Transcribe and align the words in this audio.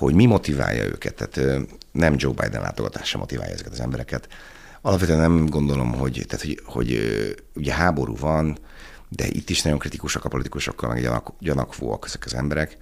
hogy 0.00 0.14
mi 0.14 0.26
motiválja 0.26 0.84
őket. 0.84 1.14
Tehát 1.14 1.60
nem 1.92 2.14
Joe 2.16 2.32
Biden 2.32 2.60
látogatása 2.60 3.18
motiválja 3.18 3.52
ezeket 3.52 3.72
az 3.72 3.80
embereket. 3.80 4.28
Alapvetően 4.80 5.18
nem 5.18 5.46
gondolom, 5.46 5.92
hogy, 5.92 6.24
tehát, 6.28 6.46
hogy, 6.46 6.60
hogy 6.64 6.98
ugye 7.54 7.72
háború 7.72 8.16
van, 8.16 8.58
de 9.08 9.26
itt 9.26 9.50
is 9.50 9.62
nagyon 9.62 9.78
kritikusak 9.78 10.24
a 10.24 10.28
politikusokkal, 10.28 10.88
meg 10.88 11.02
gyanak, 11.02 11.32
gyanakvóak 11.38 12.04
ezek 12.06 12.24
az 12.24 12.34
emberek. 12.34 12.76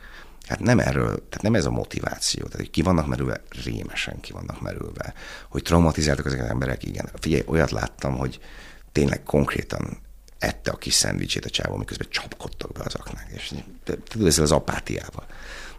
Hát 0.46 0.60
nem 0.60 0.78
erről, 0.78 1.06
tehát 1.06 1.42
nem 1.42 1.54
ez 1.54 1.64
a 1.64 1.70
motiváció. 1.70 2.42
Tehát, 2.42 2.58
hogy 2.58 2.70
ki 2.70 2.82
vannak 2.82 3.06
merülve, 3.06 3.42
rémesen 3.64 4.20
ki 4.20 4.32
vannak 4.32 4.60
merülve. 4.60 5.14
Hogy 5.48 5.62
traumatizáltak 5.62 6.26
ezek 6.26 6.42
az 6.42 6.48
emberek, 6.48 6.84
igen. 6.84 7.08
Figyelj, 7.14 7.42
olyat 7.46 7.70
láttam, 7.70 8.16
hogy 8.16 8.40
tényleg 8.92 9.22
konkrétan 9.22 9.98
ette 10.38 10.70
a 10.70 10.76
kis 10.76 10.94
szendvicsét 10.94 11.44
a 11.44 11.50
csávó, 11.50 11.76
miközben 11.76 12.06
csapkodtak 12.10 12.72
be 12.72 12.82
az 12.84 12.94
aknák. 12.94 13.30
És 13.34 13.54
tudod, 14.08 14.26
ezzel 14.26 14.44
az 14.44 14.52
apátiával. 14.52 15.26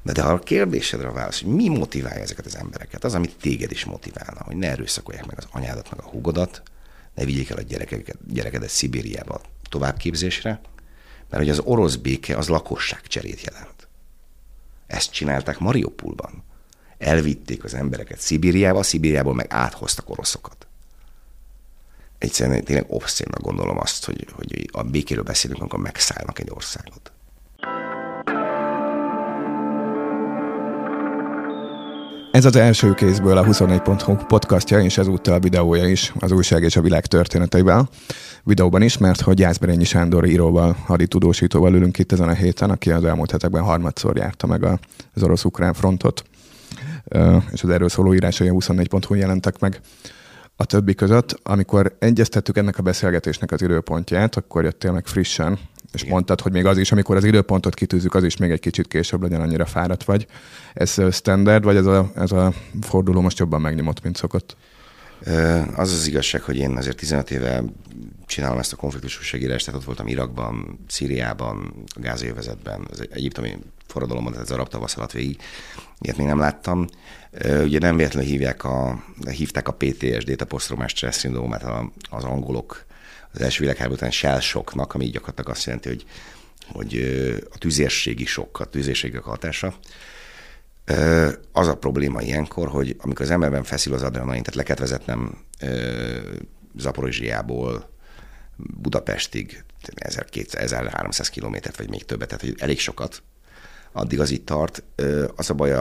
De, 0.02 0.11
de 0.11 0.21
a 0.21 0.39
kérdésedre 0.39 1.11
válasz, 1.11 1.41
hogy 1.41 1.54
mi 1.54 1.70
motiválja 1.70 2.21
ezeket 2.21 2.45
az 2.45 2.55
embereket, 2.55 3.04
az, 3.04 3.13
amit 3.13 3.36
téged 3.42 3.71
is 3.71 3.86
motiválna, 3.86 4.43
hogy 4.43 4.56
ne 4.56 4.69
erőszakolják 4.69 5.25
meg 5.25 5.37
az 5.37 5.47
anyádat, 5.51 5.89
meg 5.92 6.00
a 6.06 6.10
húgodat, 6.10 6.61
ne 7.15 7.25
vigyék 7.25 7.50
el 7.50 7.57
a 7.57 7.61
gyerekeket, 7.61 8.18
gyerekedet 8.28 8.70
Szibériába 8.70 9.42
továbbképzésre, 9.70 10.61
mert 11.29 11.43
hogy 11.43 11.50
az 11.50 11.59
orosz 11.59 11.96
béke 11.96 12.37
az 12.37 12.47
lakosságcserét 12.47 13.42
jelent. 13.42 13.87
Ezt 14.87 15.11
csinálták 15.11 15.59
Mariupolban. 15.59 16.43
Elvitték 16.97 17.64
az 17.64 17.73
embereket 17.73 18.20
Szibériába, 18.20 18.84
Szibériából 18.84 19.34
meg 19.34 19.47
áthoztak 19.50 20.09
oroszokat. 20.09 20.68
Egyszerűen 22.18 22.64
tényleg 22.64 22.86
obszénnak 22.87 23.42
gondolom 23.42 23.78
azt, 23.79 24.06
hogy, 24.06 24.28
hogy 24.31 24.70
a 24.71 24.84
békéről 24.84 25.23
beszélünk, 25.23 25.59
amikor 25.59 25.79
megszállnak 25.79 26.39
egy 26.39 26.50
országot. 26.50 27.11
Ez 32.39 32.45
az 32.45 32.56
első 32.56 32.94
kézből 32.94 33.38
a 33.38 33.45
24.hu 33.45 34.16
podcastja, 34.16 34.80
és 34.80 34.98
ezúttal 34.98 35.40
videója 35.40 35.88
is 35.88 36.14
az 36.20 36.32
újság 36.32 36.64
és 36.64 36.76
a 36.76 36.81
világ 36.81 37.06
történeteivel. 37.06 37.90
Videóban 38.44 38.81
is, 38.81 38.98
mert 38.98 39.22
hogy 39.22 39.40
Jászberényi 39.40 39.84
Sándor 39.84 40.26
íróval, 40.26 40.76
haditudósítóval 40.86 41.73
ülünk 41.73 41.98
itt 41.98 42.12
ezen 42.12 42.30
a 42.30 42.34
héten, 42.34 42.70
aki 42.70 42.92
az 42.92 43.06
elmúlt 43.06 43.31
hetekben 43.31 43.64
harmadszor 43.64 44.18
járta 44.18 44.48
meg 44.48 44.64
az 45.14 45.23
orosz-ukrán 45.23 45.73
frontot, 45.73 46.23
és 47.52 47.64
az 47.64 47.70
erről 47.70 47.90
szóló 47.90 48.14
írásai 48.14 48.48
a 48.48 48.53
24.hu 48.53 49.14
jelentek 49.14 49.59
meg 49.59 49.81
a 50.56 50.66
többi 50.66 50.96
között. 50.96 51.40
Amikor 51.44 51.96
egyeztettük 52.00 52.58
ennek 52.58 52.78
a 52.78 52.81
beszélgetésnek 52.81 53.52
az 53.52 53.62
időpontját, 53.62 54.36
akkor 54.36 54.64
jöttél 54.64 54.92
meg 54.92 55.08
frissen, 55.08 55.59
és 55.94 56.02
Igen. 56.02 56.14
mondtad, 56.14 56.42
hogy 56.42 56.52
még 56.52 56.66
az 56.66 56.78
is, 56.78 56.92
amikor 56.92 57.16
az 57.16 57.23
időpontot 57.23 57.73
kitűzzük, 57.73 58.14
az 58.14 58.23
is 58.23 58.38
még 58.38 58.52
egy 58.52 58.59
kicsit 58.59 58.88
később 58.88 59.22
legyen, 59.22 59.42
annyira 59.42 59.66
fáradt 59.66 60.04
vagy. 60.04 60.28
Ez 60.73 61.02
standard, 61.12 61.64
vagy 61.64 61.76
ez 61.76 61.86
a, 61.86 62.12
ez 62.16 62.31
a 62.31 62.54
forduló 62.81 63.22
most 63.22 63.40
jobban 63.40 63.62
megnyomott, 63.62 64.04
mint 64.04 64.18
szokott? 64.18 64.56
Az 65.76 65.92
az 65.92 66.08
igazság, 66.08 66.42
hogy 66.42 66.58
én 66.58 66.78
azért 66.78 66.98
15 66.98 67.31
éve 67.31 67.64
csinálom 68.26 68.58
ezt 68.59 68.73
a 68.73 68.76
konfliktus 68.76 69.18
újságírást, 69.18 69.66
tehát 69.66 69.80
ott 69.80 69.86
voltam 69.86 70.08
Irakban, 70.08 70.80
Szíriában, 70.88 71.73
a 71.96 72.00
gázélvezetben, 72.00 72.88
az 72.92 73.08
egyiptomi 73.12 73.58
forradalomban, 73.88 74.31
tehát 74.31 74.48
ez 74.48 74.52
a 74.52 74.56
arab 74.56 74.68
tavasz 74.68 74.98
alatt 74.98 75.12
végig, 75.12 75.42
ilyet 76.00 76.18
még 76.18 76.28
nem 76.28 76.40
láttam. 76.40 76.88
Ugye 77.64 77.80
nem 77.80 77.96
véletlenül 77.96 78.30
hívják 78.30 78.64
a, 78.64 79.03
hívták 79.31 79.68
a 79.68 79.74
PTSD-t, 79.74 80.42
a 80.42 80.46
posztromás 80.46 80.92
stressz 80.92 81.18
szindrómát 81.18 81.64
az 82.09 82.24
angolok 82.24 82.86
az 83.33 83.41
első 83.41 83.59
világháború 83.59 83.95
után 83.95 84.11
shell 84.11 84.39
shocknak, 84.39 84.94
ami 84.94 85.05
gyakorlatilag 85.05 85.49
azt 85.49 85.66
jelenti, 85.66 85.88
hogy, 85.88 86.05
hogy 86.67 86.97
a 87.52 87.58
tüzérségi 87.58 88.25
sok, 88.25 88.59
a 88.59 88.66
tüzérségi 88.66 89.17
hatása. 89.17 89.73
Az 91.52 91.67
a 91.67 91.77
probléma 91.77 92.22
ilyenkor, 92.22 92.67
hogy 92.67 92.95
amikor 92.97 93.25
az 93.25 93.31
emberben 93.31 93.63
feszül 93.63 93.94
az 93.94 94.03
adrenalin, 94.03 94.44
tehát 94.44 94.55
le 94.55 94.63
kellett 94.63 94.89
vezetnem 94.89 95.45
Zaporizsiából 96.75 97.89
Budapestig 98.55 99.63
1200-1300 99.95 101.28
kilométert, 101.31 101.78
vagy 101.78 101.89
még 101.89 102.06
többet, 102.06 102.28
tehát 102.28 102.44
hogy 102.44 102.56
elég 102.57 102.79
sokat, 102.79 103.23
addig 103.91 104.19
az 104.19 104.29
itt 104.29 104.45
tart. 104.45 104.83
Az 105.35 105.50
a 105.50 105.53
baj 105.53 105.73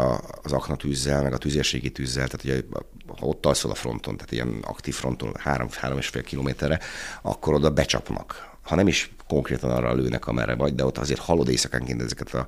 az 0.42 0.52
aknatűzzel, 0.52 1.22
meg 1.22 1.32
a 1.32 1.38
tüzérségi 1.38 1.90
tűzzel, 1.90 2.28
tehát 2.28 2.44
ugye, 2.44 2.78
ha 3.18 3.26
ott 3.26 3.46
alszol 3.46 3.70
a 3.70 3.74
fronton, 3.74 4.16
tehát 4.16 4.32
ilyen 4.32 4.58
aktív 4.66 4.94
fronton 4.94 5.32
három, 5.38 5.68
három 5.70 5.98
és 5.98 6.08
fél 6.08 6.22
kilométerre, 6.22 6.80
akkor 7.22 7.54
oda 7.54 7.70
becsapnak. 7.70 8.56
Ha 8.62 8.74
nem 8.74 8.88
is 8.88 9.14
konkrétan 9.28 9.70
arra 9.70 9.94
lőnek, 9.94 10.26
amerre 10.26 10.54
vagy, 10.54 10.74
de 10.74 10.84
ott 10.84 10.98
azért 10.98 11.20
hallod 11.20 11.48
éjszakánként 11.48 12.02
ezeket 12.02 12.34
a, 12.34 12.46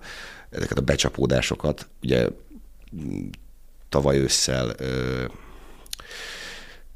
ezeket 0.50 0.78
a 0.78 0.82
becsapódásokat. 0.82 1.88
Ugye 2.02 2.28
tavaly 3.88 4.18
ősszel 4.18 4.74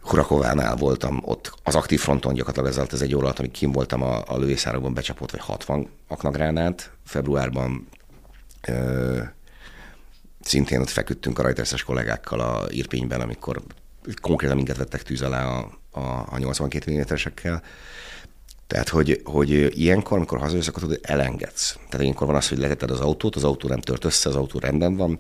Hurakovánál 0.05 0.77
voltam, 0.77 1.21
ott 1.25 1.53
az 1.63 1.75
aktív 1.75 2.01
fronton 2.01 2.35
gyakorlatilag 2.35 2.87
ez 2.87 2.93
ez 2.93 3.03
egy 3.03 3.15
óra 3.15 3.25
alatt, 3.25 3.39
amíg 3.39 3.51
kim 3.51 3.73
voltam 3.73 4.03
a, 4.03 4.23
a 4.27 4.39
lövészárokban 4.39 4.95
becsapott, 4.95 5.31
vagy 5.31 5.41
60 5.41 5.89
aknagránát. 6.09 6.91
Februárban 7.05 7.89
szintén 10.41 10.81
ott 10.81 10.89
feküdtünk 10.89 11.39
a 11.39 11.43
rajterszes 11.43 11.83
kollégákkal 11.83 12.41
a 12.41 12.67
Irpényben, 12.69 13.21
amikor 13.21 13.63
konkrétan 14.21 14.57
minket 14.57 14.77
vettek 14.77 15.03
tűz 15.03 15.23
alá 15.23 15.47
a, 15.47 15.79
a, 15.91 16.27
a 16.31 16.39
82 16.39 16.93
mm-esekkel. 16.93 17.63
Tehát, 18.67 18.89
hogy, 18.89 19.21
hogy 19.25 19.81
ilyenkor, 19.81 20.17
amikor 20.17 20.39
hazajössz, 20.39 20.67
akkor 20.67 20.83
tudod, 20.83 20.99
elengedsz. 21.03 21.73
Tehát 21.89 22.01
ilyenkor 22.01 22.27
van 22.27 22.37
az, 22.37 22.49
hogy 22.49 22.59
letetted 22.59 22.91
az 22.91 23.01
autót, 23.01 23.37
az 23.37 23.45
autó 23.45 23.69
nem 23.69 23.81
tört 23.81 24.05
össze, 24.05 24.29
az 24.29 24.37
autó 24.37 24.59
rendben 24.59 24.97
van, 24.97 25.19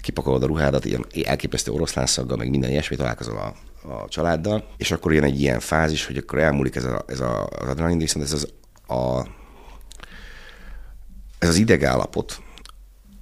kipakolod 0.00 0.42
a 0.42 0.46
ruhádat, 0.46 0.84
ilyen 0.84 1.06
elképesztő 1.24 1.72
oroszlánszaggal, 1.72 2.36
meg 2.36 2.50
minden 2.50 2.70
ilyesmi, 2.70 2.96
találkozol 2.96 3.36
a, 3.36 3.54
a 3.88 4.08
családdal, 4.08 4.68
és 4.76 4.90
akkor 4.90 5.12
jön 5.12 5.24
egy 5.24 5.40
ilyen 5.40 5.60
fázis, 5.60 6.06
hogy 6.06 6.16
akkor 6.16 6.38
elmúlik 6.38 6.74
ez, 6.74 6.84
a, 6.84 7.04
ez 7.06 7.20
a, 7.20 7.46
az 7.46 7.68
adrenalin, 7.68 7.98
viszont 7.98 8.24
ez 8.24 8.32
az, 8.32 8.52
a, 8.96 9.26
ez 11.38 11.48
az 11.48 11.56
idegállapot, 11.56 12.40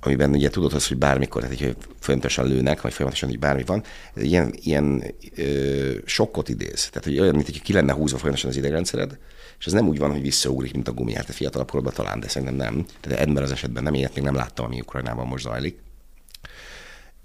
amiben 0.04 0.30
ugye 0.30 0.48
tudod 0.50 0.72
az, 0.72 0.86
hogy 0.88 0.96
bármikor, 0.96 1.42
tehát 1.42 1.58
hogy 1.58 1.76
folyamatosan 2.00 2.46
lőnek, 2.46 2.80
vagy 2.80 2.92
folyamatosan 2.92 3.28
hogy 3.28 3.38
bármi 3.38 3.62
van, 3.64 3.82
ilyen, 4.14 4.54
ilyen 4.62 5.04
ö, 5.36 5.92
sokkot 6.04 6.48
idéz. 6.48 6.88
Tehát, 6.88 7.04
hogy 7.04 7.18
olyan, 7.18 7.34
mint 7.34 7.46
hogy 7.46 7.62
ki 7.62 7.72
lenne 7.72 7.92
húzva 7.92 8.16
folyamatosan 8.16 8.50
az 8.50 8.56
idegrendszered, 8.56 9.18
és 9.58 9.66
ez 9.66 9.72
nem 9.72 9.88
úgy 9.88 9.98
van, 9.98 10.10
hogy 10.10 10.20
visszaugrik, 10.20 10.72
mint 10.72 10.88
a 10.88 10.92
gumi. 10.92 11.14
Hát 11.14 11.28
a 11.28 11.32
fiatalabb 11.32 11.70
korban 11.70 11.92
talán, 11.92 12.20
de 12.20 12.28
szerintem 12.28 12.56
nem. 12.56 12.86
Tehát 13.00 13.20
ebben 13.20 13.42
az 13.42 13.50
esetben 13.50 13.82
nem, 13.82 13.94
ilyet 13.94 14.14
még 14.14 14.24
nem 14.24 14.34
láttam, 14.34 14.64
ami 14.64 14.80
Ukrajnában 14.80 15.26
most 15.26 15.44
zajlik 15.44 15.82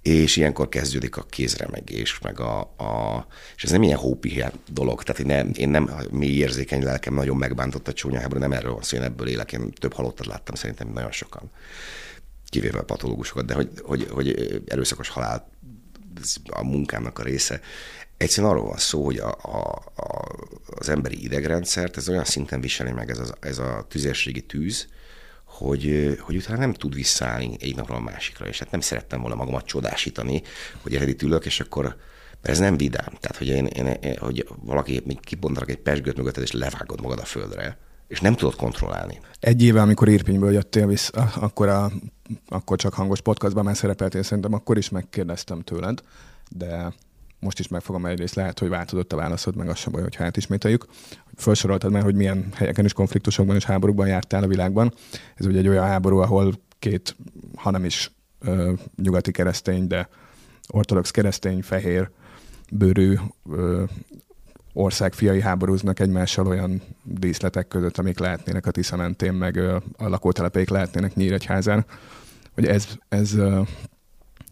és 0.01 0.35
ilyenkor 0.35 0.69
kezdődik 0.69 1.17
a 1.17 1.25
kézremegés, 1.29 2.19
meg 2.19 2.39
a, 2.39 2.59
a 2.59 3.25
és 3.55 3.63
ez 3.63 3.71
nem 3.71 3.83
ilyen 3.83 3.97
hópi 3.97 4.43
dolog, 4.71 5.03
tehát 5.03 5.21
én 5.21 5.25
nem, 5.25 5.51
én 5.55 5.69
nem 5.69 5.91
mély 6.11 6.37
érzékeny 6.37 6.83
lelkem 6.83 7.13
nagyon 7.13 7.37
megbántott 7.37 7.87
a 7.87 7.93
csúnya 7.93 8.19
háború, 8.19 8.39
nem 8.39 8.51
erről 8.51 8.73
van 8.73 8.81
szó, 8.81 8.97
én 8.97 9.03
ebből 9.03 9.27
élek, 9.27 9.51
én 9.51 9.71
több 9.71 9.93
halottat 9.93 10.25
láttam 10.25 10.55
szerintem 10.55 10.87
nagyon 10.93 11.11
sokan, 11.11 11.51
kivéve 12.49 12.79
a 12.79 12.83
patológusokat, 12.83 13.45
de 13.45 13.53
hogy, 13.53 13.69
hogy, 13.83 14.07
hogy 14.09 14.61
erőszakos 14.67 15.09
halál 15.09 15.49
a 16.49 16.63
munkámnak 16.63 17.19
a 17.19 17.23
része. 17.23 17.61
Egyszerűen 18.17 18.53
arról 18.53 18.65
van 18.65 18.77
szó, 18.77 19.05
hogy 19.05 19.17
a, 19.17 19.37
a, 19.41 19.83
a, 19.95 20.25
az 20.65 20.89
emberi 20.89 21.23
idegrendszert 21.23 21.97
ez 21.97 22.09
olyan 22.09 22.25
szinten 22.25 22.61
viseli 22.61 22.91
meg 22.91 23.09
ez 23.09 23.19
a, 23.19 23.35
ez 23.39 23.57
a 23.57 23.85
tüzérségi 23.89 24.41
tűz, 24.41 24.87
hogy, 25.43 26.15
hogy 26.19 26.35
utána 26.35 26.59
nem 26.59 26.73
tud 26.73 26.93
visszaállni 26.93 27.57
egy 27.59 27.75
napról 27.75 27.97
a 27.97 28.01
másikra, 28.01 28.47
és 28.47 28.59
hát 28.59 28.71
nem 28.71 28.79
szerettem 28.79 29.19
volna 29.21 29.35
magamat 29.35 29.65
csodásítani, 29.65 30.41
hogy 30.81 30.95
erre 30.95 31.07
itt 31.07 31.21
ülök, 31.21 31.45
és 31.45 31.59
akkor 31.59 31.83
mert 32.41 32.53
ez 32.53 32.59
nem 32.59 32.77
vidám. 32.77 33.17
Tehát, 33.19 33.37
hogy, 33.37 33.47
én, 33.47 33.65
én, 33.65 33.85
én, 33.85 34.17
hogy 34.17 34.47
valaki 34.61 35.01
még 35.05 35.19
kibontanak 35.19 35.69
egy 35.69 35.77
pesgőt 35.77 36.17
mögötted, 36.17 36.43
és 36.43 36.51
levágod 36.51 37.01
magad 37.01 37.19
a 37.19 37.25
földre, 37.25 37.77
és 38.09 38.21
nem 38.21 38.35
tudod 38.35 38.55
kontrollálni. 38.55 39.19
Egy 39.39 39.63
éve, 39.63 39.81
amikor 39.81 40.07
Irpényből 40.07 40.51
jöttél 40.51 40.87
vissza, 40.87 41.31
akkor, 41.35 41.67
a, 41.67 41.91
akkor 42.47 42.77
csak 42.77 42.93
hangos 42.93 43.21
podcastban 43.21 43.63
már 43.63 43.75
szerepeltél, 43.75 44.23
szerintem 44.23 44.53
akkor 44.53 44.77
is 44.77 44.89
megkérdeztem 44.89 45.61
tőled, 45.61 46.01
de 46.49 46.93
most 47.39 47.59
is 47.59 47.67
megfogom 47.67 48.05
egyrészt, 48.05 48.35
lehet, 48.35 48.59
hogy 48.59 48.69
változott 48.69 49.13
a 49.13 49.15
válaszod, 49.15 49.55
meg 49.55 49.69
az 49.69 49.77
sem 49.77 49.91
baj, 49.91 50.01
hogy 50.01 50.15
hát 50.15 50.37
ismételjük. 50.37 50.85
Felsoroltad 51.35 51.91
már, 51.91 52.03
hogy 52.03 52.15
milyen 52.15 52.47
helyeken 52.53 52.85
is 52.85 52.93
konfliktusokban 52.93 53.55
és 53.55 53.65
háborúkban 53.65 54.07
jártál 54.07 54.43
a 54.43 54.47
világban. 54.47 54.93
Ez 55.35 55.45
ugye 55.45 55.59
egy 55.59 55.67
olyan 55.67 55.85
háború, 55.85 56.17
ahol 56.17 56.53
két, 56.79 57.15
ha 57.55 57.71
nem 57.71 57.85
is 57.85 58.11
ö, 58.39 58.73
nyugati 58.95 59.31
keresztény, 59.31 59.87
de 59.87 60.09
ortodox 60.67 61.11
keresztény, 61.11 61.61
fehér, 61.61 62.09
bőrű 62.71 63.15
ö, 63.49 63.83
ország 64.73 65.13
fiai 65.13 65.41
háborúznak 65.41 65.99
egymással 65.99 66.47
olyan 66.47 66.81
díszletek 67.03 67.67
között, 67.67 67.97
amik 67.97 68.19
lehetnének 68.19 68.65
a 68.65 68.71
Tisza 68.71 68.95
mentén, 68.95 69.33
meg 69.33 69.57
a 69.97 70.07
lakótelepeik 70.07 70.69
lehetnének 70.69 71.15
Nyíregyházán. 71.15 71.85
Hogy 72.53 72.65
ez, 72.65 72.87
ez 73.09 73.35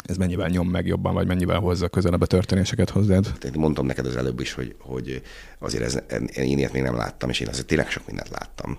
ez 0.08 0.18
mennyivel 0.18 0.50
nyom 0.50 0.70
meg 0.70 0.88
jobban, 0.88 1.14
vagy 1.14 1.28
mennyivel 1.28 1.60
hozza 1.60 1.88
közelebb 1.88 2.22
a 2.22 2.26
történéseket 2.26 2.90
hozzád? 2.90 3.34
Én 3.44 3.52
mondtam 3.56 3.86
neked 3.86 4.06
az 4.06 4.16
előbb 4.16 4.40
is, 4.40 4.54
hogy, 4.54 4.76
hogy 4.80 5.22
azért 5.60 5.84
ez, 5.84 6.00
én 6.34 6.58
ilyet 6.58 6.74
még 6.74 6.82
nem 6.82 6.96
láttam, 6.96 7.30
és 7.30 7.40
én 7.40 7.48
azért 7.48 7.68
tényleg 7.68 7.90
sok 7.90 8.08
mindent 8.08 8.30
láttam. 8.30 8.78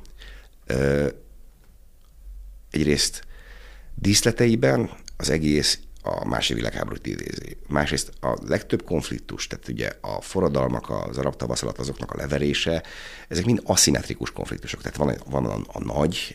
Ö, 0.67 1.06
egyrészt 2.70 3.26
díszleteiben 3.94 4.90
az 5.17 5.31
egész 5.31 5.79
a 6.09 6.25
második 6.25 6.63
világháborút 6.63 7.07
idézi. 7.07 7.57
Másrészt 7.69 8.13
a 8.21 8.37
legtöbb 8.47 8.85
konfliktus, 8.85 9.47
tehát 9.47 9.69
ugye 9.69 9.93
a 10.01 10.21
forradalmak, 10.21 10.91
az 10.91 11.19
arab 11.19 11.37
tavasz 11.37 11.63
alatt 11.63 11.79
azoknak 11.79 12.13
a 12.13 12.17
leverése, 12.17 12.83
ezek 13.29 13.45
mind 13.45 13.61
aszimmetrikus 13.65 14.33
konfliktusok. 14.33 14.83
Tehát 14.83 14.97
van, 14.97 15.15
van 15.31 15.45
a, 15.45 15.79
a 15.79 15.85
nagy, 15.85 16.35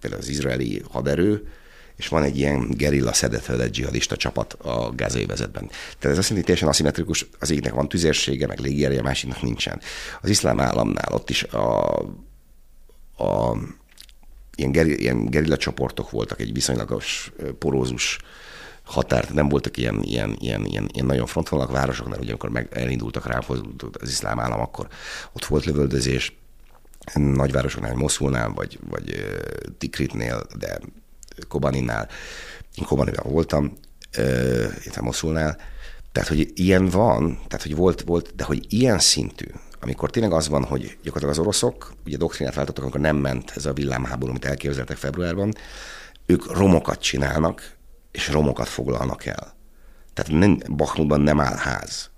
például 0.00 0.22
az 0.22 0.28
izraeli 0.28 0.82
haderő, 0.90 1.48
és 1.96 2.08
van 2.08 2.22
egy 2.22 2.36
ilyen 2.36 2.70
gerilla 2.70 3.12
szedetvedett 3.12 3.70
dzsihadista 3.70 4.16
csapat 4.16 4.52
a 4.52 4.92
gázai 4.94 5.26
vezetben. 5.26 5.66
Tehát 5.66 6.16
ez 6.16 6.18
azt 6.18 6.28
jelenti, 6.28 6.42
teljesen 6.42 6.68
aszimmetrikus, 6.68 7.26
az 7.38 7.50
egyiknek 7.50 7.72
van 7.72 7.88
tüzérsége, 7.88 8.46
meg 8.46 8.58
légierje, 8.58 9.02
másiknak 9.02 9.42
nincsen. 9.42 9.80
Az 10.20 10.28
iszlám 10.28 10.60
államnál 10.60 11.12
ott 11.12 11.30
is 11.30 11.42
a, 11.42 11.98
a 13.16 13.56
ilyen, 14.54 14.72
geri, 14.72 15.00
ilyen 15.00 15.24
gerilla 15.24 15.56
csoportok 15.56 16.10
voltak, 16.10 16.40
egy 16.40 16.52
viszonylagos 16.52 17.32
porózus 17.58 18.18
határt, 18.88 19.32
nem 19.32 19.48
voltak 19.48 19.76
ilyen, 19.76 20.02
ilyen, 20.02 20.36
ilyen, 20.40 20.64
ilyen, 20.64 20.88
ilyen 20.92 21.06
nagyon 21.06 21.26
frontvonalak 21.26 21.72
városoknál, 21.72 22.18
ugye 22.18 22.30
amikor 22.30 22.50
meg 22.50 22.68
elindultak 22.70 23.26
rá 23.26 23.38
az 23.92 24.08
iszlám 24.08 24.40
állam, 24.40 24.60
akkor 24.60 24.88
ott 25.32 25.44
volt 25.44 25.64
lövöldözés, 25.64 26.36
nagyvárosoknál, 27.14 27.94
Moszulnál, 27.94 28.48
vagy, 28.48 28.78
vagy 28.88 29.26
Tikritnél, 29.78 30.46
de 30.58 30.78
Kobaninnál, 31.48 32.08
én 32.74 32.84
Kobaninnál 32.84 33.24
voltam, 33.24 33.72
illetve 34.84 35.00
Moszulnál, 35.00 35.56
tehát, 36.12 36.28
hogy 36.28 36.50
ilyen 36.54 36.88
van, 36.88 37.40
tehát, 37.48 37.66
hogy 37.66 37.76
volt, 37.76 38.00
volt, 38.00 38.34
de 38.34 38.44
hogy 38.44 38.66
ilyen 38.68 38.98
szintű, 38.98 39.46
amikor 39.80 40.10
tényleg 40.10 40.32
az 40.32 40.48
van, 40.48 40.64
hogy 40.64 40.98
gyakorlatilag 41.02 41.34
az 41.34 41.38
oroszok, 41.38 41.92
ugye 42.06 42.16
doktrinát 42.16 42.54
váltottak, 42.54 42.82
amikor 42.82 43.00
nem 43.00 43.16
ment 43.16 43.52
ez 43.54 43.66
a 43.66 43.72
villámháború, 43.72 44.30
amit 44.30 44.44
elképzeltek 44.44 44.96
februárban, 44.96 45.54
ők 46.26 46.56
romokat 46.56 47.00
csinálnak, 47.00 47.76
és 48.10 48.28
romokat 48.28 48.68
foglalnak 48.68 49.24
el. 49.24 49.56
Tehát 50.14 50.40
nem, 50.40 50.60
Bakhmutban 50.76 51.20
nem 51.20 51.40
áll 51.40 51.56
ház. 51.56 52.10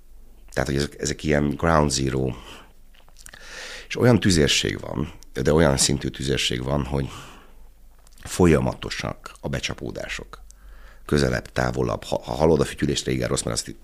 Tehát, 0.53 0.69
hogy 0.69 0.79
ezek, 0.79 1.01
ezek 1.01 1.25
ilyen 1.25 1.49
ground 1.49 1.91
zero. 1.91 2.33
És 3.89 3.97
olyan 3.97 4.21
tüzérség 4.21 4.81
van, 4.81 5.13
de 5.33 5.53
olyan 5.53 5.77
szintű 5.77 6.09
tüzérség 6.09 6.63
van, 6.63 6.85
hogy 6.85 7.09
folyamatosak 8.23 9.33
a 9.41 9.49
becsapódások. 9.49 10.43
Közelebb, 11.07 11.53
távolabb. 11.53 12.05
Ha, 12.05 12.23
ha 12.23 12.33
hallod 12.33 12.61
a 12.61 12.65
fütyülést, 12.65 13.07
régen 13.07 13.29
rossz, 13.29 13.43
mert 13.43 13.59
az 13.59 13.75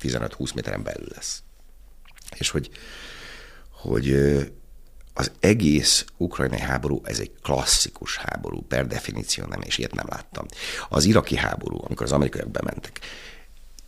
15-20 0.00 0.54
méteren 0.54 0.82
belül 0.82 1.06
lesz. 1.14 1.42
És 2.38 2.50
hogy, 2.50 2.70
hogy 3.70 4.06
az 5.18 5.30
egész 5.40 6.04
ukrajnai 6.16 6.60
háború, 6.60 7.00
ez 7.04 7.18
egy 7.18 7.30
klasszikus 7.42 8.16
háború, 8.16 8.60
per 8.60 8.86
definíció 8.86 9.44
nem, 9.44 9.60
és 9.60 9.78
ilyet 9.78 9.94
nem 9.94 10.06
láttam. 10.08 10.46
Az 10.88 11.04
iraki 11.04 11.36
háború, 11.36 11.80
amikor 11.84 12.06
az 12.06 12.12
amerikaiak 12.12 12.48
bementek, 12.48 13.00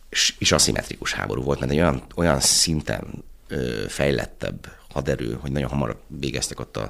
és, 0.09 0.35
aszimmetrikus 0.51 1.13
háború 1.13 1.41
volt, 1.43 1.59
mert 1.59 1.71
egy 1.71 1.77
olyan, 1.77 2.03
olyan 2.15 2.39
szinten 2.39 3.23
ö, 3.47 3.85
fejlettebb 3.87 4.71
haderő, 4.89 5.37
hogy 5.41 5.51
nagyon 5.51 5.69
hamar 5.69 6.01
végeztek 6.07 6.59
ott 6.59 6.77
a 6.77 6.89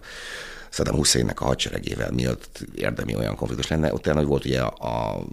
Saddam 0.70 0.96
Husseinnek 0.96 1.42
a 1.42 1.46
hadseregével, 1.46 2.12
miatt 2.12 2.60
érdemi 2.76 3.16
olyan 3.16 3.36
konfliktus 3.36 3.68
lenne. 3.68 3.94
Ott 3.94 4.06
hogy 4.06 4.26
volt 4.26 4.46
ugye 4.46 4.62
a, 4.62 5.14
a 5.14 5.24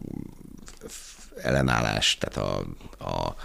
ellenállás, 1.42 2.18
tehát 2.18 2.36
a, 2.36 2.66
a 3.04 3.36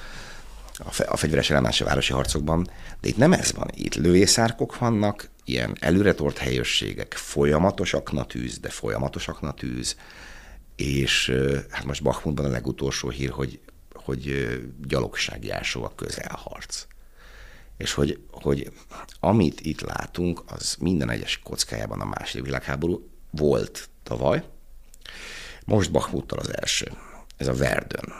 a 1.06 1.18
fegyveres 1.18 1.50
ellenállás 1.50 1.82
a 1.82 1.86
városi 1.86 2.14
harcokban, 2.14 2.70
de 3.02 3.08
itt 3.08 3.18
nem 3.18 3.34
ez 3.34 3.52
van. 3.54 3.68
Itt 3.74 3.96
lövészárkok 3.96 4.78
vannak, 4.78 5.30
ilyen 5.52 5.78
előretort 5.80 6.38
helyőrségek, 6.38 7.14
folyamatosak 7.14 8.28
tűz, 8.28 8.60
de 8.60 8.70
folyamatosak 8.70 9.56
tűz, 9.56 9.96
és 10.76 11.34
hát 11.70 11.84
most 11.84 12.04
Bachmutban 12.04 12.46
a 12.46 12.50
legutolsó 12.50 13.10
hír, 13.10 13.30
hogy, 13.30 13.60
hogy 13.94 14.58
gyalogsági 14.88 15.50
ásó 15.50 15.84
a 15.84 15.96
közelharc. 15.96 16.86
És 17.78 17.94
hogy, 17.94 18.20
hogy 18.32 18.72
amit 19.20 19.62
itt 19.62 19.82
látunk, 19.82 20.44
az 20.46 20.76
minden 20.80 21.10
egyes 21.10 21.40
kockájában 21.44 22.02
a 22.02 22.06
második 22.06 22.46
világháború 22.46 23.10
volt 23.30 23.90
tavaly, 24.04 24.44
most 25.66 25.92
Bachmuttal 25.92 26.40
az 26.40 26.58
első. 26.58 26.92
Ez 27.38 27.48
a 27.48 27.54
Verdön 27.54 28.14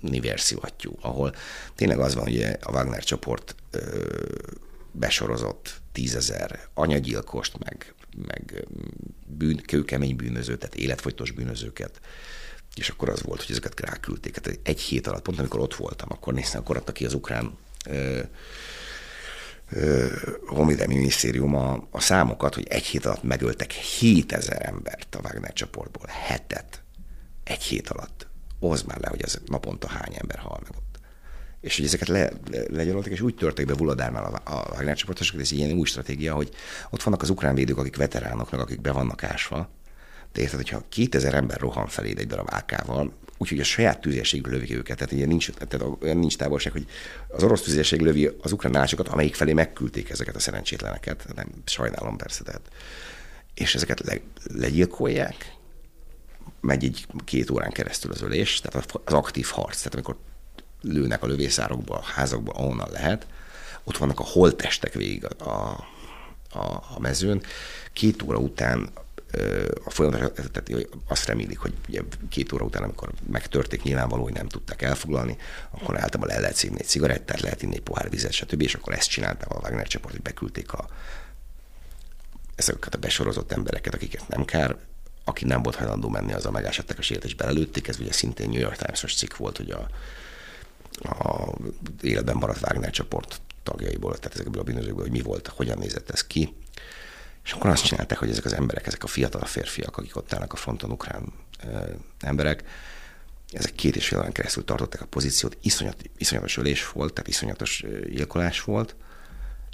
verzióhattyú, 0.00 0.96
ahol 1.00 1.34
tényleg 1.74 1.98
az 1.98 2.14
van, 2.14 2.24
hogy 2.24 2.42
a 2.42 2.70
Wagner 2.70 3.04
csoport 3.04 3.54
ö, 3.70 4.04
besorozott 4.92 5.81
tízezer 5.92 6.68
anyagyilkost, 6.74 7.58
meg, 7.58 7.94
meg 8.26 8.66
bűn, 9.26 9.56
kőkemény 9.56 10.16
bűnözőt, 10.16 10.58
tehát 10.58 10.74
életfogytos 10.74 11.30
bűnözőket, 11.30 12.00
és 12.74 12.88
akkor 12.88 13.08
az 13.08 13.22
volt, 13.22 13.40
hogy 13.40 13.50
ezeket 13.50 13.80
ráküldték. 13.80 14.34
Hát 14.34 14.58
egy 14.62 14.80
hét 14.80 15.06
alatt, 15.06 15.22
pont 15.22 15.38
amikor 15.38 15.60
ott 15.60 15.74
voltam, 15.74 16.08
akkor 16.10 16.34
néztem, 16.34 16.60
akkor 16.60 16.76
adta 16.76 16.92
ki 16.92 17.04
az 17.04 17.14
ukrán 17.14 17.56
ö, 17.86 18.20
Honvédelmi 20.46 20.94
Minisztérium 20.94 21.54
a, 21.54 21.88
a 21.90 22.00
számokat, 22.00 22.54
hogy 22.54 22.66
egy 22.68 22.84
hét 22.84 23.06
alatt 23.06 23.22
megöltek 23.22 23.72
7000 23.72 24.66
embert 24.66 25.14
a 25.14 25.20
Wagner 25.22 25.52
csoportból, 25.52 26.06
hetet, 26.08 26.82
egy 27.44 27.62
hét 27.62 27.88
alatt. 27.88 28.26
Hozd 28.60 28.86
már 28.86 29.00
le, 29.00 29.08
hogy 29.08 29.22
ez 29.22 29.38
naponta 29.46 29.88
hány 29.88 30.14
ember 30.14 30.38
hal 30.38 30.60
meg. 30.62 30.91
És 31.62 31.76
hogy 31.76 31.84
ezeket 31.84 32.08
le, 32.08 32.30
le, 32.68 32.84
és 32.84 33.20
úgy 33.20 33.34
törték 33.34 33.66
be 33.66 33.74
Vuladárnál 33.74 34.24
a, 34.24 34.52
a 34.54 34.68
Wagner 34.70 34.96
csoportosok, 34.96 35.40
ez 35.40 35.52
ilyen 35.52 35.72
új 35.72 35.86
stratégia, 35.86 36.34
hogy 36.34 36.50
ott 36.90 37.02
vannak 37.02 37.22
az 37.22 37.30
ukrán 37.30 37.54
védők, 37.54 37.78
akik 37.78 37.96
veteránok, 37.96 38.50
meg 38.50 38.60
akik 38.60 38.80
be 38.80 38.92
vannak 38.92 39.22
ásva, 39.22 39.68
de 40.32 40.40
érted, 40.40 40.56
hogyha 40.56 40.84
2000 40.88 41.34
ember 41.34 41.60
rohan 41.60 41.86
felé 41.86 42.14
egy 42.16 42.26
darab 42.26 42.48
AK-val, 42.50 43.12
úgyhogy 43.38 43.60
a 43.60 43.64
saját 43.64 44.00
tüzérségből 44.00 44.52
lövik 44.52 44.70
őket. 44.70 44.96
Tehát 44.96 45.12
ilyen 45.12 45.28
nincs, 45.28 45.50
tehát 45.50 45.96
olyan 46.00 46.16
nincs 46.16 46.36
távolság, 46.36 46.72
hogy 46.72 46.86
az 47.28 47.42
orosz 47.42 47.62
tüzérség 47.62 48.00
lövi 48.00 48.30
az 48.42 48.52
ukrán 48.52 48.72
nácsokat, 48.72 49.08
amelyik 49.08 49.34
felé 49.34 49.52
megküldték 49.52 50.10
ezeket 50.10 50.36
a 50.36 50.38
szerencsétleneket. 50.38 51.26
Nem, 51.34 51.46
sajnálom 51.64 52.16
persze, 52.16 52.44
tehát. 52.44 52.70
És 53.54 53.74
ezeket 53.74 54.00
le, 54.00 54.16
legyilkolják, 54.54 55.56
megy 56.60 56.84
egy 56.84 57.06
két 57.24 57.50
órán 57.50 57.70
keresztül 57.70 58.12
az 58.12 58.22
ölés, 58.22 58.60
tehát 58.60 59.00
az 59.04 59.12
aktív 59.12 59.46
harc, 59.46 59.76
tehát 59.76 59.94
amikor 59.94 60.16
lőnek 60.82 61.22
a 61.22 61.26
lövészárokba, 61.26 61.94
a 61.94 62.02
házakba, 62.02 62.52
ahonnan 62.52 62.88
lehet, 62.90 63.26
ott 63.84 63.96
vannak 63.96 64.20
a 64.20 64.24
holtestek 64.24 64.92
végig 64.92 65.24
a, 65.24 65.48
a, 65.48 66.68
a, 66.94 67.00
mezőn. 67.00 67.42
Két 67.92 68.22
óra 68.22 68.38
után 68.38 68.90
a 69.84 69.90
folyamatos, 69.90 70.28
tehát 70.52 70.86
azt 71.08 71.26
remélik, 71.26 71.58
hogy 71.58 71.72
ugye 71.88 72.00
két 72.28 72.52
óra 72.52 72.64
után, 72.64 72.82
amikor 72.82 73.12
megtörték, 73.30 73.82
nyilvánvaló, 73.82 74.22
hogy 74.22 74.32
nem 74.32 74.48
tudták 74.48 74.82
elfoglalni, 74.82 75.36
akkor 75.70 76.00
általában 76.00 76.34
le 76.34 76.40
lehet 76.40 76.56
szívni 76.56 76.80
egy 76.80 76.86
cigarettát, 76.86 77.40
lehet 77.40 77.62
inni 77.62 77.74
egy 77.74 77.82
pohár 77.82 78.10
vizet, 78.10 78.32
stb. 78.32 78.62
És 78.62 78.74
akkor 78.74 78.92
ezt 78.92 79.08
csinálták 79.08 79.50
a 79.50 79.58
Wagner 79.62 79.86
csoport, 79.86 80.12
hogy 80.12 80.22
beküldték 80.22 80.72
a, 80.72 80.86
ezeket 82.54 82.94
a 82.94 82.98
besorozott 82.98 83.52
embereket, 83.52 83.94
akiket 83.94 84.28
nem 84.28 84.44
kár, 84.44 84.76
aki 85.24 85.44
nem 85.44 85.62
volt 85.62 85.76
hajlandó 85.76 86.08
menni, 86.08 86.32
az 86.32 86.46
a 86.46 86.50
megásettek 86.50 86.98
a 86.98 87.02
sért, 87.02 87.24
és 87.24 87.34
belelőtték. 87.34 87.88
Ez 87.88 88.00
ugye 88.00 88.12
szintén 88.12 88.48
New 88.48 88.60
York 88.60 88.76
Times-os 88.76 89.14
cikk 89.14 89.36
volt, 89.36 89.56
hogy 89.56 89.70
a, 89.70 89.88
a 91.02 91.54
életben 92.02 92.36
maradt 92.36 92.60
Wagner 92.62 92.90
csoport 92.90 93.40
tagjaiból, 93.62 94.16
tehát 94.18 94.34
ezekből 94.34 94.60
a 94.60 94.64
bűnözőkből, 94.64 95.02
hogy 95.02 95.10
mi 95.10 95.20
volt, 95.20 95.48
hogyan 95.48 95.78
nézett 95.78 96.10
ez 96.10 96.26
ki. 96.26 96.54
És 97.44 97.52
akkor 97.52 97.70
azt 97.70 97.84
csinálták, 97.84 98.18
hogy 98.18 98.30
ezek 98.30 98.44
az 98.44 98.52
emberek, 98.52 98.86
ezek 98.86 99.04
a 99.04 99.06
fiatal 99.06 99.44
férfiak, 99.44 99.96
akik 99.96 100.16
ott 100.16 100.32
állnak 100.32 100.52
a 100.52 100.56
fronton, 100.56 100.90
ukrán 100.90 101.32
ö, 101.64 101.78
emberek, 102.20 102.64
ezek 103.52 103.74
két 103.74 103.96
és 103.96 104.08
fél 104.08 104.18
órán 104.18 104.32
keresztül 104.32 104.64
tartották 104.64 105.00
a 105.00 105.06
pozíciót, 105.06 105.56
iszonyat, 105.62 105.96
iszonyatos 106.18 106.56
ölés 106.56 106.90
volt, 106.90 107.12
tehát 107.12 107.28
iszonyatos 107.28 107.84
gyilkolás 108.08 108.60
volt, 108.60 108.96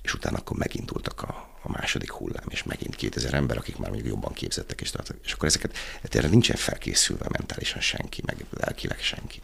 és 0.02 0.14
utána 0.14 0.37
akkor 0.37 0.56
megindultak 0.56 1.23
a, 1.23 1.58
a 1.62 1.70
második 1.70 2.11
hullám, 2.12 2.44
és 2.49 2.62
megint 2.62 2.97
2000 2.97 3.35
ember, 3.35 3.56
akik 3.56 3.76
már 3.76 3.90
mondjuk 3.90 4.11
jobban 4.11 4.32
képzettek, 4.32 4.80
és, 4.80 4.90
tartottak. 4.90 5.25
és 5.25 5.32
akkor 5.32 5.49
ezeket, 5.49 5.76
hát 6.02 6.14
erre 6.14 6.28
nincsen 6.28 6.56
felkészülve 6.56 7.26
mentálisan 7.28 7.80
senki, 7.80 8.23
meg 8.26 8.44
lelkileg 8.50 9.00
senki. 9.00 9.42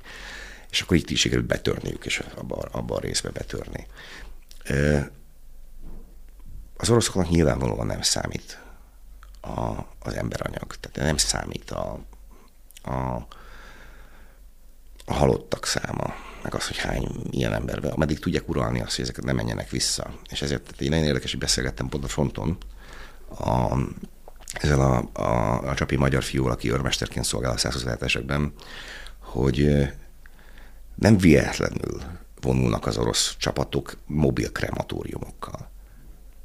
És 0.71 0.80
akkor 0.80 0.97
itt 0.97 1.11
is 1.11 1.21
sikerült 1.21 1.47
betörniük, 1.47 2.04
és 2.04 2.23
abban 2.35 2.68
abba 2.71 2.94
a 2.94 3.00
részbe 3.00 3.30
betörni. 3.30 3.87
Az 6.76 6.90
oroszoknak 6.90 7.28
nyilvánvalóan 7.28 7.87
nem 7.87 8.02
számít 8.02 8.59
a, 9.40 9.87
az 9.99 10.14
emberanyag, 10.14 10.76
tehát 10.80 11.09
nem 11.09 11.16
számít 11.16 11.71
a, 11.71 11.99
a, 12.83 13.26
a 15.04 15.14
halottak 15.14 15.66
száma, 15.66 16.14
meg 16.42 16.54
az, 16.54 16.66
hogy 16.66 16.76
hány 16.76 17.09
ilyen 17.30 17.54
ember, 17.54 17.85
ameddig 17.85 18.18
tudják 18.18 18.49
uralni 18.49 18.80
azt, 18.80 18.94
hogy 18.94 19.04
ezeket 19.04 19.25
nem 19.25 19.37
menjenek 19.37 19.71
vissza. 19.71 20.14
És 20.30 20.42
ezért 20.42 20.80
én 20.80 20.88
nagyon 20.88 21.04
érdekes, 21.04 21.30
hogy 21.30 21.40
beszélgettem 21.40 21.88
pont 21.88 22.04
a 22.04 22.09
fronton 22.09 22.59
a, 23.38 23.78
ezzel 24.52 24.80
a, 24.80 25.21
a, 25.23 25.61
a 25.68 25.75
csapi 25.75 25.97
magyar 25.97 26.23
fiúval, 26.23 26.52
aki 26.52 26.71
őrmesterként 26.71 27.25
szolgál 27.25 27.52
a 27.52 27.56
127-esekben, 27.56 28.50
hogy 29.18 29.88
nem 30.94 31.18
véletlenül 31.18 32.02
vonulnak 32.40 32.86
az 32.86 32.98
orosz 32.98 33.34
csapatok 33.38 33.96
mobil 34.06 34.52
krematóriumokkal. 34.52 35.70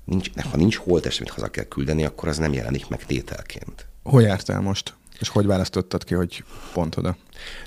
Nincs, 0.05 0.29
ha 0.51 0.57
nincs 0.57 0.75
holtest, 0.75 1.19
amit 1.19 1.33
haza 1.33 1.47
kell 1.47 1.63
küldeni, 1.63 2.05
akkor 2.05 2.27
az 2.27 2.37
nem 2.37 2.53
jelenik 2.53 2.87
meg 2.87 3.05
tételként. 3.05 3.87
Hol 4.03 4.21
jártál 4.21 4.61
most? 4.61 4.93
És 5.19 5.29
hogy 5.29 5.45
választottad 5.45 6.03
ki, 6.03 6.13
hogy 6.13 6.43
pont 6.73 6.97
oda? 6.97 7.17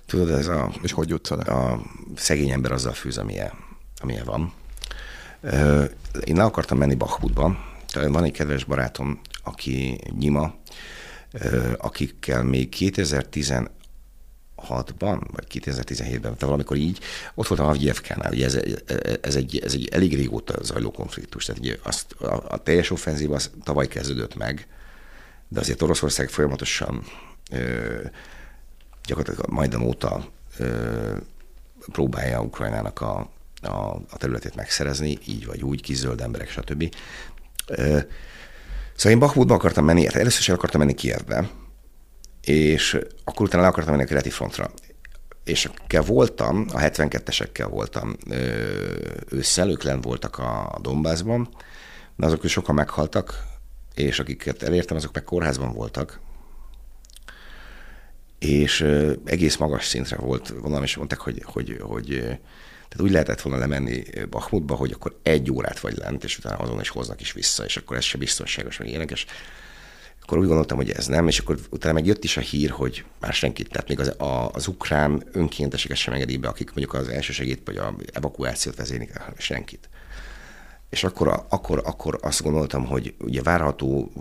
Tudod, 0.06 0.30
ez 0.30 0.46
a... 0.46 0.72
És 0.82 0.92
hogy 0.92 1.08
jutsz 1.08 1.30
oda? 1.30 1.42
A 1.42 1.82
szegény 2.16 2.50
ember 2.50 2.72
azzal 2.72 2.92
fűz, 2.92 3.18
amilyen, 3.18 3.52
amilyen 4.00 4.24
van. 4.24 4.52
Én 6.24 6.36
le 6.36 6.42
akartam 6.42 6.78
menni 6.78 6.94
Bachmutba. 6.94 7.56
Van 7.92 8.24
egy 8.24 8.32
kedves 8.32 8.64
barátom, 8.64 9.20
aki 9.44 10.00
nyima, 10.18 10.54
akikkel 11.76 12.42
még 12.42 12.68
2015 12.68 13.70
2016-ban, 14.68 15.20
vagy 15.32 15.46
2017-ben, 15.50 16.20
tehát 16.20 16.40
valamikor 16.40 16.76
így, 16.76 16.98
ott 17.34 17.46
voltam 17.46 17.66
Avgyevkánál, 17.66 18.32
ugye 18.32 18.44
ez, 18.44 18.58
ez, 19.20 19.36
egy, 19.36 19.58
ez 19.58 19.72
egy 19.72 19.88
elég 19.92 20.16
régóta 20.16 20.62
zajló 20.62 20.90
konfliktus, 20.90 21.44
tehát 21.44 21.60
ugye 21.60 21.76
azt, 21.82 22.12
a, 22.12 22.44
a 22.48 22.56
teljes 22.56 22.90
offenzív 22.90 23.32
az 23.32 23.50
tavaly 23.62 23.88
kezdődött 23.88 24.34
meg, 24.34 24.66
de 25.48 25.60
azért 25.60 25.82
Oroszország 25.82 26.28
folyamatosan 26.28 27.04
ö, 27.50 28.00
gyakorlatilag 29.04 29.50
Majdan 29.50 29.82
óta 29.82 30.28
ö, 30.58 31.16
próbálja 31.92 32.42
Ukrajnának 32.42 33.00
a, 33.00 33.30
a, 33.62 33.68
a 34.10 34.16
területét 34.16 34.54
megszerezni, 34.54 35.18
így 35.26 35.46
vagy 35.46 35.62
úgy, 35.62 35.82
kizöld 35.82 36.20
emberek, 36.20 36.50
stb. 36.50 36.94
Ö, 37.66 37.98
szóval 38.94 39.12
én 39.12 39.18
Bakhmutba 39.18 39.54
akartam 39.54 39.84
menni, 39.84 40.04
hát 40.04 40.14
először 40.14 40.42
sem 40.42 40.54
akartam 40.54 40.80
menni 40.80 40.94
Kievbe, 40.94 41.50
és 42.44 42.98
akkor 43.24 43.46
utána 43.46 43.62
le 43.62 43.68
akartam 43.68 43.92
menni 43.92 44.04
a 44.04 44.08
keleti 44.08 44.30
frontra. 44.30 44.70
És 45.44 45.64
akikkel 45.64 46.02
voltam, 46.02 46.66
a 46.72 46.78
72-esekkel 46.78 47.66
voltam 47.70 48.16
ősszel, 49.28 49.70
ők 49.70 49.82
lent 49.82 50.04
voltak 50.04 50.38
a 50.38 50.78
Dombászban, 50.80 51.48
de 52.16 52.26
azok 52.26 52.46
sokan 52.46 52.74
meghaltak, 52.74 53.44
és 53.94 54.18
akiket 54.18 54.62
elértem, 54.62 54.96
azok 54.96 55.14
meg 55.14 55.24
kórházban 55.24 55.72
voltak, 55.72 56.20
és 58.38 58.80
egész 59.24 59.56
magas 59.56 59.86
szintre 59.86 60.16
volt. 60.16 60.48
Valami, 60.60 60.84
és 60.84 60.96
mondták, 60.96 61.20
hogy, 61.20 61.42
hogy, 61.44 61.76
hogy 61.80 62.08
tehát 62.88 63.06
úgy 63.06 63.10
lehetett 63.10 63.40
volna 63.40 63.58
lemenni 63.58 64.02
Bachmutba, 64.30 64.74
hogy 64.74 64.92
akkor 64.92 65.18
egy 65.22 65.50
órát 65.50 65.80
vagy 65.80 65.96
lent, 65.96 66.24
és 66.24 66.38
utána 66.38 66.56
azon 66.56 66.80
is 66.80 66.88
hoznak 66.88 67.20
is 67.20 67.32
vissza, 67.32 67.64
és 67.64 67.76
akkor 67.76 67.96
ez 67.96 68.04
se 68.04 68.18
biztonságos, 68.18 68.78
meg 68.78 68.88
ilyenek, 68.88 69.10
akkor 70.22 70.38
úgy 70.38 70.46
gondoltam, 70.46 70.76
hogy 70.76 70.90
ez 70.90 71.06
nem, 71.06 71.28
és 71.28 71.38
akkor 71.38 71.58
utána 71.70 71.94
meg 71.94 72.06
jött 72.06 72.24
is 72.24 72.36
a 72.36 72.40
hír, 72.40 72.70
hogy 72.70 73.04
már 73.20 73.32
senkit, 73.32 73.68
tehát 73.68 73.88
még 73.88 74.00
az, 74.00 74.08
a, 74.08 74.50
az 74.52 74.66
ukrán 74.66 75.22
önkénteseket 75.32 75.96
sem 75.96 76.14
engedi 76.14 76.36
be, 76.36 76.48
akik 76.48 76.66
mondjuk 76.66 76.94
az 76.94 77.08
első 77.08 77.32
segít, 77.32 77.62
vagy 77.64 77.76
a 77.76 77.94
evakuációt 78.12 78.76
vezélik, 78.76 79.12
senkit. 79.38 79.88
És 80.90 81.04
akkor, 81.04 81.44
akkor, 81.48 81.82
akkor 81.84 82.18
azt 82.22 82.42
gondoltam, 82.42 82.86
hogy 82.86 83.14
ugye 83.18 83.42
várható, 83.42 84.12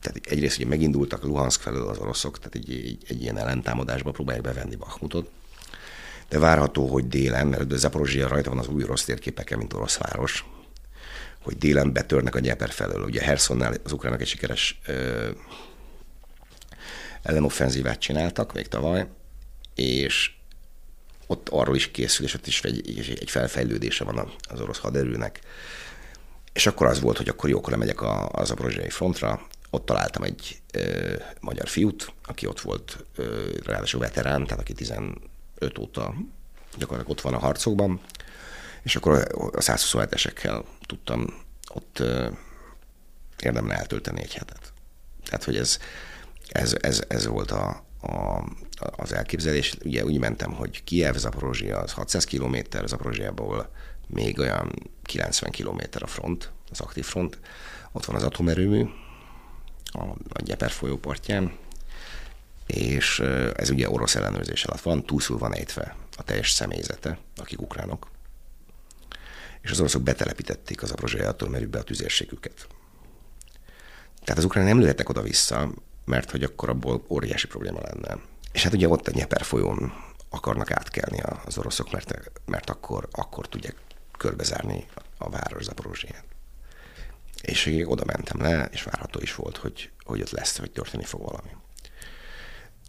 tehát 0.00 0.20
egyrészt 0.26 0.58
ugye 0.58 0.68
megindultak 0.68 1.24
Luhansk 1.24 1.60
felől 1.60 1.88
az 1.88 1.98
oroszok, 1.98 2.38
tehát 2.38 2.54
egy, 2.54 2.70
egy, 2.70 2.98
egy 3.08 3.22
ilyen 3.22 3.38
ellentámadásba 3.38 4.10
próbálják 4.10 4.44
bevenni 4.44 4.76
Bachmutot, 4.76 5.30
de 6.28 6.38
várható, 6.38 6.86
hogy 6.86 7.08
délen, 7.08 7.46
mert 7.46 7.76
Zaporozsia 7.76 8.28
rajta 8.28 8.50
van 8.50 8.58
az 8.58 8.68
új 8.68 8.82
orosz 8.82 9.04
térképeken, 9.04 9.58
mint 9.58 9.72
orosz 9.72 9.96
város, 9.96 10.44
hogy 11.48 11.58
délen 11.58 11.92
betörnek 11.92 12.34
a 12.34 12.38
Nyeper 12.38 12.70
felől. 12.70 13.04
Ugye 13.04 13.20
Hersonnál 13.20 13.74
az 13.84 13.92
ukránok 13.92 14.20
egy 14.20 14.26
sikeres 14.26 14.80
ö, 14.86 15.28
ellenoffenzívát 17.22 17.98
csináltak 17.98 18.52
még 18.52 18.68
tavaly, 18.68 19.06
és 19.74 20.30
ott 21.26 21.48
arról 21.48 21.76
is 21.76 21.90
készül, 21.90 22.26
és 22.26 22.34
ott 22.34 22.46
is 22.46 22.62
egy, 22.62 23.16
egy 23.20 23.30
felfejlődése 23.30 24.04
van 24.04 24.32
az 24.48 24.60
orosz 24.60 24.78
haderőnek. 24.78 25.40
És 26.52 26.66
akkor 26.66 26.86
az 26.86 27.00
volt, 27.00 27.16
hogy 27.16 27.28
akkor 27.28 27.50
jókor 27.50 27.72
lemegyek 27.72 28.00
a, 28.00 28.28
az 28.28 28.48
Zaporozsiai 28.48 28.90
frontra, 28.90 29.46
ott 29.70 29.84
találtam 29.84 30.22
egy 30.22 30.60
ö, 30.72 31.14
magyar 31.40 31.68
fiút, 31.68 32.12
aki 32.24 32.46
ott 32.46 32.60
volt, 32.60 33.04
ö, 33.16 33.50
ráadásul 33.64 34.00
veterán, 34.00 34.44
tehát 34.44 34.60
aki 34.60 34.72
15 34.72 35.18
óta 35.78 36.14
gyakorlatilag 36.76 37.08
ott 37.08 37.20
van 37.20 37.34
a 37.34 37.38
harcokban, 37.38 38.00
és 38.88 38.96
akkor 38.96 39.12
a 39.36 39.60
127-esekkel 39.60 40.62
tudtam 40.86 41.26
ott 41.74 42.02
érdemben 43.42 43.76
eltölteni 43.76 44.20
egy 44.20 44.34
hetet. 44.34 44.72
Tehát, 45.24 45.44
hogy 45.44 45.56
ez, 45.56 45.78
ez, 46.48 46.76
ez, 46.80 47.02
ez 47.08 47.26
volt 47.26 47.50
a, 47.50 47.84
a, 48.00 48.44
az 48.96 49.12
elképzelés. 49.12 49.76
Ugye 49.84 50.04
úgy 50.04 50.18
mentem, 50.18 50.52
hogy 50.52 50.84
Kiev, 50.84 51.14
Zaporozsia 51.16 51.78
az 51.78 51.92
600 51.92 52.24
km, 52.24 52.56
Zaporozsiából 52.84 53.70
még 54.06 54.38
olyan 54.38 54.72
90 55.02 55.50
km 55.50 55.80
a 56.00 56.06
front, 56.06 56.50
az 56.70 56.80
aktív 56.80 57.04
front. 57.04 57.38
Ott 57.92 58.04
van 58.04 58.16
az 58.16 58.22
atomerőmű, 58.22 58.86
a, 59.84 60.02
a 60.28 60.42
Gyeper 60.42 60.70
folyó 60.70 60.96
partján, 60.96 61.52
és 62.66 63.20
ez 63.54 63.70
ugye 63.70 63.90
orosz 63.90 64.14
ellenőrzés 64.14 64.64
alatt 64.64 64.80
van, 64.80 65.04
túlszul 65.04 65.38
van 65.38 65.54
ejtve 65.54 65.96
a 66.16 66.22
teljes 66.22 66.50
személyzete, 66.50 67.18
akik 67.36 67.60
ukránok, 67.60 68.08
és 69.60 69.70
az 69.70 69.80
oroszok 69.80 70.02
betelepítették 70.02 70.82
az 70.82 70.90
abrozsai 70.90 71.20
atomerőbe 71.20 71.78
a 71.78 71.82
tüzérségüket. 71.82 72.66
Tehát 74.20 74.38
az 74.38 74.44
ukrán 74.44 74.64
nem 74.64 74.78
lőhetnek 74.78 75.08
oda-vissza, 75.08 75.72
mert 76.04 76.30
hogy 76.30 76.42
akkor 76.42 76.68
abból 76.68 77.04
óriási 77.08 77.46
probléma 77.46 77.80
lenne. 77.80 78.18
És 78.52 78.62
hát 78.62 78.72
ugye 78.72 78.88
ott 78.88 79.08
a 79.08 79.12
Nyeper 79.14 79.42
folyón 79.42 79.92
akarnak 80.30 80.70
átkelni 80.70 81.20
az 81.44 81.58
oroszok, 81.58 81.92
mert, 81.92 82.30
mert 82.46 82.70
akkor, 82.70 83.08
akkor 83.10 83.48
tudják 83.48 83.76
körbezárni 84.18 84.86
a 85.18 85.30
város 85.30 85.64
Zaporozsiát. 85.64 86.24
És 87.42 87.82
oda 87.84 88.04
mentem 88.04 88.40
le, 88.40 88.68
és 88.72 88.82
várható 88.82 89.20
is 89.20 89.34
volt, 89.34 89.56
hogy, 89.56 89.90
hogy 90.04 90.20
ott 90.20 90.30
lesz, 90.30 90.58
hogy 90.58 90.70
történni 90.70 91.04
fog 91.04 91.22
valami. 91.22 91.50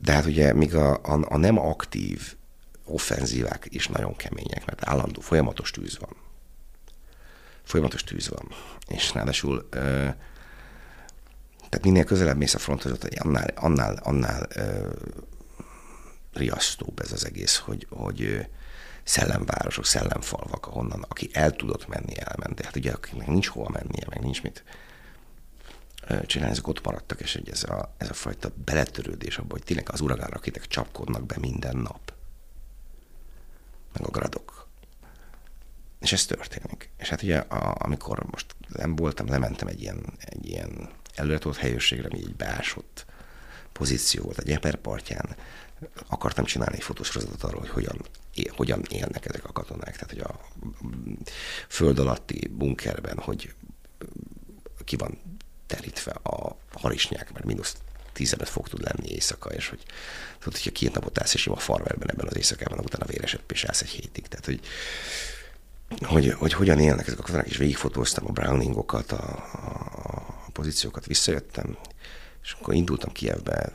De 0.01 0.13
hát 0.13 0.25
ugye 0.25 0.53
még 0.53 0.75
a, 0.75 0.93
a, 0.93 1.25
a 1.29 1.37
nem 1.37 1.59
aktív 1.59 2.35
offenzívák 2.85 3.67
is 3.69 3.87
nagyon 3.87 4.15
kemények, 4.15 4.65
mert 4.65 4.87
állandó, 4.87 5.21
folyamatos 5.21 5.71
tűz 5.71 5.97
van 5.99 6.28
folyamatos 7.69 8.03
tűz 8.03 8.29
van. 8.29 8.47
És 8.87 9.13
ráadásul 9.13 9.69
tehát 11.69 11.85
minél 11.85 12.03
közelebb 12.03 12.37
mész 12.37 12.53
a 12.53 12.59
fronthoz, 12.59 12.97
annál, 13.17 13.53
annál, 13.55 13.99
annál 14.03 14.47
riasztóbb 16.33 16.99
ez 16.99 17.11
az 17.11 17.25
egész, 17.25 17.57
hogy, 17.57 17.87
hogy 17.89 18.47
szellemvárosok, 19.03 19.85
szellemfalvak, 19.85 20.67
ahonnan, 20.67 21.05
aki 21.07 21.29
el 21.33 21.51
tudott 21.51 21.87
menni, 21.87 22.13
elment. 22.17 22.55
De 22.55 22.63
hát 22.63 22.75
ugye 22.75 22.91
akinek 22.91 23.27
nincs 23.27 23.47
hova 23.47 23.69
mennie, 23.69 24.05
meg 24.09 24.21
nincs 24.21 24.41
mit 24.41 24.63
csinálni, 26.25 26.53
ezek 26.53 26.67
ott 26.67 26.85
maradtak, 26.85 27.19
és 27.19 27.33
hogy 27.33 27.49
ez 27.49 27.63
a, 27.63 27.95
ez 27.97 28.09
a 28.09 28.13
fajta 28.13 28.51
beletörődés 28.65 29.37
abban, 29.37 29.51
hogy 29.51 29.63
tényleg 29.63 29.89
az 29.91 30.01
uragán 30.01 30.29
rakétek 30.29 30.67
csapkodnak 30.67 31.25
be 31.25 31.35
minden 31.39 31.77
nap. 31.77 32.13
Meg 33.93 34.07
a 34.07 34.11
gradok. 34.11 34.68
És 35.99 36.11
ez 36.11 36.25
történik. 36.25 36.89
És 36.97 37.09
hát 37.09 37.21
ugye, 37.21 37.37
a, 37.37 37.75
amikor 37.79 38.23
most 38.31 38.55
nem 38.67 38.95
voltam, 38.95 39.27
lementem 39.27 39.67
egy 39.67 39.81
ilyen, 39.81 40.13
egy 40.19 40.47
ilyen 40.47 40.89
előretolt 41.15 41.57
helyőrségre, 41.57 42.07
ami 42.11 42.19
egy 42.19 42.35
beásott 42.35 43.05
pozíció 43.71 44.23
volt 44.23 44.37
a 44.37 44.43
Gyeper 44.43 44.75
partján, 44.75 45.35
akartam 46.07 46.45
csinálni 46.45 46.75
egy 46.75 46.83
fotósorozatot 46.83 47.43
arról, 47.43 47.59
hogy 47.59 47.69
hogyan, 47.69 48.05
hogyan 48.55 48.85
élnek 48.89 49.25
ezek 49.25 49.45
a 49.45 49.51
katonák. 49.51 49.93
Tehát, 49.93 50.09
hogy 50.09 50.19
a 50.19 50.39
föld 51.67 51.99
alatti 51.99 52.47
bunkerben, 52.47 53.17
hogy 53.17 53.53
ki 54.83 54.95
van 54.95 55.17
terítve 55.67 56.11
a 56.11 56.57
harisnyák, 56.71 57.33
mert 57.33 57.45
mínusz 57.45 57.75
15 58.13 58.49
fok 58.49 58.69
tud 58.69 58.81
lenni 58.81 59.09
éjszaka, 59.11 59.49
és 59.49 59.67
hogy 59.67 59.83
tudod, 60.39 60.53
hogyha 60.53 60.71
két 60.71 60.93
napot 60.93 61.19
állsz, 61.19 61.33
és 61.33 61.47
a 61.47 61.55
farmerben 61.55 62.09
ebben 62.09 62.27
az 62.27 62.35
éjszakában, 62.35 62.79
utána 62.79 63.05
véresebb, 63.05 63.43
és 63.47 63.63
állsz 63.63 63.81
egy 63.81 63.89
hétig. 63.89 64.27
Tehát, 64.27 64.45
hogy 64.45 64.59
hogy, 66.01 66.33
hogy 66.33 66.53
hogyan 66.53 66.79
élnek 66.79 67.07
ezek 67.07 67.19
a 67.19 67.21
katonák, 67.21 67.47
és 67.47 67.57
végigfotóztam 67.57 68.25
a 68.27 68.31
Browningokat, 68.31 69.11
a, 69.11 69.49
a 70.45 70.51
pozíciókat, 70.51 71.05
visszajöttem, 71.05 71.77
és 72.43 72.51
akkor 72.51 72.73
indultam 72.73 73.11
Kievbe, 73.11 73.71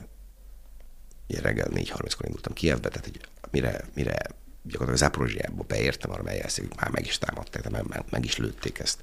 ugye 1.28 1.40
reggel 1.40 1.68
4.30-kor 1.70 2.26
indultam 2.26 2.52
Kievbe, 2.52 2.88
tehát 2.88 3.04
hogy 3.04 3.20
mire, 3.50 3.84
mire 3.94 4.16
gyakorlatilag 4.62 4.96
Záporozsiába 4.96 5.62
beértem, 5.62 6.10
arra 6.10 6.22
melyelszék, 6.22 6.74
már 6.74 6.90
meg 6.90 7.06
is 7.06 7.18
támadták, 7.18 7.70
meg, 7.70 7.86
meg, 7.86 8.04
meg 8.10 8.24
is 8.24 8.36
lőtték 8.36 8.78
ezt. 8.78 9.02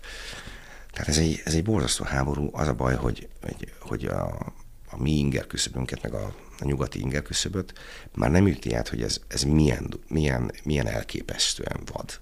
Tehát 0.91 1.07
ez 1.07 1.17
egy, 1.17 1.41
ez 1.45 1.53
egy 1.53 1.63
borzasztó 1.63 2.03
háború. 2.03 2.49
Az 2.53 2.67
a 2.67 2.73
baj, 2.73 2.95
hogy, 2.95 3.29
hogy, 3.41 3.73
hogy 3.79 4.05
a, 4.05 4.53
a 4.89 5.01
mi 5.01 5.11
inger 5.11 5.47
küszöbünket, 5.47 6.01
meg 6.01 6.13
a, 6.13 6.35
a 6.59 6.65
nyugati 6.65 6.99
inger 6.99 7.21
küszöböt 7.21 7.73
már 8.15 8.31
nem 8.31 8.47
üti 8.47 8.73
át, 8.73 8.87
hogy 8.87 9.01
ez, 9.01 9.19
ez 9.27 9.43
milyen, 9.43 9.93
milyen, 10.07 10.51
milyen 10.63 10.87
elképesztően 10.87 11.79
vad 11.91 12.19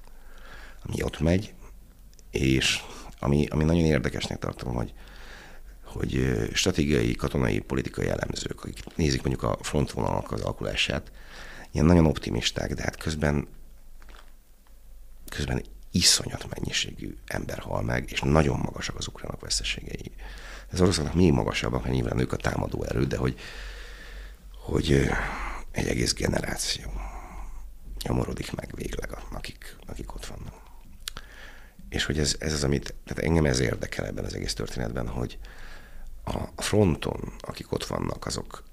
ami 0.85 1.03
ott 1.03 1.19
megy, 1.19 1.53
és 2.31 2.81
ami, 3.19 3.45
ami 3.47 3.63
nagyon 3.63 3.85
érdekesnek 3.85 4.39
tartom, 4.39 4.73
hogy, 4.73 4.93
hogy 5.83 6.39
stratégiai, 6.53 7.15
katonai, 7.15 7.59
politikai 7.59 8.07
elemzők, 8.07 8.63
akik 8.63 8.95
nézik 8.95 9.23
mondjuk 9.23 9.43
a 9.43 9.57
frontvonalak 9.61 10.31
az 10.31 10.41
alakulását, 10.41 11.11
ilyen 11.71 11.85
nagyon 11.85 12.05
optimisták, 12.05 12.73
de 12.73 12.81
hát 12.81 12.97
közben, 12.97 13.47
közben 15.29 15.63
iszonyat 15.91 16.47
mennyiségű 16.49 17.15
ember 17.25 17.59
hal 17.59 17.81
meg, 17.81 18.11
és 18.11 18.21
nagyon 18.21 18.59
magasak 18.59 18.97
az 18.97 19.07
ukránok 19.07 19.41
veszteségei. 19.41 20.11
Ez 20.71 20.81
oroszoknak 20.81 21.13
még 21.13 21.31
magasabbak, 21.31 21.81
mert 21.81 21.93
nyilván 21.93 22.19
ők 22.19 22.33
a 22.33 22.37
támadó 22.37 22.83
erő, 22.83 23.05
de 23.05 23.17
hogy, 23.17 23.39
hogy 24.65 25.09
egy 25.71 25.87
egész 25.87 26.13
generáció 26.13 26.91
nyomorodik 28.03 28.51
meg 28.55 28.69
végleg, 28.75 29.17
akik, 29.31 29.75
akik 29.87 30.15
ott 30.15 30.25
vannak. 30.25 30.48
És 31.89 32.05
hogy 32.05 32.19
ez, 32.19 32.35
ez 32.39 32.53
az, 32.53 32.63
amit, 32.63 32.95
tehát 33.05 33.23
engem 33.23 33.45
ez 33.45 33.59
érdekel 33.59 34.05
ebben 34.05 34.25
az 34.25 34.33
egész 34.33 34.53
történetben, 34.53 35.07
hogy 35.07 35.37
a 36.55 36.61
fronton, 36.61 37.33
akik 37.39 37.71
ott 37.71 37.85
vannak, 37.85 38.25
azok, 38.25 38.63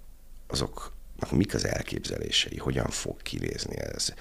azoknak 0.46 1.30
mik 1.30 1.54
az 1.54 1.64
elképzelései, 1.64 2.56
hogyan 2.56 2.88
fog 2.88 3.22
kinézni 3.22 3.76
ez, 3.78 4.14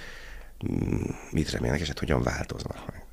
mit 1.32 1.50
remélnek, 1.50 1.80
és 1.80 1.88
hát 1.88 2.00
hogyan 2.00 2.24
változnak 2.24 2.92
meg. 2.92 3.06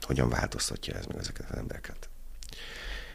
Hogyan 0.00 0.28
változtatja 0.28 0.94
ez 0.94 1.06
meg 1.06 1.16
ezeket 1.16 1.50
az 1.50 1.56
embereket. 1.56 2.08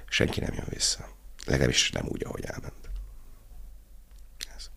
Senki 0.10 0.39
nem 0.39 0.53
jön 0.53 0.65
vissza. 0.70 1.10
Legalábbis 1.46 1.91
nem 1.91 2.05
úgy, 2.08 2.24
ahogy 2.24 2.43
elment. 2.43 2.89
Ez. 4.55 4.70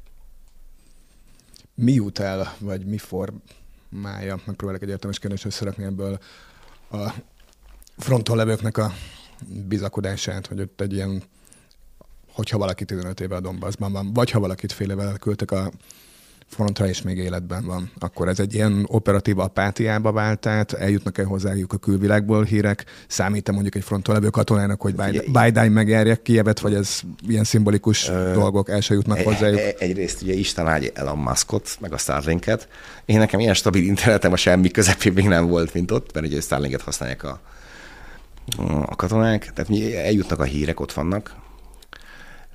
Mi 1.75 1.93
jut 1.93 2.19
el, 2.19 2.57
vagy 2.59 2.87
mi 2.87 2.99
formája, 2.99 4.41
megpróbálok 4.45 4.83
egy 4.83 4.89
értelmes 4.89 5.19
kérdést 5.19 5.45
összerakni 5.45 5.85
ebből 5.85 6.21
a 6.91 7.15
fronton 7.97 8.37
levőknek 8.37 8.77
a 8.77 8.93
bizakodását, 9.47 10.47
hogy 10.47 10.61
ott 10.61 10.81
egy 10.81 10.93
ilyen 10.93 11.23
hogyha 12.33 12.59
valaki 12.59 12.85
15 12.85 13.21
éve 13.21 13.37
a 13.37 13.41
Donbassban 13.41 13.93
van, 13.93 14.13
vagy 14.13 14.31
ha 14.31 14.41
valakit 14.41 14.73
fél 14.73 14.91
évvel 14.91 15.19
küldtek 15.19 15.51
a 15.51 15.71
frontra 16.49 16.89
és 16.89 17.03
még 17.03 17.19
életben 17.19 17.65
van, 17.65 17.91
akkor 17.99 18.29
ez 18.29 18.41
egy 18.41 18.55
ilyen 18.55 18.85
operatív 18.89 19.39
apátiába 19.39 20.13
vált, 20.13 20.39
tehát 20.39 20.73
eljutnak-e 20.73 21.25
hozzájuk 21.25 21.73
a 21.73 21.77
külvilágból 21.77 22.45
hírek, 22.45 22.85
számít-e 23.09 23.53
mondjuk 23.53 23.75
egy 23.75 23.85
fronton 23.85 24.15
levő 24.15 24.29
katonának, 24.29 24.81
hogy 24.81 24.95
Biden 25.27 25.73
megjárják 25.73 26.23
Kievet, 26.23 26.61
vagy 26.61 26.75
ez 26.75 27.01
ilyen 27.29 27.45
szimbolikus 27.45 28.09
Ö, 28.09 28.33
dolgok 28.33 28.69
el 28.69 28.81
se 28.81 28.95
jutnak 28.95 29.19
e- 29.19 29.23
hozzájuk? 29.23 29.59
E- 29.59 29.75
egyrészt 29.79 30.23
ugye 30.23 30.33
Isten 30.33 30.67
áldja 30.67 30.91
Elon 30.95 31.19
Muskot, 31.19 31.77
meg 31.81 31.93
a 31.93 31.99
Starlinket. 31.99 32.69
Én 33.05 33.19
nekem 33.19 33.41
ilyen 33.41 33.55
stabil 33.55 33.85
internetem 33.85 34.33
a 34.33 34.37
semmi 34.37 34.71
közepén 34.71 35.13
még 35.13 35.29
nem 35.29 35.47
volt, 35.47 35.75
mint 35.75 35.91
ott, 35.91 36.13
mert 36.15 36.27
ugye 36.27 36.41
Starlinket 36.41 36.83
használják 36.83 37.23
a, 37.23 37.41
a 38.87 38.97
katonák, 38.97 39.53
tehát 39.55 39.95
eljutnak 39.95 40.41
a 40.41 40.45
hírek, 40.45 40.81
ott 40.81 40.93
vannak, 40.93 41.37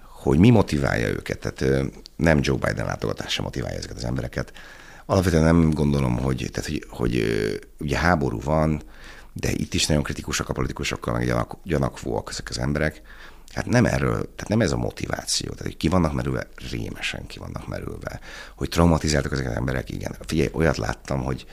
hogy 0.03 0.37
mi 0.37 0.49
motiválja 0.49 1.07
őket. 1.07 1.39
Tehát 1.39 1.91
nem 2.19 2.39
Joe 2.41 2.57
Biden 2.57 2.85
látogatása 2.85 3.41
motiválja 3.41 3.77
ezeket 3.77 3.97
az 3.97 4.03
embereket. 4.03 4.53
Alapvetően 5.05 5.43
nem 5.43 5.69
gondolom, 5.69 6.17
hogy, 6.17 6.49
tehát, 6.51 6.69
hogy, 6.69 6.85
hogy 6.89 7.23
ugye 7.79 7.97
háború 7.97 8.41
van, 8.41 8.81
de 9.33 9.51
itt 9.51 9.73
is 9.73 9.85
nagyon 9.85 10.03
kritikusak 10.03 10.49
a 10.49 10.53
politikusokkal, 10.53 11.13
meg 11.13 11.25
gyanak, 11.25 11.57
gyanakvóak 11.63 12.29
ezek 12.29 12.49
az 12.49 12.59
emberek. 12.59 13.01
Hát 13.53 13.65
nem 13.65 13.85
erről, 13.85 14.15
tehát 14.15 14.47
nem 14.47 14.61
ez 14.61 14.71
a 14.71 14.77
motiváció. 14.77 15.49
Tehát, 15.49 15.65
hogy 15.65 15.77
ki 15.77 15.87
vannak 15.87 16.13
merülve, 16.13 16.47
rémesen 16.71 17.27
ki 17.27 17.39
vannak 17.39 17.67
merülve. 17.67 18.19
Hogy 18.55 18.69
traumatizáltak 18.69 19.31
ezek 19.31 19.47
az 19.47 19.55
emberek, 19.55 19.89
igen. 19.89 20.15
Figyelj, 20.25 20.49
olyat 20.53 20.77
láttam, 20.77 21.23
hogy 21.23 21.45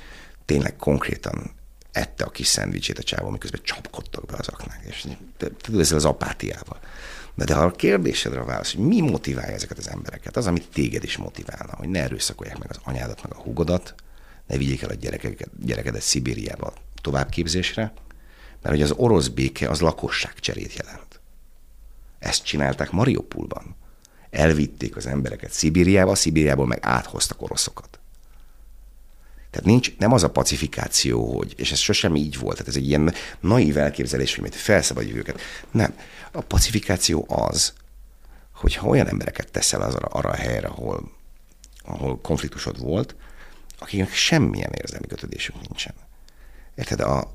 tényleg 0.44 0.76
konkrétan 0.76 1.50
ette 1.92 2.24
a 2.24 2.30
kis 2.30 2.46
szendvicsét 2.46 2.98
a 2.98 3.02
csávó, 3.02 3.30
miközben 3.30 3.60
csapkodtak 3.64 4.26
be 4.26 4.34
az 4.38 4.48
aknák. 4.48 4.80
És 4.88 5.06
tudod, 5.60 5.80
ezzel 5.80 5.96
az 5.96 6.04
apátiával. 6.04 6.80
De, 7.36 7.44
de 7.44 7.54
a 7.54 7.70
kérdésedre 7.70 8.40
a 8.40 8.44
válasz, 8.44 8.74
hogy 8.74 8.84
mi 8.84 9.00
motiválja 9.00 9.54
ezeket 9.54 9.78
az 9.78 9.88
embereket, 9.88 10.36
az, 10.36 10.46
amit 10.46 10.68
téged 10.72 11.04
is 11.04 11.16
motiválna, 11.16 11.74
hogy 11.76 11.88
ne 11.88 12.02
erőszakolják 12.02 12.58
meg 12.58 12.70
az 12.70 12.80
anyádat, 12.82 13.22
meg 13.22 13.32
a 13.38 13.42
húgodat, 13.42 13.94
ne 14.46 14.56
vigyék 14.56 14.82
el 14.82 14.90
a 14.90 14.94
gyerekeket, 14.94 15.48
gyerekedet 15.64 16.02
Szibériába 16.02 16.72
továbbképzésre, 17.02 17.92
mert 18.62 18.74
hogy 18.74 18.82
az 18.82 18.90
orosz 18.90 19.28
béke 19.28 19.68
az 19.68 19.80
lakosságcserét 19.80 20.74
jelent. 20.74 21.20
Ezt 22.18 22.44
csinálták 22.44 22.90
Mariupolban. 22.90 23.76
Elvitték 24.30 24.96
az 24.96 25.06
embereket 25.06 25.52
Szibériába, 25.52 26.14
Szibériából 26.14 26.66
meg 26.66 26.78
áthoztak 26.82 27.42
oroszokat. 27.42 27.98
Tehát 29.56 29.70
nincs, 29.70 29.96
nem 29.96 30.12
az 30.12 30.22
a 30.22 30.30
pacifikáció, 30.30 31.36
hogy, 31.36 31.54
és 31.56 31.72
ez 31.72 31.78
sosem 31.78 32.16
így 32.16 32.38
volt, 32.38 32.56
tehát 32.56 32.68
ez 32.68 32.76
egy 32.76 32.88
ilyen 32.88 33.14
naív 33.40 33.76
elképzelés, 33.76 34.36
hogy 34.36 34.54
felszabadjuk 34.54 35.16
őket. 35.16 35.40
Nem. 35.70 35.94
A 36.32 36.40
pacifikáció 36.40 37.26
az, 37.28 37.72
hogyha 38.54 38.86
olyan 38.86 39.08
embereket 39.08 39.50
teszel 39.50 39.80
az 39.80 39.94
arra, 39.94 40.06
arra 40.06 40.30
a 40.30 40.34
helyre, 40.34 40.66
ahol, 40.66 41.10
ahol 41.84 42.20
konfliktusod 42.20 42.80
volt, 42.80 43.14
akiknek 43.78 44.12
semmilyen 44.12 44.72
érzelmi 44.72 45.06
kötődésük 45.06 45.54
nincsen. 45.60 45.94
Érted? 46.74 47.00
A, 47.00 47.34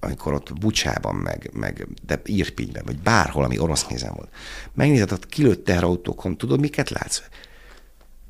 amikor 0.00 0.32
ott 0.32 0.58
Bucsában, 0.58 1.14
meg, 1.14 1.50
meg 1.52 1.88
de 2.06 2.20
Irpinyben, 2.24 2.84
vagy 2.84 2.98
bárhol, 2.98 3.44
ami 3.44 3.58
orosz 3.58 3.86
nézem 3.86 4.12
volt, 4.14 4.30
megnézed 4.74 5.12
a 5.12 5.16
kilőtt 5.16 5.64
teherautókon, 5.64 6.36
tudod, 6.36 6.60
miket 6.60 6.90
látsz? 6.90 7.22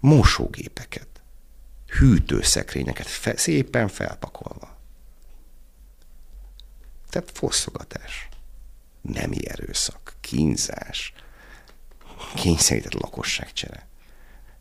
Mosógépeket 0.01 1.18
hűtőszekrényeket 1.89 3.07
fe, 3.07 3.37
szépen 3.37 3.89
felpakolva. 3.89 4.77
Tehát 7.11 7.31
fosszogatás, 7.35 8.29
nemi 9.01 9.49
erőszak, 9.49 10.15
kínzás, 10.21 11.13
kényszerített 12.35 12.93
lakosságcsere. 12.93 13.87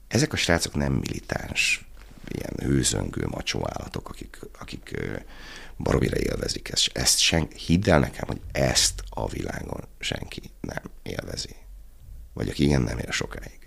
Ezek 0.08 0.34
a 0.34 0.38
srácok 0.38 0.76
nem 0.76 0.94
militáns, 0.94 1.86
ilyen 2.28 2.54
hőzöngő 2.58 3.28
macsó 3.28 3.68
állatok, 3.70 4.10
akik, 4.10 4.40
akik 4.60 5.00
baromira 5.78 6.18
élvezik 6.18 6.70
ezt. 6.70 6.90
ezt 6.94 7.20
sen, 7.20 7.48
hidd 7.48 7.90
el 7.90 8.00
nekem, 8.00 8.28
hogy 8.28 8.42
ezt 8.52 9.04
a 9.10 9.28
világon 9.28 9.84
senki 10.00 10.42
nem 10.62 10.84
élvezi. 11.04 11.56
Vagy 12.34 12.50
aki 12.50 12.64
igen 12.64 12.82
nem 12.82 12.98
él 12.98 13.12
sokáig 13.12 13.67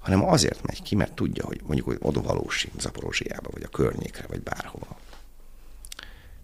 hanem 0.00 0.24
azért 0.24 0.62
megy 0.62 0.82
ki, 0.82 0.94
mert 0.94 1.12
tudja, 1.12 1.44
hogy 1.44 1.60
mondjuk 1.62 1.86
hogy 1.86 1.98
oda 2.00 2.22
valósi 2.22 2.72
Zaporozsiába, 2.78 3.50
vagy 3.50 3.62
a 3.62 3.68
környékre, 3.68 4.26
vagy 4.26 4.40
bárhova. 4.40 4.98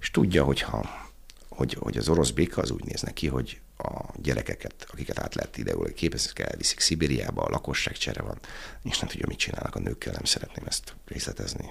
És 0.01 0.11
tudja, 0.11 0.45
hogyha, 0.45 1.09
hogy, 1.49 1.77
hogy 1.81 1.97
az 1.97 2.09
orosz 2.09 2.31
béka 2.31 2.63
az 2.63 2.71
úgy 2.71 2.85
néz 2.85 3.03
neki, 3.03 3.29
hogy 3.29 3.61
a 3.79 4.05
gyerekeket, 4.23 4.87
akiket 4.93 5.19
át 5.19 5.35
lehet 5.35 5.57
ideul, 5.57 5.93
képezek 5.93 6.39
elviszik 6.39 6.81
Szibériába, 6.81 7.43
a 7.43 7.51
lakosságcsere 7.51 8.23
van, 8.23 8.39
és 8.83 8.99
nem 8.99 9.09
tudja, 9.09 9.27
mit 9.27 9.39
csinálnak 9.39 9.75
a 9.75 9.79
nőkkel, 9.79 10.13
nem 10.13 10.25
szeretném 10.25 10.65
ezt 10.67 10.95
részletezni. 11.07 11.71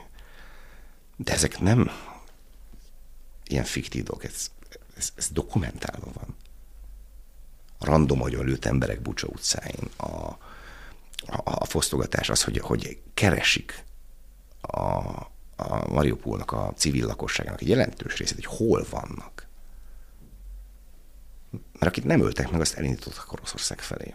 De 1.15 1.33
ezek 1.33 1.59
nem 1.59 1.91
ilyen 3.47 3.63
fiktív 3.63 4.03
dolgok, 4.03 4.23
ez, 4.23 4.51
ez, 4.97 5.09
ez 5.15 5.29
dokumentálva 5.29 6.11
van. 6.13 6.35
A 7.77 7.85
random 7.85 8.21
agyon 8.21 8.45
lőtt 8.45 8.65
emberek 8.65 9.01
Bucsa 9.01 9.27
utcáin, 9.27 9.89
a, 9.97 10.37
a, 11.27 11.41
a 11.43 11.65
fosztogatás 11.65 12.29
az, 12.29 12.43
hogy, 12.43 12.57
hogy 12.57 12.99
keresik 13.13 13.83
a, 14.61 14.77
a 15.55 15.87
Mariupolnak, 15.87 16.51
a 16.51 16.73
civil 16.75 17.05
lakosságának 17.05 17.61
egy 17.61 17.67
jelentős 17.67 18.17
részét, 18.17 18.35
hogy 18.35 18.57
hol 18.57 18.85
vannak. 18.89 19.47
Mert 21.51 21.85
akit 21.85 22.03
nem 22.03 22.21
öltek 22.21 22.51
meg, 22.51 22.61
azt 22.61 22.77
elindítottak 22.77 23.31
Oroszország 23.31 23.79
felé. 23.79 24.13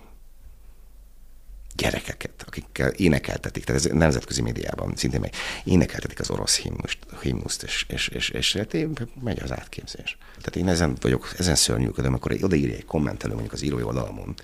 Gyerekeket, 1.76 2.44
akikkel 2.46 2.88
énekeltetik, 2.90 3.64
tehát 3.64 3.84
ez 3.84 3.92
nemzetközi 3.92 4.42
médiában 4.42 4.96
szintén 4.96 5.20
meg 5.20 5.34
énekeltetik 5.64 6.20
az 6.20 6.30
orosz 6.30 6.58
himnust, 6.58 6.98
himnuszt, 7.22 7.62
és, 7.62 7.86
és, 7.88 8.08
és, 8.08 8.28
és, 8.28 8.54
és 8.54 8.56
hát 8.56 8.76
megy 9.22 9.40
az 9.40 9.52
átképzés. 9.52 10.18
Tehát 10.36 10.56
én 10.56 10.68
ezen 10.68 10.96
vagyok, 11.00 11.34
ezen 11.38 11.54
szörnyűködöm, 11.54 12.14
akkor 12.14 12.36
odaírja 12.40 12.74
egy 12.74 12.84
kommentelő 12.84 13.32
mondjuk 13.32 13.52
az 13.52 13.62
írói 13.62 13.82
oldalamon, 13.82 14.34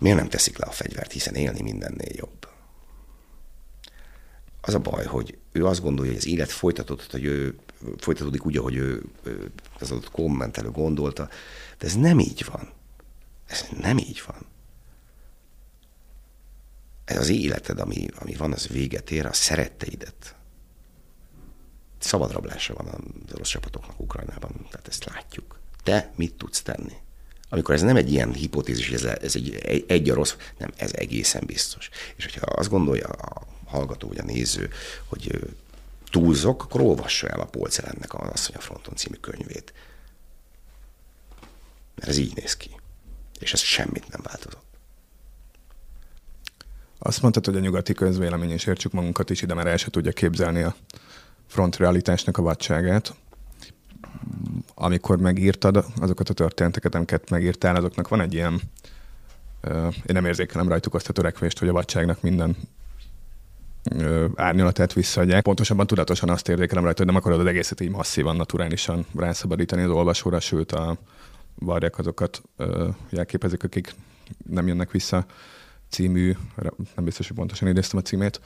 Miért 0.00 0.16
nem 0.16 0.28
teszik 0.28 0.58
le 0.58 0.66
a 0.66 0.70
fegyvert, 0.70 1.12
hiszen 1.12 1.34
élni 1.34 1.62
mindennél 1.62 2.12
jobb? 2.12 2.48
Az 4.60 4.74
a 4.74 4.78
baj, 4.78 5.04
hogy 5.04 5.38
ő 5.52 5.66
azt 5.66 5.82
gondolja, 5.82 6.10
hogy 6.10 6.20
az 6.20 6.26
élet 6.26 6.50
folytatódott, 6.50 7.10
hogy 7.10 7.24
ő 7.24 7.58
folytatódik 7.98 8.46
úgy, 8.46 8.56
ahogy 8.56 8.74
ő, 8.74 9.04
az 9.78 9.90
adott 9.90 10.10
kommentelő 10.10 10.70
gondolta, 10.70 11.28
de 11.78 11.86
ez 11.86 11.96
nem 11.96 12.18
így 12.18 12.44
van. 12.44 12.72
Ez 13.46 13.66
nem 13.80 13.98
így 13.98 14.22
van. 14.26 14.46
Ez 17.04 17.16
az 17.16 17.28
életed, 17.28 17.80
ami, 17.80 18.06
ami 18.14 18.34
van, 18.34 18.52
az 18.52 18.68
véget 18.68 19.10
ér, 19.10 19.26
a 19.26 19.32
szeretteidet. 19.32 20.34
Szabadrablása 21.98 22.74
van 22.74 22.86
az 22.86 23.34
orosz 23.34 23.48
csapatoknak 23.48 24.00
Ukrajnában, 24.00 24.66
tehát 24.70 24.88
ezt 24.88 25.04
látjuk. 25.04 25.58
Te 25.82 26.12
mit 26.16 26.34
tudsz 26.34 26.62
tenni? 26.62 26.96
Amikor 27.52 27.74
ez 27.74 27.82
nem 27.82 27.96
egy 27.96 28.12
ilyen 28.12 28.32
hipotézis, 28.32 28.90
ez, 28.90 29.04
ez 29.04 29.36
egy, 29.36 29.54
egy, 29.54 29.84
egy 29.88 30.10
a 30.10 30.14
rossz, 30.14 30.34
nem, 30.58 30.70
ez 30.76 30.90
egészen 30.92 31.42
biztos. 31.46 31.88
És 32.16 32.24
hogyha 32.24 32.46
azt 32.46 32.68
gondolja 32.68 33.06
a 33.08 33.46
hallgató 33.64 34.08
vagy 34.08 34.18
a 34.18 34.24
néző, 34.24 34.70
hogy 35.06 35.40
túlzok, 36.10 36.62
akkor 36.62 36.80
olvassa 36.80 37.28
el 37.28 37.40
a 37.40 37.44
Polcelennek 37.44 38.14
az 38.14 38.28
Asszony 38.32 38.56
a 38.56 38.60
fronton 38.60 38.96
című 38.96 39.16
könyvét. 39.16 39.72
Mert 41.94 42.08
ez 42.08 42.16
így 42.16 42.36
néz 42.36 42.56
ki. 42.56 42.70
És 43.38 43.52
ez 43.52 43.60
semmit 43.60 44.08
nem 44.08 44.20
változott. 44.22 44.68
Azt 46.98 47.22
mondtad, 47.22 47.44
hogy 47.44 47.56
a 47.56 47.60
nyugati 47.60 47.94
közvélemény, 47.94 48.50
és 48.50 48.66
értsük 48.66 48.92
magunkat 48.92 49.30
is 49.30 49.42
ide, 49.42 49.54
mert 49.54 49.68
el 49.68 49.76
se 49.76 49.90
tudja 49.90 50.12
képzelni 50.12 50.62
a 50.62 50.76
front 51.46 51.76
realitásnak 51.76 52.38
a 52.38 52.42
vadságát 52.42 53.14
amikor 54.74 55.18
megírtad 55.18 55.84
azokat 56.00 56.28
a 56.28 56.34
történeteket, 56.34 56.94
amiket 56.94 57.30
megírtál, 57.30 57.76
azoknak 57.76 58.08
van 58.08 58.20
egy 58.20 58.34
ilyen 58.34 58.60
Én 59.88 60.14
nem 60.14 60.24
érzékelem 60.24 60.68
rajtuk 60.68 60.94
azt 60.94 61.08
a 61.08 61.12
törekvést, 61.12 61.58
hogy 61.58 61.68
a 61.68 61.72
vadságnak 61.72 62.22
minden 62.22 62.56
árnyalatát 64.34 64.92
visszaadják. 64.92 65.42
Pontosabban 65.42 65.86
tudatosan 65.86 66.28
azt 66.28 66.48
érzékelem 66.48 66.84
rajta, 66.84 66.98
hogy 66.98 67.06
nem 67.06 67.16
akarod 67.16 67.40
az 67.40 67.46
egészet 67.46 67.80
így 67.80 67.90
masszívan, 67.90 68.36
naturálisan 68.36 69.06
rászabadítani 69.14 69.82
az 69.82 69.90
olvasóra, 69.90 70.40
sőt 70.40 70.72
a 70.72 70.96
varjak 71.54 71.98
azokat 71.98 72.42
jelképezik, 73.10 73.64
akik 73.64 73.94
nem 74.48 74.66
jönnek 74.66 74.90
vissza 74.90 75.26
című, 75.88 76.36
nem 76.94 77.04
biztos, 77.04 77.26
hogy 77.26 77.36
pontosan 77.36 77.68
idéztem 77.68 77.98
a 77.98 78.02
címét, 78.02 78.40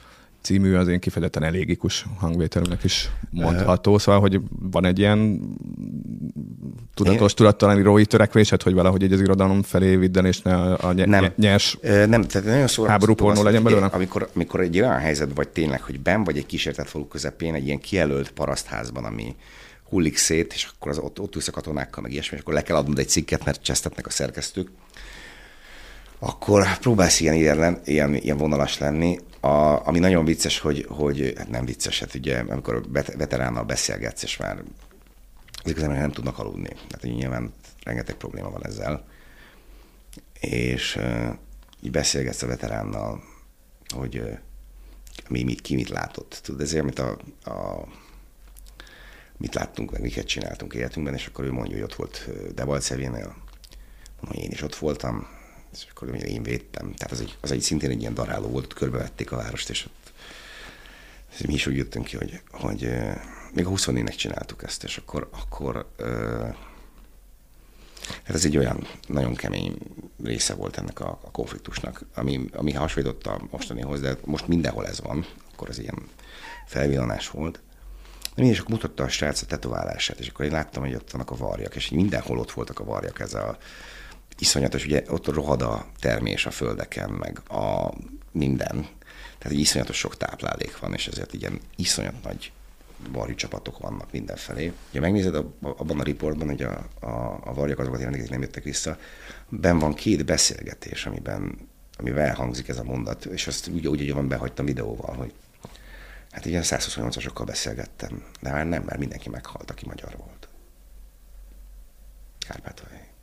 című 0.45 0.75
az 0.75 0.87
én 0.87 0.99
kifejezetten 0.99 1.43
elégikus 1.43 2.05
hangvételünknek 2.17 2.83
is 2.83 3.09
mondható, 3.29 3.97
szóval, 3.97 4.21
hogy 4.21 4.41
van 4.59 4.85
egy 4.85 4.99
ilyen 4.99 5.39
tudatos, 6.93 7.33
tudattalani 7.33 7.79
írói 7.79 8.05
törekvésed, 8.05 8.61
hogy 8.61 8.73
valahogy 8.73 9.03
egy 9.03 9.13
az 9.13 9.21
irodalom 9.21 9.61
felé 9.61 9.95
vidden, 9.95 10.25
és 10.25 10.41
ne 10.41 10.73
a, 10.73 10.91
ny- 10.93 11.05
nem. 11.05 11.33
nyers 11.35 11.77
nem, 11.81 12.21
tehát 12.21 12.47
nagyon 12.47 12.67
szó, 12.67 12.83
háború 12.83 13.13
pornó 13.13 13.43
legyen 13.43 13.63
belőle? 13.63 13.85
Amikor, 13.85 14.29
amikor 14.35 14.59
egy 14.59 14.79
olyan 14.79 14.99
helyzet 14.99 15.29
vagy 15.35 15.47
tényleg, 15.47 15.81
hogy 15.81 15.99
ben 15.99 16.23
vagy 16.23 16.37
egy 16.37 16.45
kísértett 16.45 16.87
falu 16.87 17.07
közepén, 17.07 17.53
egy 17.53 17.65
ilyen 17.65 17.79
kijelölt 17.79 18.31
parasztházban, 18.31 19.05
ami 19.05 19.35
hullik 19.89 20.17
szét, 20.17 20.53
és 20.53 20.67
akkor 20.75 20.91
az 20.91 20.97
ott, 20.97 21.19
ott 21.19 21.35
ülsz 21.35 21.47
a 21.47 21.51
katonákkal, 21.51 22.03
meg 22.03 22.11
ilyesmi, 22.11 22.35
és 22.35 22.41
akkor 22.41 22.53
le 22.53 22.61
kell 22.61 22.75
adnod 22.75 22.99
egy 22.99 23.09
cikket, 23.09 23.45
mert 23.45 23.63
csesztetnek 23.63 24.07
a 24.07 24.09
szerkesztők, 24.09 24.67
akkor 26.19 26.77
próbálsz 26.77 27.19
ilyen, 27.19 27.35
ilyen, 27.35 27.79
ilyen, 27.85 28.15
ilyen 28.15 28.37
vonalas 28.37 28.77
lenni, 28.77 29.19
a, 29.45 29.87
ami 29.87 29.99
nagyon 29.99 30.25
vicces, 30.25 30.59
hogy, 30.59 30.85
hogy 30.89 31.33
hát 31.37 31.49
nem 31.49 31.65
vicces, 31.65 31.99
hát 31.99 32.15
ugye 32.15 32.39
amikor 32.39 32.89
veteránnal 33.17 33.63
beszélgetsz, 33.63 34.23
és 34.23 34.37
már 34.37 34.63
ezek 35.63 35.77
az 35.77 35.83
emberek 35.83 36.01
nem 36.01 36.11
tudnak 36.11 36.39
aludni. 36.39 36.67
Tehát 36.67 37.01
nyilván 37.01 37.53
rengeteg 37.83 38.15
probléma 38.15 38.49
van 38.49 38.65
ezzel. 38.65 39.07
És 40.39 40.99
így 41.81 41.91
beszélgetsz 41.91 42.41
a 42.41 42.47
veteránnal, 42.47 43.23
hogy 43.95 44.39
mi, 45.29 45.43
mit, 45.43 45.61
ki 45.61 45.75
mit 45.75 45.89
látott. 45.89 46.39
Tudod, 46.43 46.61
ezért, 46.61 46.83
amit 46.83 46.99
a, 46.99 47.17
a 47.51 47.87
mit 49.37 49.53
láttunk, 49.53 49.91
meg 49.91 50.01
miket 50.01 50.27
csináltunk 50.27 50.73
életünkben, 50.73 51.13
és 51.13 51.25
akkor 51.25 51.45
ő 51.45 51.51
mondja, 51.51 51.73
hogy 51.73 51.83
ott 51.83 51.95
volt 51.95 52.29
Debalcevénél, 52.53 53.35
mondom, 54.21 54.43
én 54.43 54.51
is 54.51 54.61
ott 54.61 54.75
voltam, 54.75 55.27
és 55.83 55.87
akkor 55.89 56.15
én 56.15 56.43
védtem. 56.43 56.93
Tehát 56.93 57.11
az 57.13 57.19
egy, 57.19 57.37
az 57.41 57.51
egy 57.51 57.61
szintén 57.61 57.89
egy 57.89 57.99
ilyen 57.99 58.13
daráló 58.13 58.47
volt, 58.47 58.73
körbevették 58.73 59.31
a 59.31 59.35
várost, 59.35 59.69
és 59.69 59.85
ott 59.85 60.05
és 61.39 61.45
mi 61.45 61.53
is 61.53 61.67
úgy 61.67 61.75
jöttünk 61.75 62.05
ki, 62.05 62.17
hogy, 62.17 62.41
hogy 62.51 62.89
még 63.53 63.65
a 63.65 63.69
24-nek 63.69 64.15
csináltuk 64.15 64.63
ezt, 64.63 64.83
és 64.83 64.97
akkor, 64.97 65.29
akkor 65.31 65.85
hát 68.23 68.35
ez 68.35 68.45
egy 68.45 68.57
olyan 68.57 68.87
nagyon 69.07 69.35
kemény 69.35 69.77
része 70.23 70.53
volt 70.53 70.77
ennek 70.77 70.99
a, 70.99 71.19
a 71.23 71.31
konfliktusnak, 71.31 72.05
ami, 72.13 72.45
ami 72.53 72.71
hasonlított 72.71 73.25
a 73.25 73.41
mostanihoz, 73.51 74.01
de 74.01 74.17
most 74.25 74.47
mindenhol 74.47 74.87
ez 74.87 75.01
van, 75.01 75.25
akkor 75.53 75.69
ez 75.69 75.79
ilyen 75.79 76.07
felvillanás 76.65 77.29
volt. 77.29 77.59
De 78.21 78.41
mindig 78.41 78.57
csak 78.57 78.67
mutatta 78.67 79.03
a 79.03 79.07
srác 79.07 79.41
a 79.41 79.45
tetoválását, 79.45 80.19
és 80.19 80.27
akkor 80.27 80.45
én 80.45 80.51
láttam, 80.51 80.83
hogy 80.83 80.95
ott 80.95 81.11
vannak 81.11 81.31
a 81.31 81.35
varjak, 81.35 81.75
és 81.75 81.89
mindenhol 81.89 82.39
ott 82.39 82.51
voltak 82.51 82.79
a 82.79 82.83
varjak, 82.83 83.19
ez 83.19 83.33
a 83.33 83.57
iszonyatos, 84.39 84.85
ugye 84.85 85.03
ott 85.07 85.27
rohad 85.27 85.61
a 85.61 85.85
termés 85.99 86.45
a 86.45 86.51
földeken, 86.51 87.09
meg 87.09 87.41
a 87.49 87.93
minden. 88.31 88.87
Tehát 89.37 89.57
egy 89.57 89.59
iszonyatos 89.59 89.97
sok 89.97 90.17
táplálék 90.17 90.79
van, 90.79 90.93
és 90.93 91.07
ezért 91.07 91.33
ilyen 91.33 91.59
iszonyat 91.75 92.23
nagy 92.23 92.51
varjú 93.11 93.35
csapatok 93.35 93.77
vannak 93.77 94.11
mindenfelé. 94.11 94.73
Ha 94.93 94.99
megnézed 94.99 95.35
abban 95.61 95.99
a 95.99 96.03
riportban, 96.03 96.47
hogy 96.47 96.61
a, 96.61 96.87
a, 96.99 97.39
a 97.43 97.53
varjak 97.53 97.79
azokat 97.79 97.99
jelentik, 97.99 98.29
nem 98.29 98.41
jöttek 98.41 98.63
vissza, 98.63 98.97
ben 99.49 99.79
van 99.79 99.93
két 99.93 100.25
beszélgetés, 100.25 101.05
amiben 101.05 101.69
amivel 101.97 102.27
elhangzik 102.27 102.67
ez 102.67 102.77
a 102.77 102.83
mondat, 102.83 103.25
és 103.25 103.47
azt 103.47 103.67
úgy, 103.67 103.87
úgy, 103.87 104.01
úgy 104.01 104.13
van 104.13 104.27
behagytam 104.27 104.65
videóval, 104.65 105.15
hogy 105.15 105.33
hát 106.31 106.45
ilyen 106.45 106.63
128-asokkal 106.65 107.43
beszélgettem, 107.45 108.23
de 108.41 108.51
már 108.51 108.67
nem, 108.67 108.83
mert 108.83 108.99
mindenki 108.99 109.29
meghalt, 109.29 109.71
aki 109.71 109.85
magyar 109.85 110.15
volt. 110.17 110.47
Kárpátaljai. 112.47 113.14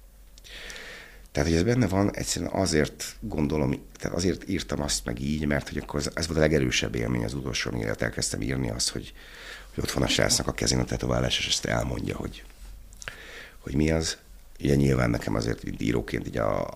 Tehát, 1.32 1.48
hogy 1.48 1.56
ez 1.56 1.64
benne 1.64 1.86
van, 1.86 2.14
egyszerűen 2.14 2.50
azért 2.50 3.16
gondolom, 3.20 3.86
tehát 3.98 4.16
azért 4.16 4.48
írtam 4.48 4.82
azt 4.82 5.04
meg 5.04 5.20
így, 5.20 5.46
mert 5.46 5.68
hogy 5.68 5.78
akkor 5.78 6.02
ez 6.14 6.26
volt 6.26 6.38
a 6.38 6.42
legerősebb 6.42 6.94
élmény 6.94 7.24
az 7.24 7.34
utolsó, 7.34 7.70
amire 7.70 7.94
elkezdtem 7.98 8.42
írni 8.42 8.70
azt, 8.70 8.90
hogy, 8.90 9.12
hogy 9.74 9.84
ott 9.84 9.90
van 9.90 10.02
a 10.02 10.08
srácnak 10.08 10.46
a 10.46 10.52
kezén 10.52 10.78
a 10.78 10.84
tetoválás, 10.84 11.38
és 11.38 11.46
ezt 11.46 11.64
elmondja, 11.64 12.16
hogy, 12.16 12.44
hogy 13.58 13.74
mi 13.74 13.90
az. 13.90 14.16
Ugye 14.60 14.74
nyilván 14.74 15.10
nekem 15.10 15.34
azért 15.34 15.80
íróként 15.80 16.26
így 16.26 16.36
a, 16.36 16.74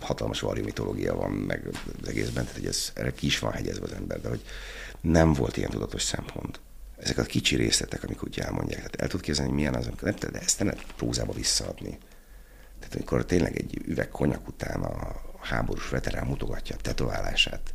hatalmas 0.00 0.40
varjú 0.40 0.64
mitológia 0.64 1.14
van 1.14 1.30
meg 1.30 1.68
az 2.02 2.08
egészben, 2.08 2.44
tehát 2.44 2.58
hogy 2.58 2.66
ez, 2.66 2.92
erre 2.94 3.12
ki 3.12 3.26
is 3.26 3.38
van 3.38 3.52
hegyezve 3.52 3.84
az 3.84 3.92
ember, 3.92 4.20
de 4.20 4.28
hogy 4.28 4.44
nem 5.00 5.32
volt 5.32 5.56
ilyen 5.56 5.70
tudatos 5.70 6.02
szempont. 6.02 6.60
Ezek 6.96 7.18
a 7.18 7.22
kicsi 7.22 7.56
részletek, 7.56 8.04
amik 8.04 8.24
úgy 8.24 8.38
elmondják, 8.38 8.78
tehát 8.78 9.00
el 9.00 9.08
tud 9.08 9.20
képzelni, 9.20 9.52
milyen 9.52 9.74
az, 9.74 9.86
amikor 9.86 10.08
nem, 10.08 10.30
de 10.32 10.40
ezt 10.40 10.58
nem 10.58 10.68
lehet 10.68 10.84
prózába 10.96 11.32
visszaadni. 11.32 11.98
Tehát 12.78 12.94
amikor 12.94 13.24
tényleg 13.24 13.56
egy 13.56 13.80
üveg 13.86 14.08
konyak 14.08 14.48
után 14.48 14.82
a 14.82 15.22
háborús 15.40 15.88
veterán 15.88 16.26
mutogatja 16.26 16.76
a 16.76 16.80
tetoválását, 16.82 17.74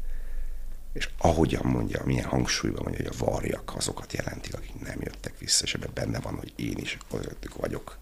és 0.94 1.10
ahogyan 1.18 1.66
mondja, 1.66 2.02
milyen 2.06 2.26
hangsúlyban 2.26 2.84
mondja, 2.84 3.04
hogy 3.04 3.16
a 3.20 3.26
varjak 3.26 3.76
azokat 3.76 4.14
jelentik, 4.14 4.54
akik 4.54 4.82
nem 4.82 5.02
jöttek 5.02 5.38
vissza, 5.38 5.64
és 5.64 5.74
ebben 5.74 5.92
benne 5.94 6.20
van, 6.20 6.36
hogy 6.36 6.54
én 6.56 6.78
is 6.78 6.98
közöttük 7.12 7.56
vagyok. 7.56 7.98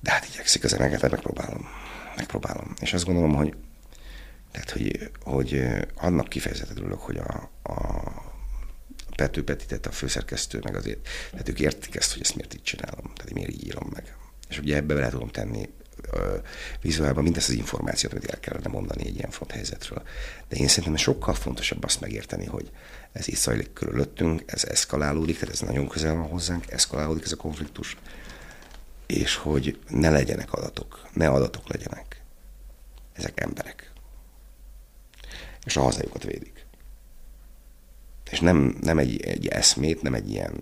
De 0.00 0.10
hát 0.10 0.26
igyekszik 0.26 0.64
az 0.64 0.72
emeget, 0.72 1.10
megpróbálom. 1.10 1.68
Megpróbálom. 2.16 2.74
És 2.80 2.92
azt 2.92 3.04
gondolom, 3.04 3.34
hogy 3.34 3.56
tehát, 4.50 4.70
hogy, 4.70 5.10
hogy 5.22 5.66
annak 5.94 6.28
kifejezetten 6.28 6.76
örülök, 6.76 7.00
hogy 7.00 7.16
a, 7.16 7.50
a 7.62 8.02
Pető 9.16 9.44
Petitet 9.44 9.86
a 9.86 9.92
főszerkesztő, 9.92 10.60
meg 10.62 10.76
azért, 10.76 11.08
tehát 11.30 11.48
ők 11.48 11.60
értik 11.60 11.96
ezt, 11.96 12.12
hogy 12.12 12.22
ezt 12.22 12.34
miért 12.34 12.54
így 12.54 12.62
csinálom, 12.62 13.12
tehát 13.14 13.32
miért 13.32 13.50
így 13.50 13.66
írom 13.66 13.88
meg. 13.92 14.16
És 14.48 14.58
ugye 14.58 14.76
ebbe 14.76 14.94
bele 14.94 15.08
tudom 15.08 15.28
tenni 15.28 15.68
vizuálban 16.80 17.22
mindezt 17.22 17.48
az 17.48 17.54
információt, 17.54 18.12
amit 18.12 18.30
el 18.30 18.40
kellene 18.40 18.68
mondani 18.68 19.06
egy 19.06 19.16
ilyen 19.16 19.30
font 19.30 19.50
helyzetről. 19.50 20.02
De 20.48 20.56
én 20.56 20.68
szerintem 20.68 20.96
sokkal 20.96 21.34
fontosabb 21.34 21.84
azt 21.84 22.00
megérteni, 22.00 22.46
hogy 22.46 22.70
ez 23.12 23.28
itt 23.28 23.36
zajlik 23.36 23.72
körülöttünk, 23.72 24.42
ez 24.46 24.64
eszkalálódik, 24.64 25.38
tehát 25.38 25.54
ez 25.54 25.60
nagyon 25.60 25.88
közel 25.88 26.14
van 26.14 26.28
hozzánk, 26.28 26.70
eszkalálódik 26.70 27.24
ez 27.24 27.32
a 27.32 27.36
konfliktus, 27.36 27.96
és 29.06 29.34
hogy 29.34 29.78
ne 29.88 30.10
legyenek 30.10 30.52
adatok, 30.52 31.08
ne 31.12 31.28
adatok 31.28 31.68
legyenek. 31.68 32.22
Ezek 33.12 33.40
emberek. 33.40 33.92
És 35.64 35.76
a 35.76 35.82
hazájukat 35.82 36.22
védik. 36.22 36.55
És 38.30 38.40
nem, 38.40 38.76
nem 38.80 38.98
egy, 38.98 39.20
egy 39.20 39.46
eszmét, 39.46 40.02
nem 40.02 40.14
egy 40.14 40.30
ilyen, 40.30 40.52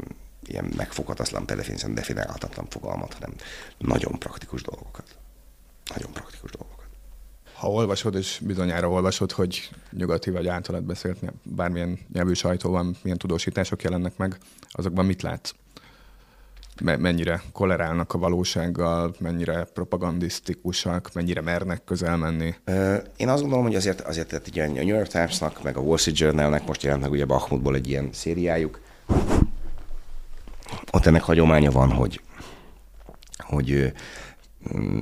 ilyen 0.47 0.73
megfoghatatlan, 0.77 1.47
pedefényen 1.47 1.95
definálhatatlan 1.95 2.67
fogalmat, 2.69 3.15
hanem 3.15 3.35
nagyon 3.79 4.19
praktikus 4.19 4.63
dolgokat. 4.63 5.17
Nagyon 5.95 6.13
praktikus 6.13 6.51
dolgokat. 6.51 6.87
Ha 7.55 7.71
olvasod, 7.71 8.15
és 8.15 8.41
bizonyára 8.45 8.89
olvasod, 8.89 9.33
hogy 9.33 9.71
nyugati 9.91 10.31
vagy 10.31 10.47
általad 10.47 10.83
beszélt 10.83 11.19
bármilyen 11.43 11.99
nyelvű 12.13 12.33
sajtóban 12.33 12.97
milyen 13.03 13.19
tudósítások 13.19 13.83
jelennek 13.83 14.17
meg, 14.17 14.39
azokban 14.71 15.07
mit 15.07 15.23
látsz? 15.23 15.53
Mennyire 16.81 17.43
kolerálnak 17.53 18.15
a 18.15 18.19
valósággal, 18.19 19.15
mennyire 19.19 19.65
propagandisztikusak, 19.65 21.11
mennyire 21.13 21.41
mernek 21.41 21.85
közel 21.85 22.17
menni? 22.17 22.55
Én 23.17 23.29
azt 23.29 23.41
gondolom, 23.41 23.65
hogy 23.65 23.75
azért, 23.75 24.01
azért 24.01 24.29
tehát 24.29 24.49
ugye 24.49 24.65
a 24.65 24.67
New 24.67 24.87
York 24.87 25.07
Times-nak, 25.07 25.63
meg 25.63 25.77
a 25.77 25.81
Wall 25.81 25.97
Street 25.97 26.19
Journal-nek 26.19 26.67
most 26.67 26.83
jelent 26.83 27.03
meg 27.03 27.11
ugye 27.11 27.25
Bakhmutból 27.25 27.75
egy 27.75 27.89
ilyen 27.89 28.09
szériájuk. 28.13 28.81
Ott 30.93 31.07
ennek 31.07 31.23
hagyománya 31.23 31.71
van, 31.71 31.91
hogy, 31.93 32.21
hogy 33.39 33.93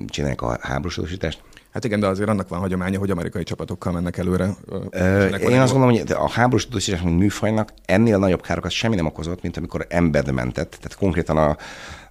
csinálják 0.06 0.42
a 0.42 0.58
háborúsodosítást, 0.60 1.42
Hát 1.72 1.84
igen, 1.84 2.00
de 2.00 2.06
azért 2.06 2.28
annak 2.28 2.48
van 2.48 2.58
hagyománya, 2.58 2.98
hogy 2.98 3.10
amerikai 3.10 3.42
csapatokkal 3.42 3.92
mennek 3.92 4.16
előre. 4.16 4.54
Ö, 4.90 5.26
én 5.26 5.60
azt 5.60 5.72
gondolom, 5.72 5.96
hogy 5.96 6.12
a 6.12 6.30
háborús 6.30 6.64
tudósítás, 6.64 7.00
mint 7.00 7.18
műfajnak 7.18 7.72
ennél 7.84 8.18
nagyobb 8.18 8.42
károkat 8.42 8.70
semmi 8.70 8.94
nem 8.94 9.06
okozott, 9.06 9.42
mint 9.42 9.56
amikor 9.56 9.86
embert 9.88 10.32
mentett. 10.32 10.70
Tehát 10.70 10.96
konkrétan 10.96 11.36
a, 11.36 11.56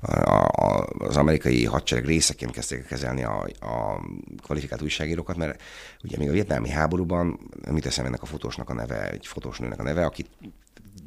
a, 0.02 0.48
a, 0.48 0.88
az 0.98 1.18
amerikai 1.18 1.66
hadsereg 1.66 2.06
részeként 2.06 2.52
kezdték 2.52 2.86
kezelni 2.86 3.24
a, 3.24 3.48
a 3.60 4.02
kvalifikált 4.44 4.82
újságírókat, 4.82 5.38
mert 5.38 5.62
ugye 6.04 6.18
még 6.18 6.30
a 6.30 6.32
vietnámi 6.32 6.70
háborúban, 6.70 7.40
mit 7.72 7.84
teszem 7.84 8.06
ennek 8.06 8.22
a 8.22 8.26
fotósnak 8.26 8.70
a 8.70 8.74
neve, 8.74 9.10
egy 9.10 9.28
fotósnőnek 9.28 9.80
a 9.80 9.84
neve, 9.84 10.06
aki 10.06 10.26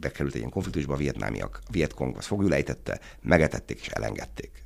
bekerült 0.00 0.32
egy 0.32 0.38
ilyen 0.38 0.50
konfliktusba, 0.50 0.94
a 0.94 0.96
vietnámiak, 0.96 1.60
Vietkong 1.70 2.16
azt 2.16 2.26
fogjulejtette, 2.26 3.00
megetették 3.22 3.80
és 3.80 3.88
elengedték. 3.88 4.64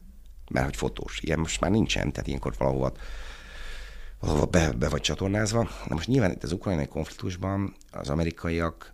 Mert 0.51 0.67
hogy 0.67 0.77
fotós. 0.77 1.21
Ilyen 1.21 1.39
most 1.39 1.61
már 1.61 1.71
nincsen, 1.71 2.13
tehát 2.13 2.27
ilyenkor 2.27 2.55
valahova 2.59 2.93
valahol 4.21 4.45
be, 4.45 4.73
be 4.73 4.89
vagy 4.89 5.01
csatornázva. 5.01 5.63
Na 5.63 5.95
most 5.95 6.09
nyilván 6.09 6.31
itt 6.31 6.43
az 6.43 6.53
ukrajnai 6.53 6.87
konfliktusban 6.87 7.75
az 7.91 8.09
amerikaiak 8.09 8.93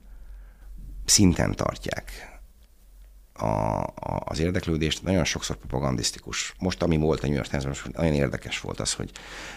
szinten 1.04 1.54
tartják 1.54 2.34
a, 3.36 3.82
a, 3.82 4.22
az 4.24 4.38
érdeklődést, 4.38 5.02
nagyon 5.02 5.24
sokszor 5.24 5.56
propagandisztikus. 5.56 6.54
Most, 6.58 6.82
ami 6.82 6.96
volt 6.96 7.22
a 7.22 7.26
New 7.26 7.36
York 7.36 7.48
Times, 7.48 7.84
nagyon 7.92 8.14
érdekes 8.14 8.60
volt 8.60 8.80
az, 8.80 8.92
hogy 8.92 9.10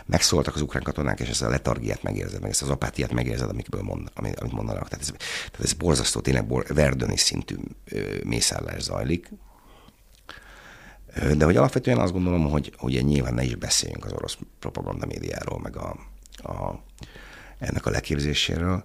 megszóltak 0.06 0.56
az 0.56 0.62
ukrán 0.62 0.84
katonák, 0.84 1.20
és 1.20 1.30
ezt 1.30 1.42
a 1.42 1.50
letargiát 1.50 2.04
megérzed, 2.04 2.42
meg 2.42 2.50
ezt 2.50 2.62
az 2.62 2.70
apátiát 2.70 3.12
megérzed, 3.12 3.50
amikből 3.50 3.82
mond, 3.82 4.12
amit, 4.14 4.52
mondanak. 4.52 4.88
Tehát 4.90 5.06
ez, 5.06 5.14
tehát 5.52 5.66
ez 5.66 5.74
borzasztó, 5.74 6.20
tényleg 6.20 6.48
bor, 6.48 6.66
verdöni 6.68 7.18
szintű 7.18 7.56
mészállás 8.24 8.82
zajlik. 8.82 9.30
De 11.38 11.46
hogy 11.46 11.56
alapvetően 11.56 11.98
azt 11.98 12.12
gondolom, 12.12 12.50
hogy, 12.50 12.74
hogy 12.78 13.06
nyilván 13.06 13.34
ne 13.34 13.44
is 13.44 13.56
beszéljünk 13.56 14.06
az 14.06 14.12
orosz 14.12 14.38
propaganda 14.60 15.06
médiáról, 15.06 15.60
meg 15.60 15.76
a, 15.76 15.96
a, 16.36 16.82
ennek 17.60 17.86
a 17.86 17.90
leképzéséről, 17.90 18.84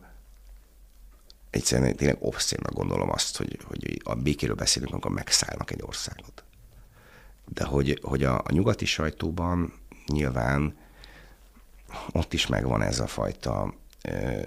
egyszerűen 1.50 1.96
tényleg 1.96 2.16
obszénnak 2.20 2.72
gondolom 2.72 3.10
azt, 3.10 3.36
hogy, 3.36 3.58
hogy 3.64 4.00
a 4.04 4.14
békéről 4.14 4.54
beszélünk, 4.54 4.92
amikor 4.92 5.10
megszállnak 5.10 5.70
egy 5.70 5.82
országot. 5.82 6.44
De 7.46 7.64
hogy, 7.64 7.98
hogy 8.02 8.24
a, 8.24 8.38
a 8.38 8.52
nyugati 8.52 8.84
sajtóban 8.84 9.72
nyilván 10.06 10.76
ott 12.12 12.32
is 12.32 12.46
megvan 12.46 12.82
ez 12.82 12.98
a 12.98 13.06
fajta 13.06 13.74
e, 14.02 14.44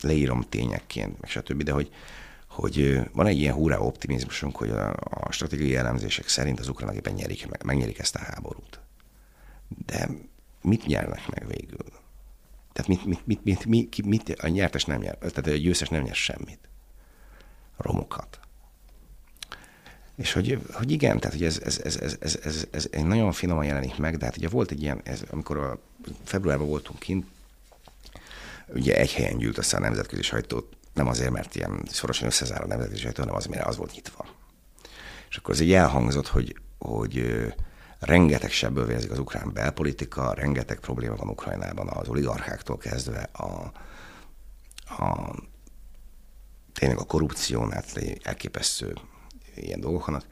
leírom 0.00 0.40
tényekként, 0.48 1.20
meg 1.20 1.30
stb., 1.30 1.62
de 1.62 1.72
hogy, 1.72 1.92
hogy 2.52 3.00
van 3.12 3.26
egy 3.26 3.38
ilyen 3.38 3.54
hurrá 3.54 3.78
optimizmusunk, 3.78 4.56
hogy 4.56 4.70
a, 4.70 4.94
a 5.04 5.32
stratégiai 5.32 5.76
elemzések 5.76 6.28
szerint 6.28 6.60
az 6.60 6.68
ukránok 6.68 6.94
éppen 6.94 7.12
nyerik, 7.12 7.48
meg, 7.48 7.64
megnyerik 7.64 7.98
ezt 7.98 8.14
a 8.14 8.18
háborút. 8.18 8.80
De 9.86 10.08
mit 10.62 10.86
nyernek 10.86 11.28
meg 11.28 11.46
végül? 11.46 11.84
Tehát 12.72 12.88
mit, 12.88 13.04
mit, 13.04 13.26
mit, 13.26 13.44
mit, 13.44 13.64
mit, 13.66 14.04
mit, 14.04 14.28
a 14.28 14.48
nyertes 14.48 14.84
nem 14.84 15.00
nyer, 15.00 15.16
tehát 15.18 15.46
a 15.46 15.50
győztes 15.50 15.88
nem 15.88 16.02
nyer 16.02 16.14
semmit. 16.14 16.58
Romokat. 17.76 18.40
És 20.16 20.32
hogy, 20.32 20.58
hogy 20.72 20.90
igen, 20.90 21.20
tehát 21.20 21.36
hogy 21.36 21.46
ez, 21.46 21.60
ez, 21.64 21.78
ez, 21.78 21.96
ez, 21.96 22.16
ez, 22.20 22.38
ez, 22.70 22.86
ez, 22.90 23.02
nagyon 23.02 23.32
finoman 23.32 23.64
jelenik 23.64 23.96
meg, 23.96 24.16
de 24.16 24.24
hát 24.24 24.36
ugye 24.36 24.48
volt 24.48 24.70
egy 24.70 24.82
ilyen, 24.82 25.00
ez, 25.04 25.22
amikor 25.30 25.56
a 25.56 25.78
februárban 26.24 26.66
voltunk 26.66 26.98
kint, 26.98 27.26
ugye 28.68 28.96
egy 28.96 29.12
helyen 29.12 29.38
gyűlt 29.38 29.58
össze 29.58 29.76
a 29.76 29.80
nemzetközi 29.80 30.22
sajtót, 30.22 30.76
nem 30.94 31.06
azért, 31.06 31.30
mert 31.30 31.54
ilyen 31.54 31.82
szorosan 31.90 32.26
összezár 32.26 32.62
a 32.62 32.96
sajtó, 32.96 33.20
hanem 33.20 33.34
az, 33.34 33.46
mert 33.46 33.66
az 33.66 33.76
volt 33.76 33.92
nyitva. 33.92 34.26
És 35.28 35.36
akkor 35.36 35.54
az 35.54 35.60
egy 35.60 35.72
elhangzott, 35.72 36.28
hogy, 36.28 36.56
hogy 36.78 37.44
rengeteg 37.98 38.50
sebből 38.50 38.86
vérzik 38.86 39.10
az 39.10 39.18
ukrán 39.18 39.52
belpolitika, 39.52 40.34
rengeteg 40.34 40.78
probléma 40.78 41.16
van 41.16 41.28
Ukrajnában 41.28 41.88
az 41.88 42.08
oligarcháktól 42.08 42.78
kezdve 42.78 43.28
a, 43.32 43.72
a 45.02 45.34
tényleg 46.72 46.98
a 46.98 47.04
korrupción 47.04 47.74
át 47.74 48.00
elképesztő 48.22 48.94
ilyen 49.54 49.80
dolgok 49.80 50.06
vannak, 50.06 50.26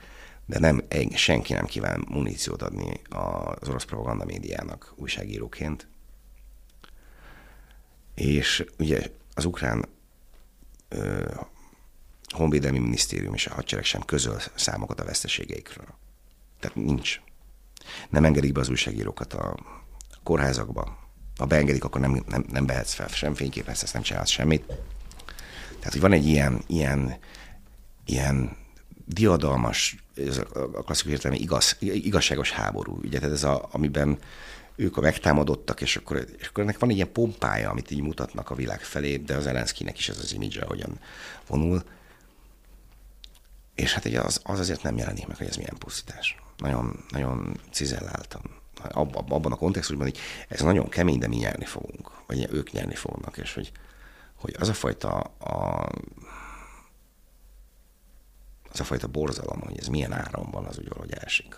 de 0.46 0.58
nem, 0.58 0.82
senki 1.14 1.52
nem 1.52 1.66
kíván 1.66 2.04
muníciót 2.08 2.62
adni 2.62 3.00
az 3.08 3.68
orosz 3.68 3.84
propaganda 3.84 4.24
médiának 4.24 4.92
újságíróként. 4.96 5.88
És 8.14 8.64
ugye 8.78 9.02
az 9.34 9.44
ukrán 9.44 9.84
honvédelmi 12.34 12.78
minisztérium 12.78 13.34
és 13.34 13.46
a 13.46 13.54
hadsereg 13.54 13.84
sem 13.84 14.02
közöl 14.02 14.40
számokat 14.54 15.00
a 15.00 15.04
veszteségeikről. 15.04 15.94
Tehát 16.60 16.76
nincs 16.76 17.20
nem 18.08 18.24
engedik 18.24 18.52
be 18.52 18.60
az 18.60 18.68
újságírókat 18.68 19.32
a 19.32 19.54
kórházakba. 20.22 20.98
Ha 21.36 21.46
beengedik, 21.46 21.84
akkor 21.84 22.00
nem, 22.00 22.24
nem, 22.26 22.44
nem 22.48 22.66
behetsz 22.66 22.92
fel 22.92 23.08
sem 23.08 23.34
fényképet, 23.34 23.82
ezt 23.82 23.92
nem 23.92 24.02
csinálsz 24.02 24.30
semmit. 24.30 24.64
Tehát, 25.78 25.92
hogy 25.92 26.00
van 26.00 26.12
egy 26.12 26.26
ilyen, 26.26 26.62
ilyen, 26.66 27.18
ilyen 28.04 28.56
diadalmas, 29.06 29.96
ez 30.14 30.38
a 30.72 30.82
klasszikus 30.82 31.12
értelme 31.12 31.36
igaz, 31.36 31.76
igazságos 31.80 32.50
háború, 32.50 32.98
ugye, 33.02 33.18
tehát 33.18 33.34
ez 33.34 33.44
a, 33.44 33.68
amiben 33.72 34.18
ők 34.80 34.96
a 34.96 35.00
megtámadottak, 35.00 35.80
és 35.80 35.96
akkor, 35.96 36.26
és 36.38 36.46
akkor 36.46 36.62
ennek 36.62 36.78
van 36.78 36.90
egy 36.90 36.96
ilyen 36.96 37.12
pompája, 37.12 37.70
amit 37.70 37.90
így 37.90 38.00
mutatnak 38.00 38.50
a 38.50 38.54
világ 38.54 38.80
felé, 38.80 39.16
de 39.16 39.36
az 39.36 39.46
Elenszkinek 39.46 39.98
is 39.98 40.08
ez 40.08 40.18
az 40.18 40.32
imidzse, 40.32 40.64
hogyan 40.64 41.00
vonul. 41.46 41.82
És 43.74 43.92
hát 43.92 44.04
ugye 44.04 44.20
az, 44.20 44.40
az 44.44 44.58
azért 44.58 44.82
nem 44.82 44.96
jelenik 44.96 45.26
meg, 45.26 45.36
hogy 45.36 45.46
ez 45.46 45.56
milyen 45.56 45.78
pusztítás 45.78 46.36
nagyon, 46.56 47.04
nagyon 47.08 47.60
cizelláltam. 47.70 48.42
Abban, 48.88 49.24
abban 49.28 49.52
a 49.52 49.56
kontextusban, 49.56 50.06
hogy 50.06 50.18
ez 50.48 50.60
nagyon 50.60 50.88
kemény, 50.88 51.18
de 51.18 51.28
mi 51.28 51.36
nyerni 51.36 51.64
fogunk, 51.64 52.10
vagy 52.26 52.48
ők 52.52 52.72
nyerni 52.72 52.94
fognak, 52.94 53.36
és 53.36 53.54
hogy, 53.54 53.72
hogy 54.34 54.54
az 54.58 54.68
a 54.68 54.74
fajta 54.74 55.18
a, 55.38 55.88
az 58.72 58.80
a 58.80 58.84
fajta 58.84 59.06
borzalom, 59.06 59.60
hogy 59.60 59.78
ez 59.78 59.86
milyen 59.86 60.12
áron 60.12 60.50
van, 60.50 60.64
az 60.64 60.78
úgy 60.78 60.88
valahogy 60.88 61.12
elsik. 61.12 61.56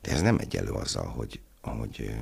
De 0.00 0.10
ez 0.10 0.20
nem 0.20 0.38
egyelő 0.38 0.70
azzal, 0.70 1.06
hogy, 1.06 1.40
hogy 1.60 2.14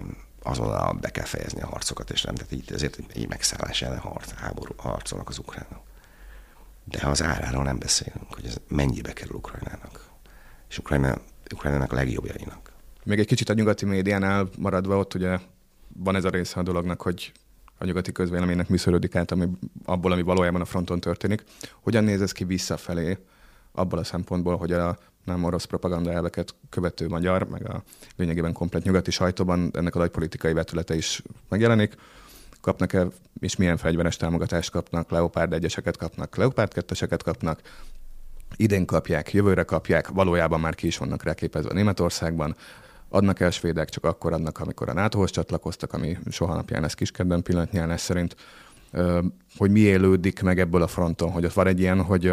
azonnal 0.43 0.93
be 0.93 1.11
kell 1.11 1.25
fejezni 1.25 1.61
a 1.61 1.67
harcokat, 1.67 2.11
és 2.11 2.23
nem, 2.23 2.35
tehát 2.35 2.53
így 2.53 2.73
ezért 2.73 2.99
egy 3.15 3.29
megszállás 3.29 3.83
ellen 3.83 3.99
harc, 3.99 4.33
háború, 4.35 4.75
harcolnak 4.77 5.29
az 5.29 5.39
ukránok. 5.39 5.83
De 6.85 7.01
ha 7.01 7.11
az 7.11 7.23
áráról 7.23 7.63
nem 7.63 7.79
beszélünk, 7.79 8.35
hogy 8.35 8.47
ez 8.47 8.57
mennyibe 8.69 9.13
kerül 9.13 9.37
Ukrajnának. 9.37 10.11
És 10.69 10.79
Ukrajna 10.79 11.19
Ukrajnának 11.55 11.93
a 11.93 11.95
legjobbjainak. 11.95 12.73
Még 13.05 13.19
egy 13.19 13.27
kicsit 13.27 13.49
a 13.49 13.55
nyugati 13.55 13.85
médiánál 13.85 14.49
maradva 14.59 14.99
ott 14.99 15.15
ugye 15.15 15.39
van 15.97 16.17
ez 16.17 16.25
a 16.25 16.31
része 16.31 16.61
a 16.61 16.63
dolognak, 16.63 17.03
hogy 17.03 17.33
a 17.79 17.85
nyugati 17.85 18.13
közvéleménynek 18.13 18.69
műszörödik 18.69 19.15
át 19.15 19.31
ami, 19.31 19.49
abból, 19.85 20.13
ami 20.13 20.23
valójában 20.23 20.61
a 20.61 20.65
fronton 20.65 21.01
történik. 21.01 21.45
Hogyan 21.81 22.05
néz 22.05 22.21
ez 22.23 22.33
ki 22.33 22.45
visszafelé 22.45 23.19
abból 23.79 23.99
a 23.99 24.05
szempontból, 24.05 24.57
hogy 24.57 24.73
a 24.73 24.99
nem 25.25 25.45
orosz 25.45 25.65
propaganda 25.65 26.13
elveket 26.13 26.55
követő 26.71 27.09
magyar, 27.09 27.49
meg 27.49 27.69
a 27.69 27.83
lényegében 28.17 28.53
komplet 28.53 28.85
nyugati 28.85 29.11
sajtóban 29.11 29.71
ennek 29.73 29.95
a 29.95 29.99
nagy 29.99 30.55
vetülete 30.55 30.95
is 30.95 31.23
megjelenik. 31.49 31.95
Kapnak-e, 32.61 33.07
és 33.41 33.57
milyen 33.57 33.77
fegyveres 33.77 34.17
támogatást 34.17 34.71
kapnak, 34.71 35.11
Leopárd 35.11 35.53
egyeseket 35.53 35.97
kapnak, 35.97 36.37
Leopárd 36.37 36.73
ketteseket 36.73 37.23
kapnak, 37.23 37.61
idén 38.57 38.87
kapják, 38.87 39.33
jövőre 39.33 39.63
kapják, 39.63 40.09
valójában 40.09 40.61
már 40.61 40.75
ki 40.75 40.87
is 40.87 40.99
vannak 40.99 41.23
ráképezve 41.23 41.73
Németországban, 41.73 42.57
adnak 43.09 43.41
el 43.41 43.51
svédek, 43.51 43.89
csak 43.89 44.05
akkor 44.05 44.33
adnak, 44.33 44.59
amikor 44.59 44.89
a 44.89 44.93
NATO-hoz 44.93 45.31
csatlakoztak, 45.31 45.93
ami 45.93 46.19
soha 46.31 46.55
napján 46.55 46.81
lesz 46.81 46.95
kiskedben 46.95 47.43
pillanatnyilván 47.43 47.97
szerint, 47.97 48.37
hogy 49.57 49.71
mi 49.71 49.81
élődik 49.81 50.43
meg 50.43 50.61
ebből 50.61 50.83
a 50.83 50.87
fronton, 50.87 51.31
hogy 51.31 51.45
ott 51.45 51.53
van 51.53 51.67
egy 51.67 51.81
ilyen, 51.81 52.03
hogy 52.03 52.33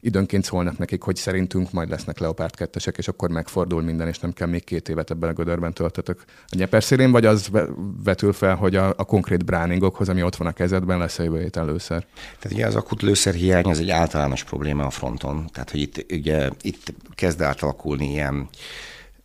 időnként 0.00 0.44
szólnak 0.44 0.78
nekik, 0.78 1.02
hogy 1.02 1.16
szerintünk 1.16 1.72
majd 1.72 1.88
lesznek 1.88 2.18
Leopard 2.18 2.54
2 2.54 2.92
és 2.96 3.08
akkor 3.08 3.30
megfordul 3.30 3.82
minden, 3.82 4.08
és 4.08 4.18
nem 4.18 4.32
kell 4.32 4.48
még 4.48 4.64
két 4.64 4.88
évet 4.88 5.10
ebben 5.10 5.30
a 5.30 5.32
gödörben 5.32 5.72
töltötök 5.72 6.24
a 6.26 6.56
nyeperszélén, 6.56 7.10
vagy 7.10 7.26
az 7.26 7.50
vetül 8.04 8.32
fel, 8.32 8.54
hogy 8.54 8.76
a, 8.76 8.88
a 8.88 9.04
konkrét 9.04 9.44
bráningokhoz, 9.44 10.08
ami 10.08 10.22
ott 10.22 10.36
van 10.36 10.48
a 10.48 10.52
kezedben, 10.52 10.98
lesz 10.98 11.18
a 11.18 11.22
jövő 11.22 11.40
héten 11.40 11.66
lőszer? 11.66 12.06
Tehát 12.38 12.56
ugye 12.56 12.66
az 12.66 12.76
akut 12.76 13.02
lőszerhiány 13.02 13.64
az 13.64 13.78
egy 13.78 13.90
általános 13.90 14.44
probléma 14.44 14.86
a 14.86 14.90
fronton. 14.90 15.48
Tehát, 15.52 15.70
hogy 15.70 15.80
itt, 15.80 16.12
ugye, 16.12 16.50
itt 16.62 16.92
kezd 17.14 17.40
átalakulni 17.40 18.10
ilyen, 18.10 18.48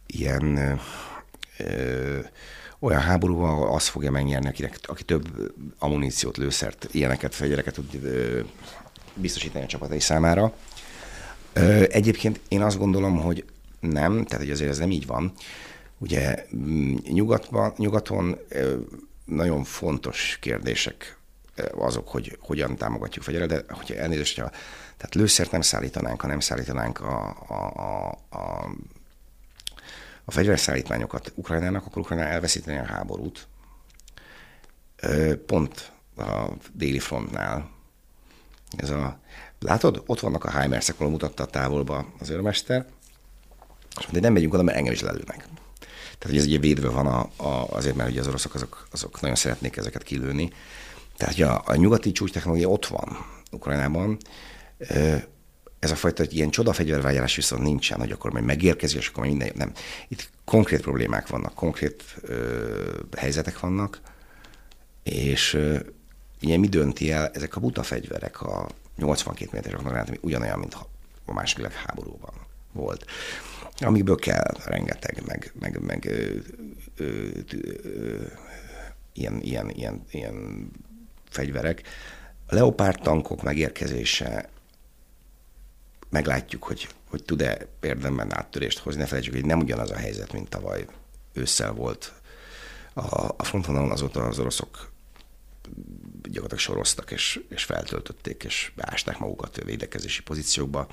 ilyen 0.08 0.78
ö, 1.58 2.20
olyan 2.80 3.02
háború, 3.02 3.40
ahol 3.40 3.76
azt 3.76 3.88
fogja 3.88 4.12
megnyerni, 4.12 4.48
akinek, 4.48 4.80
aki 4.84 5.04
több 5.04 5.54
ammuníciót, 5.80 6.38
lőszert, 6.38 6.88
ilyeneket, 6.92 7.36
fegyvereket 7.36 7.74
tud 7.74 8.00
biztosítani 9.16 9.64
a 9.64 9.68
csapatai 9.68 10.00
számára. 10.00 10.54
Egyébként 11.88 12.40
én 12.48 12.62
azt 12.62 12.78
gondolom, 12.78 13.18
hogy 13.18 13.46
nem, 13.80 14.26
tehát 14.26 14.44
hogy 14.44 14.52
azért 14.52 14.70
ez 14.70 14.78
nem 14.78 14.92
így 14.92 15.06
van. 15.06 15.34
Ugye 15.98 16.46
mm, 16.56 16.96
nyugatban, 17.04 17.74
nyugaton 17.78 18.38
nagyon 19.26 19.64
fontos 19.64 20.38
kérdések 20.42 21.18
azok, 21.72 22.08
hogy 22.08 22.38
hogyan 22.42 22.76
támogatjuk 22.76 23.24
fegyveret, 23.24 23.50
de 23.50 23.74
hogyha 23.74 23.96
elnézést, 23.96 24.36
hogyha 24.36 24.52
tehát 24.98 25.16
lőszert 25.16 25.52
nem 25.52 25.62
szállítanánk, 25.62 26.22
ha 26.22 26.28
nem 26.28 26.40
szállítanánk 26.40 27.00
a, 27.00 27.38
a, 27.48 27.54
a, 27.54 28.18
a, 28.30 28.72
a 30.26 30.32
fegyverszállítmányokat 30.32 31.32
Ukrajnának, 31.36 31.86
akkor 31.86 32.02
Ukrajna 32.02 32.26
elveszíteni 32.26 32.78
a 32.78 32.86
háborút. 32.86 33.48
Pont 35.46 35.92
a 36.18 36.46
déli 36.74 37.00
frontnál 37.00 37.70
ez 38.78 38.90
a, 38.90 39.20
látod, 39.60 40.04
ott 40.06 40.20
vannak 40.20 40.44
a 40.44 40.60
HIMARS-ek, 40.60 40.98
mutatta 41.00 41.44
a 41.44 41.46
távolba 41.46 42.14
az 42.20 42.30
őrmester, 42.30 42.86
és 44.00 44.06
de 44.12 44.20
nem 44.20 44.34
megyünk 44.34 44.54
oda, 44.54 44.64
mert 44.64 44.78
engem 44.78 44.94
is 44.94 45.02
lelőnek. 45.02 45.48
Tehát, 46.18 46.36
hogy 46.36 46.38
ez 46.38 46.46
ugye 46.46 46.60
védve 46.60 46.90
van 46.90 47.08
a, 47.08 47.30
a, 47.36 47.68
azért, 47.70 47.96
mert 47.96 48.10
ugye 48.10 48.20
az 48.20 48.28
oroszok 48.28 48.54
azok, 48.54 48.88
azok 48.92 49.22
nagyon 49.22 49.36
szeretnék 49.36 49.78
ezeket 49.78 50.04
kilőni. 50.04 50.50
Tehát, 51.18 51.34
hogy 51.34 51.44
a, 51.44 51.62
a 51.66 51.76
nyugati 51.76 52.12
csúcs 52.12 52.32
technológia 52.32 52.70
ott 52.70 52.86
van 52.86 53.18
Ukrajnában, 53.52 54.18
ez 55.80 55.92
a 55.92 55.96
fajta 55.96 56.24
ilyen 56.30 56.50
csodafegyvervágyálás 56.50 57.36
viszont 57.36 57.62
nincsen, 57.62 58.00
hogy 58.00 58.12
akkor 58.12 58.32
majd 58.32 58.46
megérkezik, 58.46 58.98
és 58.98 59.08
akkor 59.08 59.26
majd 59.26 59.38
minden, 59.38 59.56
nem. 59.58 59.72
Itt 60.08 60.30
konkrét 60.46 60.82
problémák 60.82 61.28
vannak, 61.28 61.54
konkrét 61.54 62.04
ö, 62.22 63.00
helyzetek 63.18 63.60
vannak, 63.60 64.02
és 65.04 65.58
ugye 66.46 66.58
mi 66.58 66.68
dönti 66.68 67.12
el, 67.12 67.30
ezek 67.34 67.56
a 67.56 67.60
buta 67.60 67.84
fegyverek, 67.84 68.42
a 68.42 68.68
82 68.98 69.50
méteres 69.52 69.80
granát, 69.80 70.08
ami 70.08 70.18
ugyanolyan, 70.22 70.60
mint 70.60 70.78
a 71.26 71.34
második 71.34 71.66
világháborúban 71.66 72.34
volt, 72.72 73.06
amikből 73.80 74.16
kell 74.16 74.54
rengeteg, 74.66 75.24
meg, 75.26 75.52
meg, 75.60 75.80
meg 75.82 76.06
ö, 76.06 76.38
ö, 76.98 77.30
ö, 77.84 78.24
ilyen, 79.14 79.42
ilyen, 79.42 79.70
ilyen, 79.70 80.06
ilyen 80.12 80.70
fegyverek. 81.30 81.82
A 82.48 82.56
leopárt 82.56 83.02
tankok 83.02 83.44
megérkezése 83.44 84.50
meglátjuk, 86.10 86.64
hogy, 86.64 86.88
hogy 87.10 87.24
tud-e 87.24 87.68
érdemben 87.82 88.36
áttörést 88.36 88.80
hozni. 88.80 89.00
Ne 89.00 89.08
felejtsük, 89.08 89.34
hogy 89.34 89.46
nem 89.46 89.60
ugyanaz 89.60 89.92
a 89.92 89.96
helyzet, 89.96 90.34
mint 90.34 90.50
tavaly 90.50 90.86
ősszel 91.34 91.72
volt. 91.72 92.14
A, 92.94 93.34
a 93.38 93.44
frontvonalon 93.44 93.92
azóta 93.92 94.24
az 94.24 94.40
oroszok 94.40 94.94
gyakorlatilag 96.26 96.60
soroztak, 96.60 97.12
és, 97.12 97.40
és 97.50 97.64
feltöltötték, 97.64 98.44
és 98.44 98.72
beásták 98.76 99.20
magukat 99.20 99.58
a 99.58 99.66
védekezési 99.66 100.22
pozíciókba. 100.22 100.88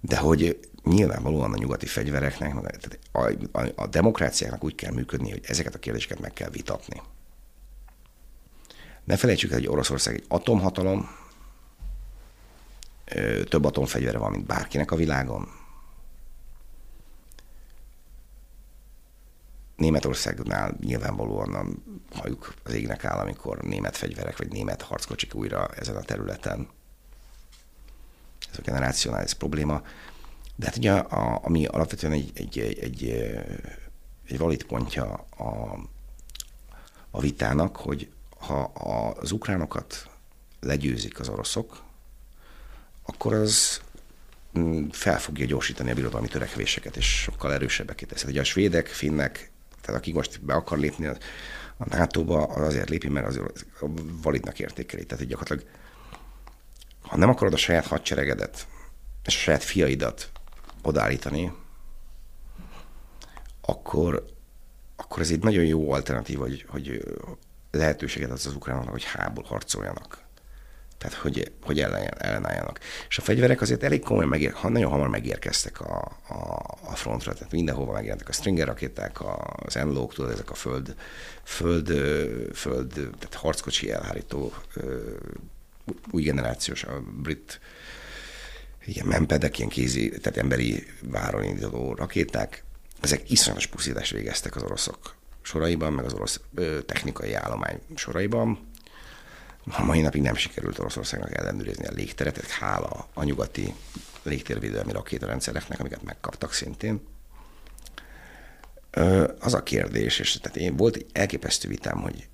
De 0.00 0.18
hogy 0.18 0.58
nyilvánvalóan 0.84 1.52
a 1.52 1.56
nyugati 1.56 1.86
fegyvereknek, 1.86 2.54
a, 3.12 3.32
a, 3.52 3.68
a 3.74 3.86
demokráciáknak 3.86 4.64
úgy 4.64 4.74
kell 4.74 4.92
működni, 4.92 5.30
hogy 5.30 5.44
ezeket 5.46 5.74
a 5.74 5.78
kérdéseket 5.78 6.20
meg 6.20 6.32
kell 6.32 6.50
vitatni. 6.50 7.02
Ne 9.04 9.16
felejtsük 9.16 9.50
el, 9.50 9.58
hogy 9.58 9.68
Oroszország 9.68 10.14
egy 10.14 10.24
atomhatalom, 10.28 11.08
több 13.48 13.64
atomfegyvere 13.64 14.18
van, 14.18 14.30
mint 14.30 14.46
bárkinek 14.46 14.90
a 14.90 14.96
világon. 14.96 15.59
Németországnál 19.80 20.76
nyilvánvalóan 20.80 21.54
a 21.54 21.66
hajuk 22.16 22.54
az 22.64 22.72
égnek 22.72 23.04
áll, 23.04 23.18
amikor 23.18 23.62
német 23.62 23.96
fegyverek 23.96 24.38
vagy 24.38 24.48
német 24.48 24.82
harckocsik 24.82 25.34
újra 25.34 25.68
ezen 25.68 25.96
a 25.96 26.00
területen. 26.00 26.68
Ez 28.52 28.58
a 28.58 28.62
generácionális 28.62 29.34
probléma. 29.34 29.82
De 30.56 30.66
hát 30.66 30.76
ugye, 30.76 30.92
a, 30.92 31.40
ami 31.42 31.66
alapvetően 31.66 32.12
egy, 32.12 32.30
egy, 32.34 32.58
egy, 32.58 32.78
egy, 32.78 33.08
egy 34.28 34.38
valid 34.38 34.64
pontja 34.64 35.26
a, 35.36 35.78
a 37.10 37.20
vitának, 37.20 37.76
hogy 37.76 38.10
ha 38.38 38.62
az 39.20 39.32
ukránokat 39.32 40.10
legyőzik 40.60 41.20
az 41.20 41.28
oroszok, 41.28 41.82
akkor 43.02 43.34
az 43.34 43.80
mm, 44.58 44.88
fel 44.88 45.18
fogja 45.18 45.46
gyorsítani 45.46 45.90
a 45.90 45.94
birodalmi 45.94 46.28
törekvéseket, 46.28 46.96
és 46.96 47.20
sokkal 47.20 47.52
erősebbek 47.52 48.06
teszi. 48.06 48.26
Ugye 48.26 48.40
a 48.40 48.44
svédek, 48.44 48.86
finnek, 48.86 49.50
tehát 49.80 50.00
aki 50.00 50.12
most 50.12 50.44
be 50.44 50.54
akar 50.54 50.78
lépni 50.78 51.06
a, 51.06 51.16
a 51.76 51.96
NATO-ba, 51.96 52.42
az 52.42 52.66
azért 52.66 52.88
lépi, 52.88 53.08
mert 53.08 53.26
az 53.26 53.40
validnak 54.22 54.58
értékeli. 54.58 55.06
Tehát 55.06 55.26
gyakorlatilag, 55.26 55.72
ha 57.02 57.16
nem 57.16 57.28
akarod 57.28 57.52
a 57.52 57.56
saját 57.56 57.86
hadseregedet 57.86 58.66
és 59.24 59.36
a 59.36 59.38
saját 59.38 59.62
fiaidat 59.62 60.30
odállítani, 60.82 61.52
akkor, 63.60 64.24
akkor 64.96 65.20
ez 65.20 65.30
egy 65.30 65.42
nagyon 65.42 65.64
jó 65.64 65.92
alternatív, 65.92 66.38
hogy, 66.38 66.64
hogy 66.68 67.04
lehetőséget 67.70 68.30
az 68.30 68.46
az 68.46 68.54
ukránoknak, 68.54 68.92
hogy 68.92 69.04
hából 69.04 69.44
harcoljanak. 69.44 70.28
Tehát, 71.00 71.16
hogy, 71.16 71.52
hogy 71.62 71.80
ellen, 71.80 72.14
ellenálljanak. 72.18 72.80
És 73.08 73.18
a 73.18 73.22
fegyverek 73.22 73.60
azért 73.60 73.82
elég 73.82 74.02
komolyan 74.02 74.28
megér, 74.28 74.54
nagyon 74.62 74.90
hamar 74.90 75.08
megérkeztek 75.08 75.80
a, 75.80 76.18
a, 76.28 76.34
a 76.90 76.94
frontra, 76.94 77.32
tehát 77.32 77.52
mindenhova 77.52 77.92
megjelentek 77.92 78.28
a 78.28 78.32
Stringer 78.32 78.66
rakéták, 78.66 79.16
az 79.64 79.76
Enlók, 79.76 80.14
tudod, 80.14 80.30
ezek 80.30 80.50
a 80.50 80.54
föld, 80.54 80.94
föld, 81.44 81.86
föld 82.54 82.92
tehát 82.92 83.34
harckocsi 83.34 83.90
elhárító 83.90 84.52
új 86.10 86.22
generációs, 86.22 86.84
a 86.84 87.02
brit 87.22 87.60
ilyen 88.84 89.06
mempedek, 89.06 89.58
ilyen 89.58 89.70
kézi, 89.70 90.08
tehát 90.08 90.38
emberi 90.38 90.86
váron 91.02 91.44
induló 91.44 91.94
rakéták, 91.94 92.64
ezek 93.00 93.30
iszonyatos 93.30 93.66
pusztítást 93.66 94.12
végeztek 94.12 94.56
az 94.56 94.62
oroszok 94.62 95.14
soraiban, 95.42 95.92
meg 95.92 96.04
az 96.04 96.12
orosz 96.12 96.40
ö, 96.54 96.78
technikai 96.86 97.34
állomány 97.34 97.80
soraiban. 97.94 98.69
A 99.66 99.82
mai 99.82 100.00
napig 100.00 100.22
nem 100.22 100.34
sikerült 100.34 100.78
Oroszországnak 100.78 101.36
ellenőrizni 101.36 101.86
a 101.86 101.92
légteret, 101.92 102.46
hála 102.46 103.08
a 103.14 103.22
nyugati 103.22 103.74
légtérvédelmi 104.22 104.92
rakétarendszereknek, 104.92 105.80
amiket 105.80 106.02
megkaptak 106.02 106.52
szintén. 106.52 107.06
Az 109.38 109.54
a 109.54 109.62
kérdés, 109.62 110.18
és 110.18 110.38
tehát 110.40 110.56
én 110.56 110.76
volt 110.76 110.96
egy 110.96 111.06
elképesztő 111.12 111.68
vitám, 111.68 112.00
hogy 112.00 112.28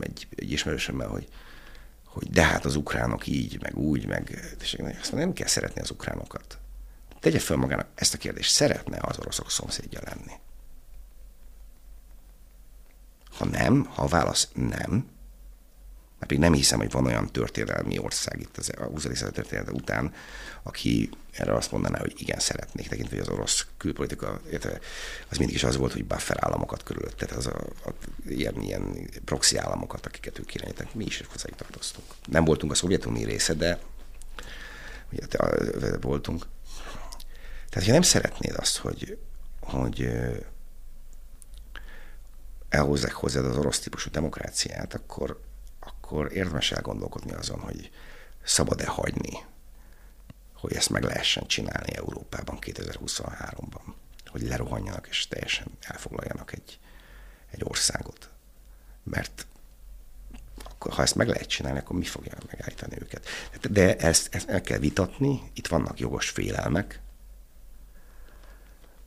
egy, 0.00 0.26
egy 0.34 0.52
ismerősömmel, 0.52 1.08
hogy 1.08 1.28
hogy 2.12 2.30
de 2.30 2.42
hát 2.42 2.64
az 2.64 2.76
ukránok 2.76 3.26
így, 3.26 3.62
meg 3.62 3.76
úgy, 3.76 4.06
meg 4.06 4.54
és 4.60 4.78
azt 5.00 5.12
nem 5.12 5.32
kell 5.32 5.46
szeretni 5.46 5.80
az 5.80 5.90
ukránokat. 5.90 6.58
Tegye 7.20 7.38
fel 7.38 7.56
magának 7.56 7.88
ezt 7.94 8.14
a 8.14 8.18
kérdést, 8.18 8.50
szeretne 8.50 8.98
az 9.00 9.18
oroszok 9.18 9.50
szomszédja 9.50 10.00
lenni? 10.04 10.32
Ha 13.30 13.44
nem, 13.44 13.84
ha 13.84 14.02
a 14.02 14.06
válasz 14.06 14.48
nem, 14.54 15.10
mert 16.22 16.34
még 16.34 16.50
nem 16.50 16.58
hiszem, 16.58 16.78
hogy 16.78 16.90
van 16.90 17.06
olyan 17.06 17.26
történelmi 17.32 17.98
ország 17.98 18.40
itt 18.40 18.56
az 18.56 18.72
20. 18.76 19.02
század 19.02 19.32
története 19.32 19.72
után, 19.72 20.14
aki 20.62 21.10
erre 21.30 21.54
azt 21.54 21.70
mondaná, 21.70 21.98
hogy 21.98 22.14
igen, 22.16 22.38
szeretnék, 22.38 22.88
tekintve, 22.88 23.16
hogy 23.16 23.26
az 23.26 23.32
orosz 23.32 23.66
külpolitika, 23.76 24.40
az 25.28 25.36
mindig 25.38 25.54
is 25.54 25.64
az 25.64 25.76
volt, 25.76 25.92
hogy 25.92 26.04
buffer 26.04 26.36
államokat 26.40 26.82
körülött, 26.82 27.16
tehát 27.16 27.36
az 27.36 27.46
a, 27.46 27.66
a, 27.84 27.92
ilyen, 28.26 28.62
ilyen 28.62 29.10
proxy 29.24 29.56
államokat, 29.56 30.06
akiket 30.06 30.38
ők 30.38 30.54
irányítottak, 30.54 30.94
mi 30.94 31.04
is 31.04 31.22
hozzájuk 31.32 31.58
tartoztunk. 31.58 32.06
Nem 32.26 32.44
voltunk 32.44 32.72
a 32.72 32.74
Szovjetunió 32.74 33.24
része, 33.24 33.54
de 33.54 33.78
ugye, 35.12 35.26
voltunk. 36.00 36.46
Tehát, 37.68 37.88
ha 37.88 37.92
nem 37.92 38.02
szeretnéd 38.02 38.54
azt, 38.56 38.76
hogy, 38.76 39.18
hogy 39.60 40.10
elhozzák 42.68 43.12
hozzád 43.12 43.44
az 43.44 43.56
orosz 43.56 43.78
típusú 43.78 44.10
demokráciát, 44.10 44.94
akkor, 44.94 45.40
akkor 46.12 46.32
érdemes 46.32 46.72
elgondolkodni 46.72 47.32
azon, 47.32 47.60
hogy 47.60 47.90
szabad-e 48.42 48.86
hagyni, 48.86 49.38
hogy 50.54 50.72
ezt 50.72 50.90
meg 50.90 51.02
lehessen 51.02 51.46
csinálni 51.46 51.96
Európában 51.96 52.58
2023-ban, 52.60 53.94
hogy 54.26 54.42
lerohanjanak 54.42 55.06
és 55.08 55.28
teljesen 55.28 55.66
elfoglaljanak 55.80 56.52
egy, 56.52 56.78
egy 57.50 57.60
országot. 57.64 58.30
Mert 59.02 59.46
akkor, 60.64 60.92
ha 60.92 61.02
ezt 61.02 61.14
meg 61.14 61.28
lehet 61.28 61.48
csinálni, 61.48 61.78
akkor 61.78 61.96
mi 61.96 62.04
fogja 62.04 62.32
megállítani 62.46 62.96
őket? 63.00 63.26
De 63.70 63.96
ezt, 63.96 64.34
ezt 64.34 64.48
el 64.48 64.60
kell 64.60 64.78
vitatni, 64.78 65.50
itt 65.54 65.66
vannak 65.66 65.98
jogos 65.98 66.28
félelmek, 66.28 67.00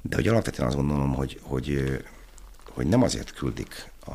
de 0.02 0.16
hogy 0.16 0.28
alapvetően 0.28 0.68
azt 0.68 0.78
gondolom, 0.78 1.14
hogy, 1.14 1.40
hogy, 1.44 2.00
hogy 2.70 2.88
nem 2.88 3.04
azért 3.04 3.34
küldik 3.34 3.92
a, 4.06 4.12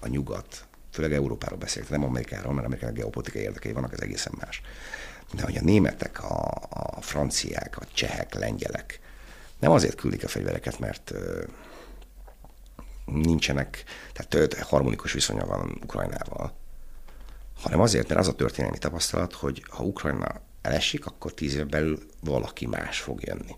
a 0.00 0.06
nyugat, 0.06 0.68
főleg 0.90 1.12
Európáról 1.12 1.58
beszélek, 1.58 1.88
nem 1.88 2.04
Amerikáról, 2.04 2.52
mert 2.52 2.66
Amerikának 2.66 2.96
geopolitikai 2.96 3.42
érdekei 3.42 3.72
vannak, 3.72 3.92
ez 3.92 4.00
egészen 4.00 4.32
más. 4.38 4.62
De 5.34 5.42
hogy 5.42 5.56
a 5.56 5.62
németek, 5.62 6.22
a, 6.22 6.52
a 6.68 7.00
franciák, 7.00 7.76
a 7.80 7.86
csehek, 7.92 8.34
lengyelek 8.34 9.00
nem 9.58 9.70
azért 9.70 9.94
küldik 9.94 10.24
a 10.24 10.28
fegyvereket, 10.28 10.78
mert 10.78 11.12
nincsenek, 13.04 13.84
tehát 14.12 14.62
harmonikus 14.62 15.12
viszonya 15.12 15.46
van 15.46 15.78
Ukrajnával, 15.82 16.56
hanem 17.56 17.80
azért, 17.80 18.08
mert 18.08 18.20
az 18.20 18.28
a 18.28 18.34
történelmi 18.34 18.78
tapasztalat, 18.78 19.32
hogy 19.32 19.64
ha 19.68 19.84
Ukrajna 19.84 20.40
elesik, 20.62 21.06
akkor 21.06 21.34
tíz 21.34 21.54
év 21.54 21.66
belül 21.66 21.98
valaki 22.20 22.66
más 22.66 23.00
fog 23.00 23.22
jönni. 23.22 23.56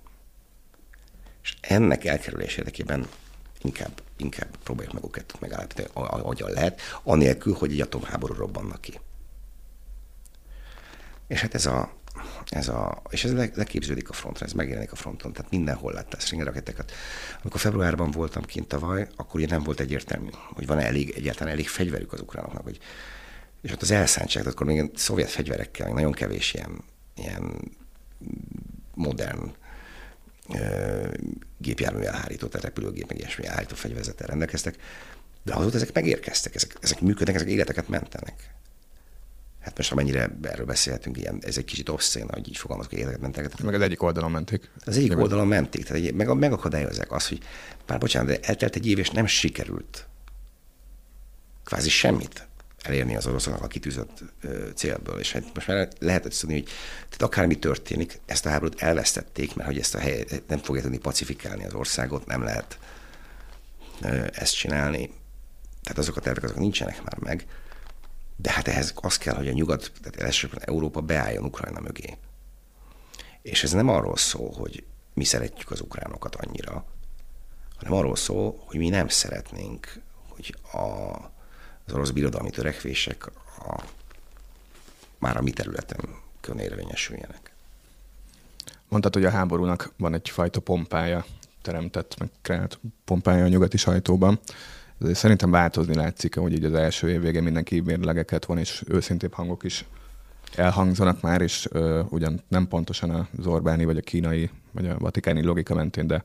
És 1.43 1.57
ennek 1.61 2.05
elkerülés 2.05 2.57
érdekében 2.57 3.09
inkább, 3.63 4.03
inkább 4.17 4.57
próbáljuk 4.63 4.95
meg 4.95 5.05
őket 5.05 5.41
megállapítani, 5.41 5.89
ahogyan 5.93 6.51
lehet, 6.51 6.81
anélkül, 7.03 7.55
hogy 7.55 7.73
egy 7.73 7.81
atomháború 7.81 8.35
robbannak 8.35 8.81
ki. 8.81 9.01
És 11.27 11.41
hát 11.41 11.55
ez 11.55 11.67
a, 11.67 11.93
ez 12.49 12.69
a, 12.69 13.03
és 13.11 13.25
ez 13.25 13.33
leképződik 13.55 14.09
a 14.09 14.13
frontra, 14.13 14.47
ez 14.47 14.53
megjelenik 14.53 14.93
a 14.93 14.97
fronton, 14.97 15.33
tehát 15.33 15.51
mindenhol 15.51 15.93
lett 15.93 16.13
lesz 16.13 16.33
rakétákat. 16.33 16.93
Amikor 17.41 17.61
februárban 17.61 18.11
voltam 18.11 18.43
kint 18.43 18.69
tavaly, 18.69 19.09
akkor 19.17 19.41
ugye 19.41 19.49
nem 19.49 19.63
volt 19.63 19.81
egyértelmű, 19.81 20.29
hogy 20.33 20.67
van-e 20.67 20.85
elég, 20.85 21.11
egyáltalán 21.17 21.53
elég 21.53 21.69
fegyverük 21.69 22.13
az 22.13 22.21
ukránoknak, 22.21 22.63
hogy, 22.63 22.79
és 23.63 23.73
ott 23.73 23.83
az 23.83 23.91
elszántság, 23.91 24.47
akkor 24.47 24.67
még 24.67 24.91
szovjet 24.95 25.31
fegyverekkel, 25.31 25.93
nagyon 25.93 26.13
kevés 26.13 26.55
ilyen, 26.55 26.85
ilyen 27.15 27.73
modern 28.95 29.53
gépjármű 31.59 32.03
elhárító, 32.03 32.47
tehát 32.47 32.67
repülőgép, 32.67 33.09
meg 33.09 33.19
ilyesmi 33.19 33.47
elhárító 33.47 33.75
fegyverzettel 33.75 34.27
rendelkeztek, 34.27 34.77
de 35.43 35.55
azóta 35.55 35.77
ezek 35.77 35.93
megérkeztek, 35.93 36.55
ezek, 36.55 36.77
ezek 36.81 37.01
működnek, 37.01 37.35
ezek 37.35 37.49
életeket 37.49 37.89
mentenek. 37.89 38.55
Hát 39.61 39.77
most 39.77 39.93
amennyire 39.93 40.37
erről 40.43 40.67
beszélhetünk, 40.67 41.17
ilyen, 41.17 41.39
ez 41.41 41.57
egy 41.57 41.65
kicsit 41.65 41.89
obszén, 41.89 42.29
hogy 42.29 42.49
így 42.49 42.57
fogalmazok, 42.57 42.91
hogy 42.91 43.01
életeket 43.01 43.23
mentek. 43.23 43.63
Meg 43.63 43.75
az 43.75 43.81
egyik 43.81 44.03
oldalon 44.03 44.31
menték. 44.31 44.71
Az 44.85 44.97
egyik 44.97 45.09
Nyilván. 45.09 45.25
oldalon 45.25 45.47
menték, 45.47 45.85
tehát 45.85 46.03
egy, 46.03 46.15
meg, 46.15 46.37
megakadályozzák 46.37 47.13
azt, 47.13 47.29
hogy 47.29 47.41
pár 47.87 47.99
bocsánat, 47.99 48.29
de 48.29 48.49
eltelt 48.49 48.77
egy 48.77 48.87
év, 48.87 48.99
és 48.99 49.11
nem 49.11 49.27
sikerült 49.27 50.09
kvázi 51.65 51.89
semmit 51.89 52.49
elérni 52.83 53.17
az 53.17 53.27
oroszoknak 53.27 53.63
a 53.63 53.67
kitűzött 53.67 54.23
célból. 54.75 55.19
És 55.19 55.33
hát 55.33 55.55
most 55.55 55.67
már 55.67 55.89
lehet 55.99 56.27
azt 56.27 56.41
tudni, 56.41 56.55
hogy 56.55 56.65
tehát 56.99 57.23
akármi 57.23 57.59
történik, 57.59 58.21
ezt 58.27 58.47
a 58.47 58.49
háborút 58.49 58.83
elvesztették, 58.83 59.55
mert 59.55 59.69
hogy 59.69 59.79
ezt 59.79 59.95
a 59.95 59.99
helyet 59.99 60.43
nem 60.49 60.59
fogja 60.59 60.83
tudni 60.83 60.99
pacifikálni 60.99 61.65
az 61.65 61.75
országot, 61.75 62.27
nem 62.27 62.43
lehet 62.43 62.79
ezt 64.33 64.57
csinálni. 64.57 65.13
Tehát 65.83 65.99
azok 65.99 66.17
a 66.17 66.21
tervek 66.21 66.45
azok 66.45 66.57
nincsenek 66.57 67.03
már 67.03 67.19
meg. 67.19 67.47
De 68.37 68.51
hát 68.51 68.69
ehhez 68.69 68.93
az 68.95 69.19
kell, 69.19 69.35
hogy 69.35 69.49
a 69.49 69.53
nyugat, 69.53 69.93
tehát 70.03 70.21
elsősorban 70.21 70.63
Európa 70.65 71.01
beálljon 71.01 71.45
Ukrajna 71.45 71.81
mögé. 71.81 72.17
És 73.43 73.63
ez 73.63 73.73
nem 73.73 73.89
arról 73.89 74.17
szól, 74.17 74.53
hogy 74.53 74.85
mi 75.15 75.25
szeretjük 75.25 75.71
az 75.71 75.81
ukránokat 75.81 76.35
annyira, 76.35 76.85
hanem 77.77 77.93
arról 77.93 78.17
szól, 78.17 78.63
hogy 78.67 78.79
mi 78.79 78.89
nem 78.89 79.09
szeretnénk, 79.09 80.01
hogy 80.29 80.55
a, 80.73 81.17
az 81.87 81.93
orosz 81.93 82.11
birodalmi 82.11 82.51
törekvések 82.51 83.27
a, 83.59 83.83
már 85.19 85.37
a 85.37 85.43
mi 85.43 85.51
területen 85.51 86.01
érvényesüljenek. 86.59 87.53
Mondtad, 88.89 89.15
hogy 89.15 89.25
a 89.25 89.31
háborúnak 89.31 89.93
van 89.97 90.15
egyfajta 90.15 90.61
pompája, 90.61 91.25
teremtett, 91.63 92.19
meg 92.19 92.29
kreált 92.43 92.79
pompája 93.05 93.45
a 93.45 93.49
nyugati 93.49 93.77
sajtóban. 93.77 94.41
Ezért 95.01 95.19
szerintem 95.19 95.51
változni 95.51 95.95
látszik, 95.95 96.37
hogy 96.37 96.53
így 96.53 96.65
az 96.65 96.75
első 96.75 97.11
év 97.11 97.21
végén 97.21 97.43
mindenki 97.43 97.81
mérlegeket 97.81 98.45
van, 98.45 98.59
és 98.59 98.83
őszintébb 98.87 99.33
hangok 99.33 99.65
is 99.65 99.85
elhangzanak 100.55 101.21
már, 101.21 101.41
és 101.41 101.69
ö, 101.71 102.03
ugyan 102.09 102.41
nem 102.49 102.69
pontosan 102.69 103.29
az 103.39 103.47
Orbáni, 103.47 103.85
vagy 103.85 103.97
a 103.97 104.01
kínai, 104.01 104.51
vagy 104.73 104.87
a 104.87 104.99
vatikáni 104.99 105.43
logika 105.43 105.75
mentén, 105.75 106.07
de 106.07 106.25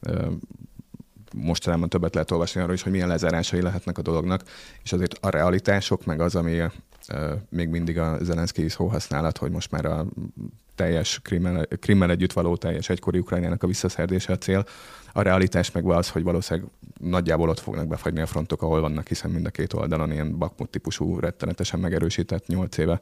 ö, 0.00 0.26
mostanában 1.34 1.88
többet 1.88 2.14
lehet 2.14 2.30
olvasni 2.30 2.60
arról 2.60 2.74
is, 2.74 2.82
hogy 2.82 2.92
milyen 2.92 3.08
lezárásai 3.08 3.62
lehetnek 3.62 3.98
a 3.98 4.02
dolognak, 4.02 4.42
és 4.82 4.92
azért 4.92 5.18
a 5.20 5.30
realitások, 5.30 6.04
meg 6.04 6.20
az, 6.20 6.34
ami 6.34 6.60
még 7.48 7.68
mindig 7.68 7.98
a 7.98 8.18
Zelenszky 8.20 8.68
szó 8.68 8.86
használat, 8.86 9.38
hogy 9.38 9.50
most 9.50 9.70
már 9.70 9.84
a 9.84 10.06
teljes 10.74 11.20
krimmel, 11.22 11.66
krimmel 11.66 12.10
együtt 12.10 12.32
való 12.32 12.56
teljes 12.56 12.88
egykori 12.88 13.18
Ukrajnának 13.18 13.62
a 13.62 13.66
visszaszerdése 13.66 14.32
a 14.32 14.38
cél, 14.38 14.64
a 15.12 15.22
realitás 15.22 15.70
meg 15.70 15.84
az, 15.84 16.10
hogy 16.10 16.22
valószínűleg 16.22 16.70
nagyjából 17.00 17.48
ott 17.48 17.60
fognak 17.60 17.86
befagyni 17.86 18.20
a 18.20 18.26
frontok, 18.26 18.62
ahol 18.62 18.80
vannak, 18.80 19.08
hiszen 19.08 19.30
mind 19.30 19.46
a 19.46 19.50
két 19.50 19.72
oldalon 19.72 20.12
ilyen 20.12 20.38
Bakmut 20.38 20.70
típusú 20.70 21.18
rettenetesen 21.18 21.80
megerősített 21.80 22.46
nyolc 22.46 22.76
éve 22.76 23.00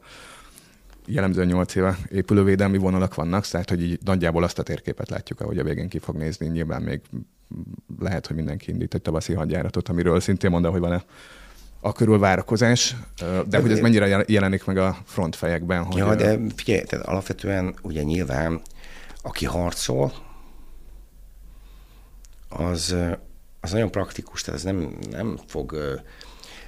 jellemzően 1.08 1.46
8 1.46 1.74
éve 1.74 1.98
épülővédelmi 2.10 2.78
vonalak 2.78 3.14
vannak, 3.14 3.46
tehát 3.46 3.68
hogy 3.68 3.82
így 3.82 3.98
nagyjából 4.04 4.42
azt 4.42 4.58
a 4.58 4.62
térképet 4.62 5.08
látjuk, 5.08 5.40
ahogy 5.40 5.58
a 5.58 5.64
végén 5.64 5.88
ki 5.88 5.98
fog 5.98 6.16
nézni. 6.16 6.46
Nyilván 6.46 6.82
még 6.82 7.00
lehet, 7.98 8.26
hogy 8.26 8.36
mindenki 8.36 8.70
indít 8.70 8.94
egy 8.94 9.02
tavaszi 9.02 9.32
hadjáratot, 9.32 9.88
amiről 9.88 10.20
szintén 10.20 10.50
mondta, 10.50 10.70
hogy 10.70 10.80
van-e 10.80 11.04
a 11.80 11.92
körül 11.92 12.18
várakozás, 12.18 12.96
de 13.48 13.60
hogy 13.60 13.70
ez 13.70 13.80
mennyire 13.80 14.24
jelenik 14.26 14.64
meg 14.64 14.76
a 14.76 14.96
frontfejekben? 15.04 15.84
Hogy 15.84 15.96
ja, 15.96 16.14
de 16.14 16.38
figyelj, 16.56 16.82
tehát 16.82 17.06
alapvetően 17.06 17.74
ugye 17.82 18.02
nyilván 18.02 18.60
aki 19.22 19.44
harcol, 19.44 20.12
az, 22.48 22.94
az 23.60 23.72
nagyon 23.72 23.90
praktikus, 23.90 24.42
tehát 24.42 24.60
ez 24.60 24.66
nem, 24.66 24.98
nem 25.10 25.38
fog 25.46 25.76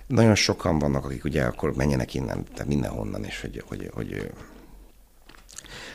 nagyon 0.07 0.35
sokan 0.35 0.79
vannak, 0.79 1.05
akik 1.05 1.25
ugye 1.25 1.45
akkor 1.45 1.77
menjenek 1.77 2.15
innen, 2.15 2.45
tehát 2.45 2.67
mindenhonnan, 2.67 3.25
és 3.25 3.41
hogy, 3.41 3.63
hogy, 3.67 3.91
hogy 3.95 4.33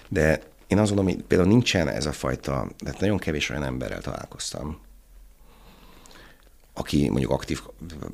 de 0.07 0.41
én 0.67 0.77
azt 0.77 0.93
gondolom, 0.93 1.13
hogy 1.13 1.23
például 1.23 1.49
nincsen 1.49 1.87
ez 1.87 2.05
a 2.05 2.11
fajta, 2.11 2.67
tehát 2.77 2.99
nagyon 2.99 3.17
kevés 3.17 3.49
olyan 3.49 3.63
emberrel 3.63 4.01
találkoztam, 4.01 4.79
aki 6.73 7.09
mondjuk 7.09 7.31
aktív 7.31 7.61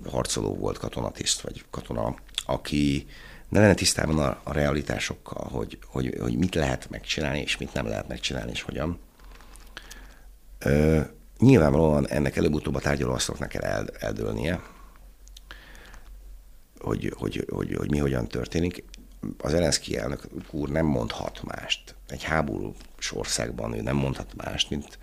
harcoló 0.10 0.56
volt, 0.56 0.78
katonatiszt, 0.78 1.42
vagy 1.42 1.66
katona, 1.70 2.16
aki 2.46 3.08
ne 3.50 3.60
lenne 3.60 3.74
tisztában 3.74 4.20
a, 4.20 4.40
a 4.44 4.54
realitásokkal, 4.54 5.48
hogy, 5.52 5.78
hogy, 5.86 6.18
hogy 6.20 6.38
mit 6.38 6.56
lehet 6.56 6.90
megcsinálni, 6.90 7.40
és 7.40 7.58
mit 7.58 7.74
nem 7.74 7.88
lehet 7.88 8.08
megcsinálni, 8.08 8.52
és 8.52 8.62
hogyan. 8.62 9.00
Ö, 10.60 11.02
nyilvánvalóan 11.40 12.08
ennek 12.08 12.36
előbb-utóbb 12.36 12.76
a 12.76 12.80
tárgyalóasztaloknak 12.80 13.50
kell 13.50 13.62
el, 13.62 13.88
eldőlnie, 14.00 14.62
hogy, 16.80 17.14
hogy, 17.18 17.46
hogy, 17.50 17.76
hogy 17.76 17.90
mi 17.90 17.98
hogyan 17.98 18.28
történik. 18.28 18.84
Az 19.38 19.54
Elenszki 19.54 19.98
elnök 19.98 20.22
úr 20.52 20.70
nem 20.70 20.86
mondhat 20.86 21.42
mást. 21.44 21.96
Egy 22.08 22.24
háborús 22.24 23.12
országban 23.12 23.74
ő 23.74 23.82
nem 23.82 23.96
mondhat 23.96 24.34
mást, 24.36 24.70
mint 24.70 25.00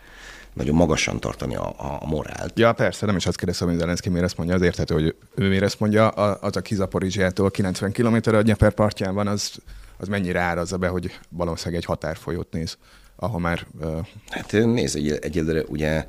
nagyon 0.53 0.75
magasan 0.75 1.21
tartani 1.21 1.57
a, 1.57 1.75
a 2.01 2.07
morált. 2.07 2.59
Ja, 2.59 2.73
persze, 2.73 3.07
nem 3.07 3.17
is 3.17 3.27
azt 3.27 3.37
kérdezem, 3.37 3.69
hogy 3.69 3.79
Zelenszky 3.79 4.09
miért 4.09 4.25
ezt 4.25 4.37
mondja, 4.37 4.55
az 4.55 4.63
érthető, 4.63 4.95
hogy 4.95 5.15
ő 5.35 5.49
miért 5.49 5.63
ezt 5.63 5.81
mondja, 5.81 6.09
az 6.09 6.57
a 6.57 6.61
Kizaporizsiától 6.61 7.51
90 7.51 7.93
km 7.93 8.17
a 8.35 8.43
Dnyeper 8.43 8.73
partján 8.73 9.15
van, 9.15 9.27
az, 9.27 9.53
az 9.97 10.09
mennyire 10.09 10.41
árazza 10.41 10.77
be, 10.77 10.89
hogy 10.89 11.19
valószínűleg 11.29 11.81
egy 11.81 11.87
határfolyót 11.87 12.53
néz, 12.53 12.79
ahol 13.17 13.41
már... 13.41 13.67
Uh... 13.81 14.07
Hát 14.29 14.53
nézd, 14.53 14.97
egy, 14.97 15.11
egyelőre 15.11 15.63
ugye 15.63 16.07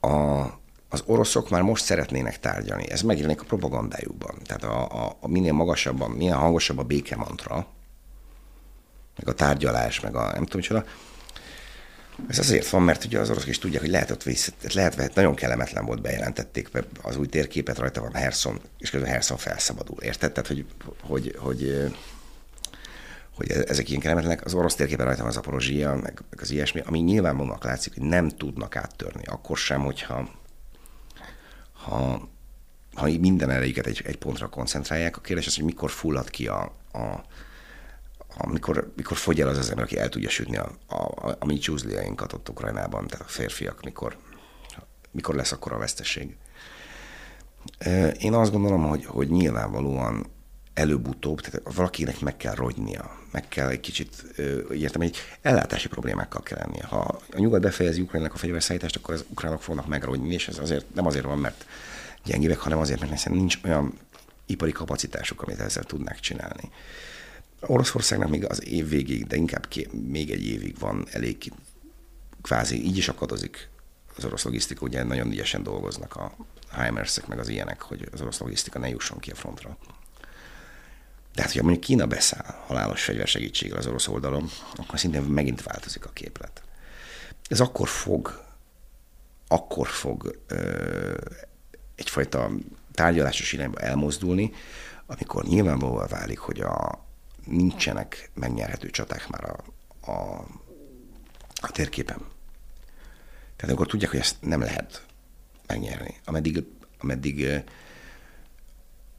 a, 0.00 0.44
az 0.88 1.02
oroszok 1.06 1.50
már 1.50 1.62
most 1.62 1.84
szeretnének 1.84 2.40
tárgyalni. 2.40 2.90
Ez 2.90 3.02
megjelenik 3.02 3.40
a 3.40 3.44
propagandájukban. 3.44 4.38
Tehát 4.44 4.64
a, 4.64 5.04
a, 5.04 5.16
a 5.20 5.28
minél 5.28 5.52
magasabban, 5.52 6.10
minél 6.10 6.34
hangosabb 6.34 6.78
a 6.78 6.82
békemantra, 6.82 7.66
meg 9.16 9.28
a 9.28 9.34
tárgyalás, 9.34 10.00
meg 10.00 10.14
a 10.14 10.32
nem 10.32 10.44
tudom 10.44 10.62
csoda. 10.62 10.84
Ez 12.28 12.38
azért 12.38 12.68
van, 12.68 12.82
mert 12.82 13.04
ugye 13.04 13.18
az 13.18 13.30
oroszok 13.30 13.48
is 13.48 13.58
tudják, 13.58 13.80
hogy 13.82 13.90
lehet 13.90 14.10
ott 14.10 14.22
vissza, 14.22 14.52
lehet, 14.74 14.94
hogy 14.94 15.10
nagyon 15.14 15.34
kellemetlen 15.34 15.84
volt, 15.84 16.02
bejelentették 16.02 16.70
az 17.02 17.16
új 17.16 17.26
térképet, 17.26 17.78
rajta 17.78 18.00
van 18.00 18.14
Herson, 18.14 18.60
és 18.78 18.90
közben 18.90 19.10
Herson 19.10 19.36
felszabadul. 19.36 20.02
Érted? 20.02 20.32
Tehát, 20.32 20.48
hogy, 20.48 20.66
hogy, 21.00 21.36
hogy, 21.38 21.90
hogy 23.34 23.50
ezek 23.50 23.88
ilyen 23.88 24.00
kellemetlenek. 24.00 24.44
Az 24.44 24.54
orosz 24.54 24.74
térképen 24.74 25.06
rajta 25.06 25.20
van 25.20 25.30
az 25.30 25.36
Aporozsia, 25.36 25.94
meg, 25.94 26.22
meg 26.30 26.40
az 26.40 26.50
ilyesmi, 26.50 26.82
ami 26.86 26.98
nyilvánvalóan 26.98 27.58
látszik, 27.62 27.94
hogy 27.94 28.02
nem 28.02 28.28
tudnak 28.28 28.76
áttörni. 28.76 29.22
Akkor 29.24 29.56
sem, 29.56 29.80
hogyha 29.80 30.28
ha, 31.88 32.28
ha 32.94 33.06
minden 33.20 33.50
erejüket 33.50 33.86
egy, 33.86 34.02
egy 34.04 34.18
pontra 34.18 34.48
koncentrálják, 34.48 35.16
a 35.16 35.20
kérdés 35.20 35.46
az, 35.46 35.54
hogy 35.54 35.64
mikor 35.64 35.90
fullad 35.90 36.30
ki 36.30 36.48
a, 36.48 36.62
a 36.92 37.24
amikor, 38.38 38.92
mikor 38.96 39.16
fogy 39.16 39.40
el 39.40 39.48
az 39.48 39.58
az 39.58 39.68
ember, 39.68 39.84
aki 39.84 39.98
el 39.98 40.08
tudja 40.08 40.28
sütni 40.28 40.56
a, 40.56 40.70
a, 40.86 40.94
a, 40.96 41.36
a 41.38 41.44
mi 41.44 41.58
csúzliainkat 41.58 42.32
ott 42.32 42.48
Ukrajnában, 42.48 43.06
tehát 43.06 43.26
a 43.26 43.28
férfiak, 43.28 43.82
mikor, 43.84 44.16
mikor 45.10 45.34
lesz 45.34 45.52
akkor 45.52 45.72
a 45.72 45.78
veszteség. 45.78 46.36
Én 48.18 48.34
azt 48.34 48.52
gondolom, 48.52 48.88
hogy, 48.88 49.04
hogy 49.04 49.30
nyilvánvalóan 49.30 50.26
előbb-utóbb, 50.76 51.40
tehát 51.40 51.74
valakinek 51.74 52.20
meg 52.20 52.36
kell 52.36 52.54
rogynia, 52.54 53.18
meg 53.30 53.48
kell 53.48 53.68
egy 53.68 53.80
kicsit, 53.80 54.24
értem, 54.72 55.00
egy 55.00 55.16
ellátási 55.42 55.88
problémákkal 55.88 56.42
kell 56.42 56.58
lennie. 56.58 56.84
Ha 56.84 56.98
a 57.32 57.38
nyugat 57.38 57.60
befejezi 57.60 58.00
Ukrajnának 58.00 58.34
a 58.34 58.38
fegyverszállítást, 58.38 58.96
akkor 58.96 59.14
az 59.14 59.24
ukránok 59.28 59.62
fognak 59.62 59.86
megrogyni, 59.86 60.34
és 60.34 60.48
ez 60.48 60.58
azért 60.58 60.94
nem 60.94 61.06
azért 61.06 61.24
van, 61.24 61.38
mert 61.38 61.66
gyengévek, 62.24 62.58
hanem 62.58 62.78
azért, 62.78 63.00
mert 63.00 63.28
nincs 63.28 63.58
olyan 63.64 63.98
ipari 64.46 64.72
kapacitásuk, 64.72 65.42
amit 65.42 65.60
ezzel 65.60 65.84
tudnák 65.84 66.20
csinálni. 66.20 66.70
Oroszországnak 67.60 68.28
még 68.28 68.44
az 68.44 68.66
év 68.66 68.88
végig, 68.88 69.26
de 69.26 69.36
inkább 69.36 69.68
ké, 69.68 69.88
még 70.08 70.30
egy 70.30 70.46
évig 70.46 70.78
van 70.78 71.06
elég 71.10 71.52
kvázi, 72.42 72.84
így 72.84 72.96
is 72.96 73.08
akadozik 73.08 73.68
az 74.16 74.24
orosz 74.24 74.44
logisztika, 74.44 74.84
ugye 74.84 75.02
nagyon 75.02 75.30
ügyesen 75.30 75.62
dolgoznak 75.62 76.16
a 76.16 76.36
himers 76.82 77.20
meg 77.26 77.38
az 77.38 77.48
ilyenek, 77.48 77.82
hogy 77.82 78.08
az 78.12 78.20
orosz 78.20 78.38
logisztika 78.38 78.78
ne 78.78 78.88
jusson 78.88 79.18
ki 79.18 79.30
a 79.30 79.34
frontra. 79.34 79.78
Tehát, 81.36 81.50
hogyha 81.50 81.66
mondjuk 81.66 81.84
Kína 81.84 82.06
beszáll 82.06 82.54
halálos 82.66 83.04
fegyversegítségre 83.04 83.78
az 83.78 83.86
orosz 83.86 84.08
oldalon, 84.08 84.48
akkor 84.76 84.98
szintén 84.98 85.22
megint 85.22 85.62
változik 85.62 86.04
a 86.04 86.10
képlet. 86.10 86.62
Ez 87.48 87.60
akkor 87.60 87.88
fog, 87.88 88.44
akkor 89.48 89.88
fog 89.88 90.40
ö, 90.46 91.14
egyfajta 91.94 92.50
tárgyalásos 92.92 93.52
irányba 93.52 93.78
elmozdulni, 93.78 94.52
amikor 95.06 95.44
nyilvánvalóan 95.44 96.06
válik, 96.08 96.38
hogy 96.38 96.60
a, 96.60 97.04
nincsenek 97.44 98.30
megnyerhető 98.34 98.90
csaták 98.90 99.28
már 99.28 99.44
a, 99.44 99.64
a, 100.10 100.46
a 101.54 101.70
térképen. 101.72 102.18
Tehát 103.56 103.74
akkor 103.74 103.86
tudják, 103.86 104.10
hogy 104.10 104.20
ezt 104.20 104.36
nem 104.40 104.60
lehet 104.60 105.06
megnyerni. 105.66 106.20
Ameddig, 106.24 106.64
ameddig 106.98 107.64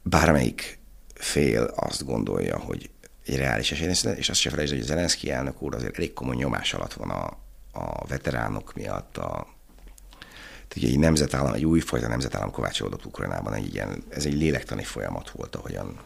bármelyik 0.02 0.77
fél 1.18 1.62
azt 1.62 2.04
gondolja, 2.04 2.58
hogy 2.58 2.90
egy 3.26 3.36
reális 3.36 3.72
esély, 3.72 4.14
és 4.16 4.28
azt 4.28 4.40
se 4.40 4.50
felejtsd, 4.50 4.72
hogy 4.72 4.82
Zelenszky 4.82 5.30
elnök 5.30 5.62
úr 5.62 5.74
azért 5.74 5.96
elég 5.96 6.12
komoly 6.12 6.36
nyomás 6.36 6.74
alatt 6.74 6.92
van 6.92 7.10
a, 7.10 7.36
a 7.72 8.06
veteránok 8.06 8.74
miatt, 8.74 9.16
a, 9.16 9.46
egy 10.74 10.98
nemzetállam, 10.98 11.52
egy 11.52 11.64
újfajta 11.64 12.08
nemzetállam 12.08 12.50
kovácsolódott 12.50 13.04
Ukrajnában, 13.04 13.54
egy 13.54 13.74
ilyen, 13.74 14.02
ez 14.08 14.26
egy 14.26 14.34
lélektani 14.34 14.84
folyamat 14.84 15.30
volt, 15.30 15.56
ahogyan 15.56 16.00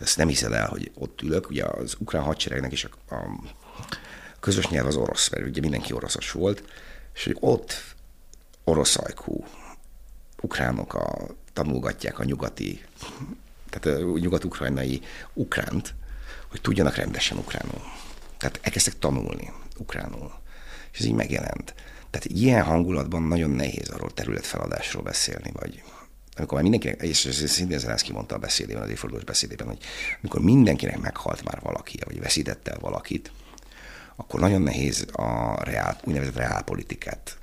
ezt 0.00 0.16
nem 0.16 0.28
hiszed 0.28 0.52
el, 0.52 0.68
hogy 0.68 0.90
ott 0.94 1.22
ülök, 1.22 1.48
ugye 1.48 1.64
az 1.64 1.96
ukrán 1.98 2.22
hadseregnek 2.22 2.72
is 2.72 2.84
a, 2.84 3.14
a 3.14 3.40
közös 4.40 4.68
nyelv 4.68 4.86
az 4.86 4.96
orosz, 4.96 5.28
mert 5.28 5.46
ugye 5.46 5.60
mindenki 5.60 5.92
oroszos 5.92 6.30
volt, 6.30 6.64
és 7.14 7.24
hogy 7.24 7.36
ott 7.40 7.94
orosz 8.64 8.96
ajkú 8.96 9.44
ukránok 10.40 10.94
a, 10.94 11.26
tanulgatják 11.52 12.18
a 12.18 12.24
nyugati 12.24 12.84
tehát 13.72 13.98
nyugat-ukrajnai 13.98 15.00
ukránt, 15.32 15.94
hogy 16.50 16.60
tudjanak 16.60 16.94
rendesen 16.94 17.38
ukránul. 17.38 17.82
Tehát 18.38 18.58
elkezdtek 18.62 18.98
tanulni 18.98 19.52
ukránul. 19.78 20.32
És 20.92 20.98
ez 20.98 21.04
így 21.04 21.14
megjelent. 21.14 21.74
Tehát 22.10 22.24
ilyen 22.24 22.62
hangulatban 22.62 23.22
nagyon 23.22 23.50
nehéz 23.50 23.88
arról 23.88 24.10
területfeladásról 24.10 25.02
beszélni, 25.02 25.50
vagy 25.52 25.82
amikor 26.36 26.54
már 26.54 26.62
mindenkinek, 26.62 27.02
és 27.02 27.28
szintén 27.46 27.78
Zelenszky 27.78 28.12
mondta 28.12 28.34
a 28.34 28.38
beszédében, 28.38 28.82
az 28.82 28.90
évfordulós 28.90 29.24
beszédében, 29.24 29.66
hogy 29.66 29.78
amikor 30.20 30.40
mindenkinek 30.40 31.00
meghalt 31.00 31.44
már 31.44 31.60
valaki, 31.62 31.98
vagy 32.04 32.20
veszítette 32.20 32.70
el 32.70 32.78
valakit, 32.80 33.32
akkor 34.16 34.40
nagyon 34.40 34.62
nehéz 34.62 35.06
a 35.12 35.56
reál, 35.64 36.00
úgynevezett 36.04 36.36
reálpolitikát 36.36 37.38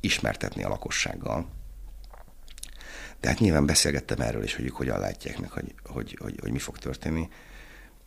ismertetni 0.00 0.62
a 0.62 0.68
lakossággal. 0.68 1.46
De 3.22 3.28
hát 3.28 3.38
nyilván 3.38 3.66
beszélgettem 3.66 4.20
erről 4.20 4.42
is, 4.42 4.54
hogy 4.54 4.64
ők 4.64 4.76
hogyan 4.76 5.00
látják 5.00 5.38
meg, 5.38 5.50
hogy, 5.50 5.74
hogy, 5.84 6.16
hogy, 6.20 6.38
hogy 6.40 6.52
mi 6.52 6.58
fog 6.58 6.78
történni. 6.78 7.28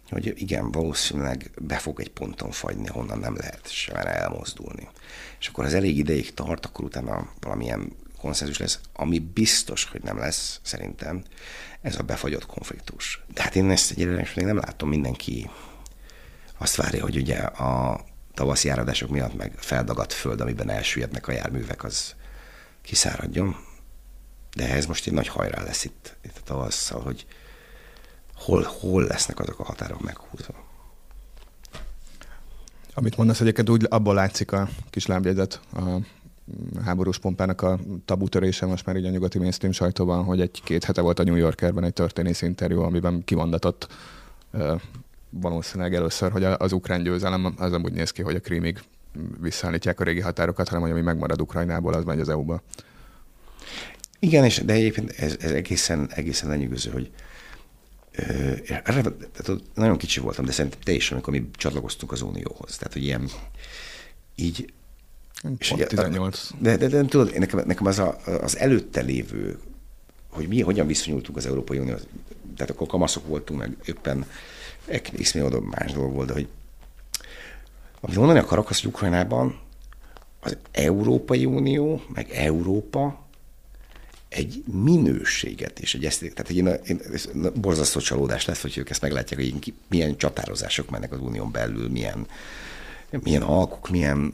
Hogy 0.09 0.41
igen, 0.41 0.71
valószínűleg 0.71 1.51
be 1.61 1.77
fog 1.77 1.99
egy 1.99 2.11
ponton 2.11 2.51
fagyni, 2.51 2.87
honnan 2.87 3.19
nem 3.19 3.35
lehet 3.35 3.71
sem 3.71 3.95
elmozdulni. 3.95 4.87
És 5.39 5.47
akkor 5.47 5.65
az 5.65 5.73
elég 5.73 5.97
ideig 5.97 6.33
tart, 6.33 6.65
akkor 6.65 6.85
utána 6.85 7.29
valamilyen 7.39 7.91
konszenzus 8.17 8.57
lesz, 8.57 8.79
ami 8.93 9.19
biztos, 9.19 9.85
hogy 9.85 10.03
nem 10.03 10.17
lesz, 10.17 10.59
szerintem, 10.63 11.23
ez 11.81 11.99
a 11.99 12.03
befagyott 12.03 12.45
konfliktus. 12.45 13.23
De 13.33 13.41
hát 13.41 13.55
én 13.55 13.69
ezt 13.69 13.91
egyelőre 13.91 14.27
még 14.35 14.45
nem 14.45 14.57
látom, 14.57 14.89
mindenki 14.89 15.49
azt 16.57 16.75
várja, 16.75 17.01
hogy 17.03 17.15
ugye 17.15 17.37
a 17.37 18.03
tavaszi 18.33 18.69
áradások 18.69 19.09
miatt 19.09 19.35
meg 19.35 19.53
feldagadt 19.57 20.13
föld, 20.13 20.41
amiben 20.41 20.69
elsüllyednek 20.69 21.27
a 21.27 21.31
járművek, 21.31 21.83
az 21.83 22.15
kiszáradjon. 22.81 23.73
De 24.55 24.69
ez 24.69 24.85
most 24.85 25.07
egy 25.07 25.13
nagy 25.13 25.27
hajrá 25.27 25.63
lesz 25.63 25.83
itt, 25.83 26.15
itt 26.23 26.37
a 26.37 26.43
tavasszal, 26.43 27.01
hogy 27.01 27.25
hol, 28.35 28.63
hol 28.79 29.03
lesznek 29.03 29.39
azok 29.39 29.59
a 29.59 29.63
határok 29.63 30.01
meghúzva. 30.01 30.53
Amit 32.93 33.17
mondasz 33.17 33.41
egyébként, 33.41 33.69
úgy 33.69 33.85
abból 33.89 34.13
látszik 34.13 34.51
a 34.51 34.69
kis 34.89 35.05
lábjegyzet 35.05 35.59
a 35.73 35.81
háborús 36.83 37.17
pompának 37.17 37.61
a 37.61 37.79
tabutörése 38.05 38.65
most 38.65 38.85
már 38.85 38.95
így 38.95 39.05
a 39.05 39.09
nyugati 39.09 39.37
mainstream 39.37 39.73
sajtóban, 39.73 40.23
hogy 40.23 40.41
egy-két 40.41 40.83
hete 40.83 41.01
volt 41.01 41.19
a 41.19 41.23
New 41.23 41.35
Yorkerben 41.35 41.83
egy 41.83 41.93
történész 41.93 42.41
interjú, 42.41 42.81
amiben 42.81 43.23
kimondatott 43.23 43.87
valószínűleg 45.29 45.95
először, 45.95 46.31
hogy 46.31 46.43
az 46.43 46.71
ukrán 46.71 47.03
győzelem 47.03 47.53
az 47.57 47.71
nem 47.71 47.83
úgy 47.83 47.93
néz 47.93 48.11
ki, 48.11 48.21
hogy 48.21 48.35
a 48.35 48.39
krímig 48.39 48.79
visszaállítják 49.39 49.99
a 49.99 50.03
régi 50.03 50.19
határokat, 50.19 50.67
hanem 50.67 50.83
hogy 50.83 50.91
ami 50.91 51.01
megmarad 51.01 51.41
Ukrajnából, 51.41 51.93
az 51.93 52.03
megy 52.03 52.19
az 52.19 52.29
EU-ba. 52.29 52.61
Igen, 54.25 54.43
és 54.43 54.61
de 54.65 54.73
egyébként 54.73 55.11
ez, 55.11 55.35
ez 55.39 55.51
egészen, 55.51 56.09
egészen 56.13 56.49
lenyűgöző, 56.49 56.91
hogy 56.91 57.11
tehát 58.83 59.13
nagyon 59.73 59.97
kicsi 59.97 60.19
voltam, 60.19 60.45
de 60.45 60.51
szerintem 60.51 60.79
te 60.83 60.91
is, 60.91 61.11
amikor 61.11 61.33
mi 61.33 61.49
csatlakoztunk 61.55 62.11
az 62.11 62.21
Unióhoz. 62.21 62.77
Tehát, 62.77 62.93
hogy 62.93 63.03
ilyen 63.03 63.29
így 64.35 64.73
és 65.57 65.71
ugye, 65.71 65.87
18. 65.87 66.49
De, 66.59 66.77
de, 66.77 66.87
de, 66.87 67.01
de 67.01 67.07
tudod, 67.07 67.37
nekem, 67.37 67.63
nekem 67.65 67.85
az, 67.85 67.99
a, 67.99 68.17
az 68.41 68.57
előtte 68.57 69.01
lévő, 69.01 69.59
hogy 70.29 70.47
mi 70.47 70.61
hogyan 70.61 70.87
viszonyultunk 70.87 71.37
az 71.37 71.45
Európai 71.45 71.77
Unió, 71.77 71.95
tehát 72.55 72.71
akkor 72.71 72.87
kamaszok 72.87 73.27
voltunk, 73.27 73.59
meg 73.59 73.77
éppen 73.85 74.25
oda 75.41 75.61
más 75.61 75.91
dolog 75.91 76.13
volt, 76.13 76.27
de 76.27 76.33
hogy 76.33 76.47
amit 78.01 78.17
mondani 78.17 78.39
akarok, 78.39 78.69
az, 78.69 78.79
hogy 78.79 78.89
Ukrajnában 78.89 79.59
az 80.39 80.57
Európai 80.71 81.45
Unió, 81.45 82.01
meg 82.13 82.29
Európa 82.31 83.24
egy 84.35 84.63
minőséget 84.83 85.79
és 85.79 85.95
egy 85.95 86.05
eszték. 86.05 86.33
Tehát 86.33 86.51
én, 86.51 86.67
én 86.87 87.51
borzasztó 87.53 87.99
csalódás 87.99 88.45
lesz, 88.45 88.61
hogy 88.61 88.77
ők 88.77 88.89
ezt 88.89 89.01
meglátják, 89.01 89.39
hogy 89.39 89.73
milyen 89.89 90.17
csatározások 90.17 90.89
mennek 90.89 91.11
az 91.11 91.19
unión 91.19 91.51
belül, 91.51 91.89
milyen, 91.89 92.27
milyen 93.09 93.41
alkuk, 93.41 93.89
milyen 93.89 94.33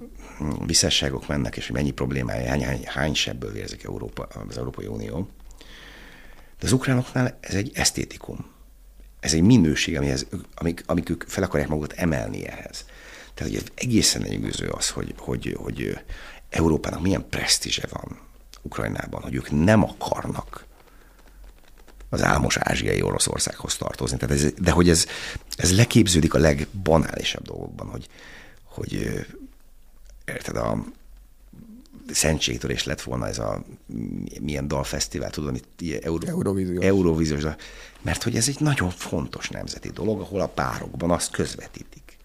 visszásságok 0.66 1.28
mennek, 1.28 1.58
és 1.58 1.68
mennyi 1.68 1.92
problémája, 1.92 2.50
hány, 2.50 2.64
hány, 2.64 2.84
hány 2.86 3.14
sebből 3.14 3.52
vérzik 3.52 3.84
Európa, 3.84 4.24
az 4.50 4.58
Európai 4.58 4.86
Unió. 4.86 5.30
De 6.60 6.66
az 6.66 6.72
ukránoknál 6.72 7.38
ez 7.40 7.54
egy 7.54 7.72
esztétikum. 7.74 8.46
Ez 9.20 9.34
egy 9.34 9.42
minőség, 9.42 9.98
amihez, 9.98 10.28
amik, 10.56 10.84
amik 10.86 11.10
ők 11.10 11.24
fel 11.28 11.44
akarják 11.44 11.70
magukat 11.70 11.94
emelni 11.94 12.48
ehhez. 12.48 12.86
Tehát 13.34 13.54
hogy 13.54 13.72
egészen 13.76 14.22
lenyűgöző 14.22 14.68
az, 14.68 14.90
hogy, 14.90 15.14
hogy, 15.18 15.56
hogy 15.60 16.00
Európának 16.50 17.02
milyen 17.02 17.30
presztízse 17.30 17.88
van 17.90 18.30
Ukrajnában, 18.62 19.22
hogy 19.22 19.36
ők 19.36 19.52
nem 19.52 19.84
akarnak 19.84 20.66
az 22.10 22.24
álmos 22.24 22.58
ázsiai 22.58 23.02
Oroszországhoz 23.02 23.78
tartozni. 23.78 24.18
Tehát 24.18 24.36
ez, 24.36 24.54
de 24.54 24.72
hogy 24.72 24.90
ez, 24.90 25.06
ez 25.56 25.76
leképződik 25.76 26.34
a 26.34 26.38
legbanálisabb 26.38 27.44
dolgokban, 27.44 27.88
hogy, 27.88 28.08
hogy 28.64 29.24
érted, 30.26 30.56
a 30.56 30.84
szentségtörés 32.12 32.84
lett 32.84 33.02
volna 33.02 33.28
ez 33.28 33.40
a 33.40 33.64
milyen 34.42 34.68
dalfesztivál, 34.68 35.30
tudod, 35.30 35.56
itt 35.56 36.04
Euró, 36.04 36.28
Eurovíziós. 36.28 36.86
Eurovíziós. 36.86 37.44
Mert 38.02 38.24
hogy 38.24 38.36
ez 38.36 38.48
egy 38.48 38.60
nagyon 38.60 38.90
fontos 38.90 39.50
nemzeti 39.50 39.90
dolog, 39.90 40.22
ahol 40.22 40.42
a 40.42 40.48
párokban 40.48 41.12
azt 41.12 41.32
közvetítik. 41.32 42.18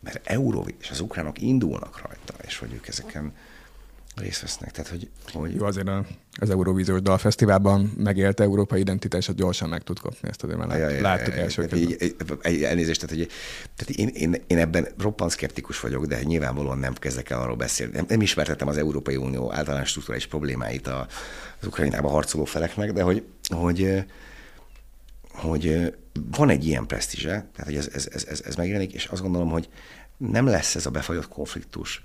Mert 0.00 0.26
Eurovíziós, 0.28 0.82
és 0.82 0.90
az 0.90 1.00
ukránok 1.00 1.40
indulnak 1.40 2.00
rajta, 2.06 2.34
és 2.46 2.58
hogy 2.58 2.72
ők 2.72 2.88
ezeken 2.88 3.32
részt 4.18 4.40
vesznek. 4.40 4.70
Tehát, 4.70 4.90
hogy, 4.90 5.08
hogy... 5.32 5.54
Jó, 5.54 5.64
azért 5.64 5.88
a, 5.88 6.04
az 6.40 6.50
Eurovíziós 6.50 7.02
Dalfesztiválban 7.02 7.92
megélt 7.96 8.40
európai 8.40 8.80
identitásot 8.80 9.36
gyorsan 9.36 9.68
meg 9.68 9.82
tud 9.82 9.98
kapni, 9.98 10.28
ezt 10.28 10.42
azért 10.42 10.58
már 10.58 10.68
lát, 10.68 10.78
ja, 10.92 11.00
láttuk 11.00 11.34
ja, 11.34 11.40
első 11.40 11.68
Elnézést, 12.42 13.00
tehát, 13.00 13.16
hogy, 13.16 13.28
tehát 13.76 13.94
én, 13.94 14.08
én, 14.08 14.42
én, 14.46 14.58
ebben 14.58 14.86
roppant 14.98 15.30
szkeptikus 15.30 15.80
vagyok, 15.80 16.06
de 16.06 16.22
nyilvánvalóan 16.22 16.78
nem 16.78 16.94
kezdek 16.94 17.30
el 17.30 17.40
arról 17.40 17.56
beszélni. 17.56 17.92
Nem, 17.92 18.04
nem 18.08 18.20
ismertettem 18.20 18.68
az 18.68 18.76
Európai 18.76 19.16
Unió 19.16 19.52
általános 19.52 19.88
struktúrális 19.88 20.26
problémáit 20.26 20.86
a, 20.86 21.06
az 21.60 21.66
Ukrajnában 21.66 22.10
harcoló 22.10 22.44
feleknek, 22.44 22.92
de 22.92 23.02
hogy, 23.02 23.24
hogy 23.48 24.04
hogy 25.38 25.94
van 26.30 26.50
egy 26.50 26.66
ilyen 26.66 26.86
presztízse, 26.86 27.30
tehát 27.30 27.64
hogy 27.64 27.76
ez, 27.76 27.88
ez, 27.92 28.24
ez, 28.28 28.42
ez 28.44 28.54
megjelenik, 28.54 28.92
és 28.92 29.04
azt 29.04 29.22
gondolom, 29.22 29.50
hogy 29.50 29.68
nem 30.16 30.46
lesz 30.46 30.74
ez 30.74 30.86
a 30.86 30.90
befagyott 30.90 31.28
konfliktus 31.28 32.02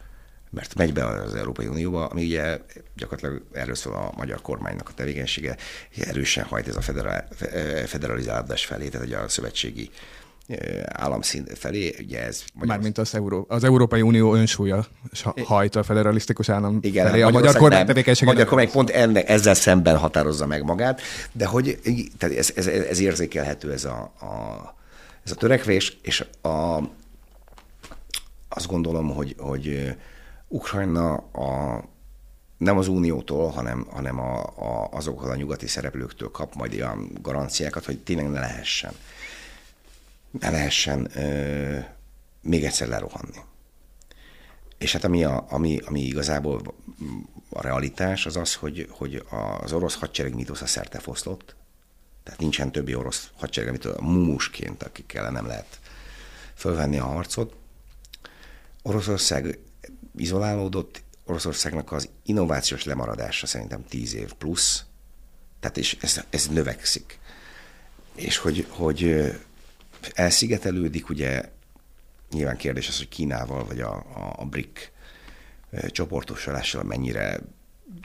mert 0.54 0.76
megy 0.76 0.94
be 0.94 1.06
az 1.06 1.36
Európai 1.36 1.68
Unióba, 1.68 2.06
ami 2.06 2.24
ugye 2.24 2.60
gyakorlatilag 2.96 3.44
erről 3.52 3.76
szól 3.76 3.94
a 3.94 4.14
magyar 4.18 4.42
kormánynak 4.42 4.90
a 4.90 4.94
tevékenysége, 4.96 5.58
erősen 5.98 6.44
hajt 6.44 6.68
ez 6.68 6.76
a 6.76 6.82
federal, 6.82 7.28
federalizálódás 7.86 8.66
felé, 8.66 8.88
tehát 8.88 9.08
ugye 9.08 9.18
a 9.18 9.28
szövetségi 9.28 9.90
államszint 10.86 11.58
felé, 11.58 11.96
ugye 12.00 12.26
ez... 12.26 12.44
Mármint 12.54 12.98
az, 12.98 13.16
Euró, 13.16 13.46
az 13.50 13.64
Európai 13.64 14.02
Unió 14.02 14.36
önsúlya 14.36 14.86
hajt 15.44 15.76
a 15.76 15.84
federalisztikus 15.84 16.50
állam 16.50 16.78
Igen, 16.82 17.08
felé. 17.08 17.22
A 17.22 17.30
magyar 17.30 17.56
kormány 17.56 17.86
tevékenysége... 17.86 18.32
Magyar 18.32 18.46
kormány 18.46 18.72
pont 18.72 18.90
enne, 18.90 19.24
ezzel 19.24 19.54
szemben 19.54 19.98
határozza 19.98 20.46
meg 20.46 20.64
magát, 20.64 21.02
de 21.32 21.46
hogy 21.46 21.80
tehát 22.18 22.38
ez, 22.38 22.52
ez, 22.56 22.68
ez 22.68 23.00
érzékelhető 23.00 23.72
ez 23.72 23.86
a, 23.86 24.14
a, 24.20 24.76
ez 25.26 25.32
a 25.32 25.36
törekvés, 25.36 25.98
és 26.02 26.26
a, 26.42 26.78
azt 28.50 28.68
gondolom, 28.68 29.10
hogy, 29.16 29.36
hogy 29.38 29.96
Ukrajna 30.54 31.14
a, 31.16 31.84
nem 32.58 32.78
az 32.78 32.88
Uniótól, 32.88 33.50
hanem, 33.50 33.88
hanem 33.90 34.20
a, 34.20 34.42
a, 34.42 34.90
azoktól 34.92 35.30
a 35.30 35.36
nyugati 35.36 35.68
szereplőktől 35.68 36.32
kap 36.32 36.56
majd 36.56 36.74
olyan 36.74 37.10
garanciákat, 37.22 37.86
hogy 37.86 38.00
tényleg 38.00 38.30
ne 38.30 38.40
lehessen, 38.40 38.94
ne 40.40 40.50
lehessen 40.50 41.10
ö, 41.18 41.80
még 42.42 42.64
egyszer 42.64 42.88
lerohanni. 42.88 43.40
És 44.78 44.92
hát 44.92 45.04
ami, 45.04 45.24
a, 45.24 45.46
ami, 45.50 45.80
ami 45.86 46.02
igazából 46.02 46.62
a 47.50 47.62
realitás, 47.62 48.26
az 48.26 48.38
az, 48.38 48.56
hogy, 48.56 48.88
hogy 48.90 49.26
az 49.62 49.74
orosz 49.74 49.96
hadsereg 49.96 50.36
mitosza 50.36 50.66
szerte 50.66 51.00
foszlott, 51.00 51.56
tehát 52.24 52.40
nincsen 52.40 52.72
többi 52.72 52.96
orosz 52.96 53.30
hadsereg, 53.36 53.70
amit 53.70 53.86
a 53.86 54.02
mumusként, 54.02 54.84
akikkel 54.84 55.32
nem 55.32 55.46
lehet 55.46 55.80
fölvenni 56.56 56.98
a 56.98 57.06
harcot. 57.06 57.56
Oroszország 58.82 59.60
izolálódott, 60.16 61.04
Oroszországnak 61.26 61.92
az 61.92 62.10
innovációs 62.26 62.84
lemaradása 62.84 63.46
szerintem 63.46 63.86
10 63.86 64.14
év 64.14 64.34
plusz, 64.34 64.86
tehát 65.60 65.78
és 65.78 65.98
ez, 66.02 66.24
ez 66.30 66.48
növekszik. 66.48 67.20
És 68.16 68.38
hogy, 68.38 68.66
hogy 68.70 69.32
elszigetelődik, 70.14 71.10
ugye 71.10 71.50
nyilván 72.32 72.58
kérdés 72.58 72.88
az, 72.88 72.98
hogy 72.98 73.10
Kínával 73.10 73.66
vagy 73.66 73.80
a, 73.80 73.94
a, 73.96 74.34
a 74.38 74.46
BRIC 74.46 74.92
csoportosulással 75.88 76.84
mennyire 76.84 77.40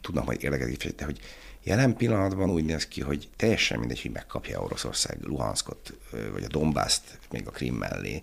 tudnak 0.00 0.24
majd 0.24 0.42
érdekelni, 0.42 0.76
de 0.96 1.04
hogy 1.04 1.20
jelen 1.62 1.96
pillanatban 1.96 2.50
úgy 2.50 2.64
néz 2.64 2.86
ki, 2.86 3.00
hogy 3.00 3.28
teljesen 3.36 3.78
mindegy, 3.78 4.02
hogy 4.02 4.10
megkapja 4.10 4.62
Oroszország 4.62 5.18
Luhanskot, 5.22 5.92
vagy 6.32 6.44
a 6.44 6.48
Dombászt 6.48 7.18
még 7.30 7.46
a 7.46 7.50
Krim 7.50 7.74
mellé, 7.74 8.22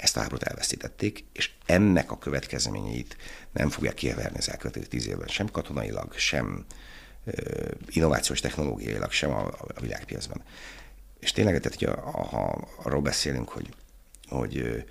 ezt 0.00 0.16
a 0.16 0.20
háborút 0.20 0.42
elveszítették, 0.42 1.24
és 1.32 1.50
ennek 1.66 2.10
a 2.10 2.18
következményeit 2.18 3.16
nem 3.52 3.68
fogják 3.68 3.94
kiheverni 3.94 4.38
az 4.38 4.50
elkövetkező 4.50 4.86
tíz 4.86 5.06
évben, 5.06 5.28
sem 5.28 5.50
katonailag, 5.50 6.14
sem 6.14 6.64
innovációs 7.86 8.40
technológiailag, 8.40 9.10
sem 9.10 9.30
a, 9.30 9.46
a 9.74 9.80
világpiacban. 9.80 10.42
és 11.20 11.32
tényleg, 11.32 11.60
tehát, 11.60 11.78
hogy 11.78 12.04
ha 12.30 12.68
arról 12.82 13.00
beszélünk, 13.00 13.48
hogy, 13.48 13.74
hogy 14.28 14.84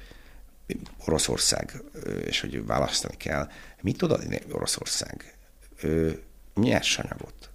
Oroszország, 1.05 1.81
és 2.25 2.41
hogy 2.41 2.65
választani 2.65 3.17
kell, 3.17 3.49
mit 3.81 3.97
tud 3.97 4.11
adni 4.11 4.41
Oroszország? 4.51 5.37
Nyersanyagot. 6.55 7.49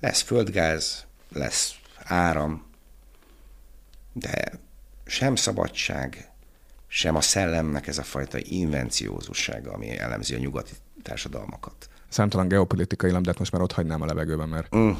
Lesz 0.00 0.20
földgáz, 0.20 1.04
lesz 1.28 1.74
áram, 2.04 2.66
de 4.12 4.60
sem 5.06 5.36
szabadság, 5.36 6.30
sem 6.96 7.16
a 7.16 7.20
szellemnek 7.20 7.86
ez 7.86 7.98
a 7.98 8.02
fajta 8.02 8.38
invenciózussága, 8.42 9.72
ami 9.72 9.98
elemzi 9.98 10.34
a 10.34 10.38
nyugati 10.38 10.72
társadalmakat. 11.02 11.88
Számtalan 12.08 12.48
geopolitikai 12.48 13.10
lambdát 13.10 13.38
most 13.38 13.52
már 13.52 13.62
ott 13.62 13.72
hagynám 13.72 14.02
a 14.02 14.06
levegőben, 14.06 14.48
mert 14.48 14.76
mm. 14.76 14.90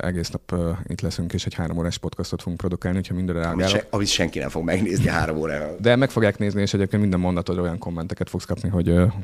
egész 0.00 0.28
nap 0.28 0.54
itt 0.84 1.00
leszünk, 1.00 1.32
és 1.32 1.46
egy 1.46 1.54
három 1.54 1.78
órás 1.78 1.98
podcastot 1.98 2.40
fogunk 2.40 2.60
produkálni, 2.60 2.96
hogyha 2.96 3.14
minden 3.14 3.34
reagálok. 3.34 3.60
Amit, 3.60 3.70
se, 3.70 3.86
amit 3.90 4.06
senki 4.06 4.38
nem 4.38 4.48
fog 4.48 4.64
megnézni 4.64 5.08
három 5.08 5.36
órára. 5.36 5.76
De 5.80 5.96
meg 5.96 6.10
fogják 6.10 6.38
nézni, 6.38 6.60
és 6.60 6.74
egyébként 6.74 7.02
minden 7.02 7.20
mondatod 7.20 7.58
olyan 7.58 7.78
kommenteket 7.78 8.28
fogsz 8.28 8.44
kapni, 8.44 8.68
hogy 8.68 8.88
a 8.88 9.14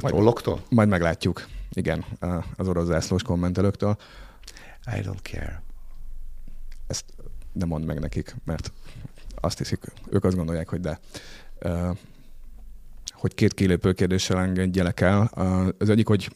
majd, 0.00 0.14
trolloktól? 0.14 0.62
Majd 0.68 0.88
meglátjuk. 0.88 1.46
Igen, 1.72 2.04
az 2.56 2.68
orosz 2.68 2.86
zászlós 2.86 3.22
kommentelőktől. 3.22 3.96
I 4.96 5.00
don't 5.02 5.30
care. 5.32 5.62
Ezt 6.86 7.04
nem 7.52 7.68
mond 7.68 7.84
meg 7.84 8.00
nekik, 8.00 8.36
mert 8.44 8.72
azt 9.40 9.58
hiszik, 9.58 9.78
ők 10.10 10.24
azt 10.24 10.36
gondolják, 10.36 10.68
hogy 10.68 10.80
de. 10.80 10.98
Hogy 13.12 13.34
két 13.34 13.54
kilépő 13.54 13.92
kérdéssel 13.92 14.38
engedjelek 14.38 15.00
el. 15.00 15.30
Az 15.78 15.88
egyik, 15.88 16.06
hogy 16.06 16.30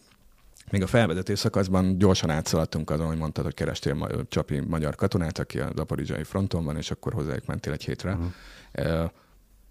még 0.71 0.83
a 0.83 0.87
felvezető 0.87 1.35
szakaszban 1.35 1.99
gyorsan 1.99 2.31
átszaladtunk 2.31 2.91
azon, 2.91 3.07
hogy 3.07 3.17
mondtad, 3.17 3.45
hogy 3.45 3.55
kerestél 3.55 4.27
csapi 4.29 4.61
magyar 4.61 4.95
katonát, 4.95 5.39
aki 5.39 5.59
a 5.59 5.73
zaporizsai 5.77 6.25
fronton 6.25 6.65
van, 6.65 6.77
és 6.77 6.91
akkor 6.91 7.13
hozzájuk 7.13 7.47
mentél 7.47 7.73
egy 7.73 7.85
hétre. 7.85 8.13
Uh-huh. 8.13 9.11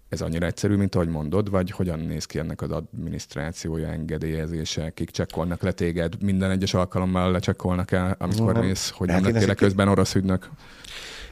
Ez 0.08 0.20
annyira 0.20 0.46
egyszerű, 0.46 0.76
mint 0.76 0.94
ahogy 0.94 1.08
mondod, 1.08 1.50
vagy 1.50 1.70
hogyan 1.70 1.98
néz 1.98 2.24
ki 2.24 2.38
ennek 2.38 2.62
az 2.62 2.70
adminisztrációja, 2.70 3.88
engedélyezése, 3.88 4.90
kik 4.90 5.10
csekkolnak 5.10 5.62
le 5.62 5.72
téged, 5.72 6.22
minden 6.22 6.50
egyes 6.50 6.74
alkalommal 6.74 7.30
lecsekkolnak 7.30 7.90
el, 7.90 8.16
amikor 8.18 8.46
uh-huh. 8.46 8.64
mész, 8.64 8.90
hogy 8.90 9.10
hát 9.10 9.20
nem 9.20 9.32
lettél 9.32 9.54
közben 9.54 9.88
orosz 9.88 10.14
ügynök? 10.14 10.50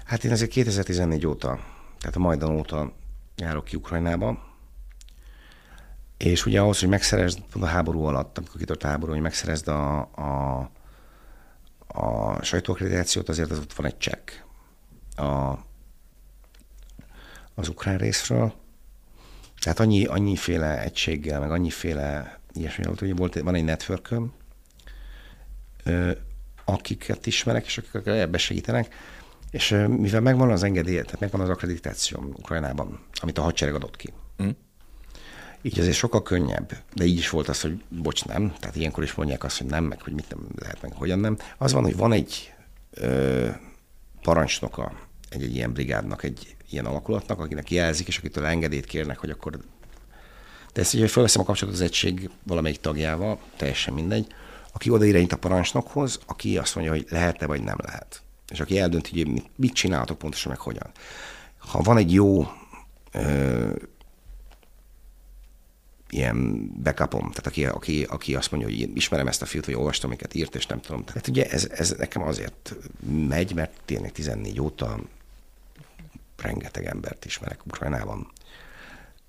Hát 0.05 0.24
én 0.24 0.30
ezért 0.30 0.51
2014 0.51 1.26
óta, 1.26 1.59
tehát 1.99 2.16
a 2.16 2.18
Majdan 2.18 2.57
óta 2.57 2.92
járok 3.36 3.64
ki 3.64 3.76
Ukrajnába, 3.76 4.46
és 6.16 6.46
ugye 6.46 6.61
ahhoz, 6.61 6.80
hogy 6.80 6.88
megszerezd 6.88 7.42
a 7.61 7.66
háború 7.66 8.03
alatt, 8.03 8.38
amikor 8.38 8.57
kitört 8.57 8.84
a 8.84 8.88
háború, 8.88 9.12
hogy 9.12 9.20
megszerezd 9.20 9.68
a, 9.68 9.99
a, 10.01 10.61
a 11.86 12.42
sajtóakkreditációt, 12.42 13.28
azért 13.28 13.51
az 13.51 13.59
ott 13.59 13.72
van 13.72 13.86
egy 13.86 13.99
csekk 13.99 14.30
a, 15.16 15.59
az 17.55 17.68
ukrán 17.68 17.99
részről. 17.99 18.53
Tehát 19.61 19.80
annyi, 19.80 20.05
annyiféle 20.05 20.82
egységgel, 20.82 21.40
meg 21.40 21.51
annyiféle 21.51 22.38
ilyesmi 22.53 22.84
volt, 22.84 22.99
hogy 22.99 23.16
volt, 23.16 23.40
van 23.40 23.55
egy 23.55 23.64
networköm, 23.64 24.32
akiket 26.64 27.26
ismerek, 27.26 27.66
és 27.66 27.78
akik 27.78 28.07
ebbe 28.07 28.38
segítenek, 28.38 28.94
és 29.51 29.84
mivel 29.88 30.20
megvan 30.20 30.51
az 30.51 30.62
engedély, 30.62 30.94
tehát 30.94 31.20
megvan 31.20 31.40
az 31.40 31.49
akkreditáció 31.49 32.34
Ukrajnában, 32.36 33.01
amit 33.14 33.38
a 33.38 33.42
hadsereg 33.42 33.74
adott 33.74 33.96
ki, 33.96 34.12
mm. 34.42 34.49
így 35.62 35.78
azért 35.78 35.96
sokkal 35.96 36.22
könnyebb, 36.22 36.72
de 36.94 37.05
így 37.05 37.18
is 37.18 37.30
volt 37.30 37.49
az, 37.49 37.61
hogy 37.61 37.82
bocs, 37.88 38.24
nem, 38.24 38.55
tehát 38.61 38.76
ilyenkor 38.76 39.03
is 39.03 39.14
mondják 39.14 39.44
azt, 39.44 39.59
hogy 39.59 39.66
nem, 39.66 39.84
meg 39.84 40.03
hogy 40.03 40.12
mit 40.12 40.30
nem 40.30 40.46
lehet, 40.59 40.82
meg 40.82 40.92
hogyan 40.92 41.18
nem. 41.18 41.36
Az 41.59 41.72
van, 41.72 41.82
hogy 41.82 41.96
van 41.96 42.12
egy 42.12 42.53
ö, 42.90 43.49
parancsnoka 44.22 44.92
egy, 45.28 45.42
egy 45.42 45.55
ilyen 45.55 45.72
brigádnak, 45.72 46.22
egy 46.22 46.57
ilyen 46.70 46.86
alakulatnak, 46.86 47.40
akinek 47.40 47.70
jelzik, 47.70 48.09
és 48.09 48.18
akitől 48.18 48.44
engedélyt 48.44 48.86
kérnek, 48.86 49.18
hogy 49.18 49.30
akkor 49.30 49.59
de 50.72 50.80
ezt, 50.80 50.99
hogy 50.99 51.11
felveszem 51.11 51.42
a 51.42 51.44
kapcsolatot 51.44 51.80
az 51.80 51.86
egység 51.86 52.30
valamelyik 52.42 52.80
tagjával, 52.80 53.38
teljesen 53.57 53.94
mindegy, 53.94 54.26
aki 54.72 54.90
oda 54.90 55.05
irányít 55.05 55.32
a 55.32 55.36
parancsnokhoz, 55.36 56.18
aki 56.26 56.59
azt 56.59 56.74
mondja, 56.74 56.92
hogy 56.92 57.07
lehet-e 57.09 57.46
vagy 57.46 57.62
nem 57.62 57.76
lehet 57.82 58.22
és 58.49 58.61
aki 58.61 58.78
eldönti, 58.78 59.22
hogy 59.22 59.32
mit, 59.32 59.51
mit 59.57 59.72
csináltok 59.72 60.18
pontosan, 60.18 60.51
meg 60.51 60.61
hogyan. 60.61 60.90
Ha 61.59 61.82
van 61.82 61.96
egy 61.96 62.12
jó 62.12 62.51
ö, 63.12 63.72
ilyen 66.11 66.68
backupom, 66.82 67.20
tehát 67.20 67.46
aki, 67.46 67.66
aki, 67.66 68.03
aki 68.03 68.34
azt 68.34 68.51
mondja, 68.51 68.68
hogy 68.68 68.96
ismerem 68.96 69.26
ezt 69.26 69.42
a 69.42 69.46
fiút, 69.46 69.66
vagy 69.66 69.74
olvastam, 69.74 70.11
amiket 70.11 70.34
írt, 70.34 70.55
és 70.55 70.66
nem 70.66 70.80
tudom. 70.80 71.05
Tehát 71.05 71.28
ugye 71.28 71.51
ez, 71.51 71.68
ez 71.70 71.90
nekem 71.90 72.22
azért 72.22 72.74
megy, 73.28 73.55
mert 73.55 73.72
tényleg 73.84 74.12
14 74.12 74.61
óta 74.61 75.01
rengeteg 76.36 76.84
embert 76.84 77.24
ismerek 77.24 77.66
Ukrajnában. 77.66 78.32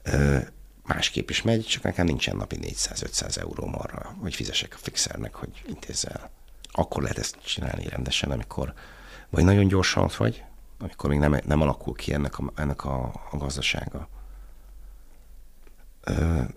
Ö, 0.03 0.38
másképp 0.84 1.30
is 1.30 1.41
megy, 1.41 1.65
csak 1.65 1.84
nekem 1.84 2.05
nincsen 2.05 2.36
napi 2.36 2.57
400-500 2.61 3.38
euróm 3.38 3.76
arra, 3.78 4.15
hogy 4.20 4.36
fizesek 4.36 4.74
a 4.74 4.78
fixernek, 4.78 5.36
hogy 5.36 5.63
intézze 5.67 6.09
el. 6.09 6.30
Akkor 6.72 7.01
lehet 7.01 7.17
ezt 7.17 7.38
csinálni 7.45 7.88
rendesen, 7.88 8.32
amikor 8.32 8.74
vagy 9.30 9.43
nagyon 9.43 9.67
gyorsan 9.67 10.03
ott 10.03 10.15
vagy, 10.15 10.43
amikor 10.80 11.09
még 11.09 11.19
nem, 11.19 11.39
nem 11.45 11.61
alakul 11.61 11.95
ki 11.95 12.13
ennek 12.13 12.39
a, 12.39 12.51
ennek 12.55 12.86
a, 12.86 13.03
a 13.32 13.38
gazdasága. 13.38 14.09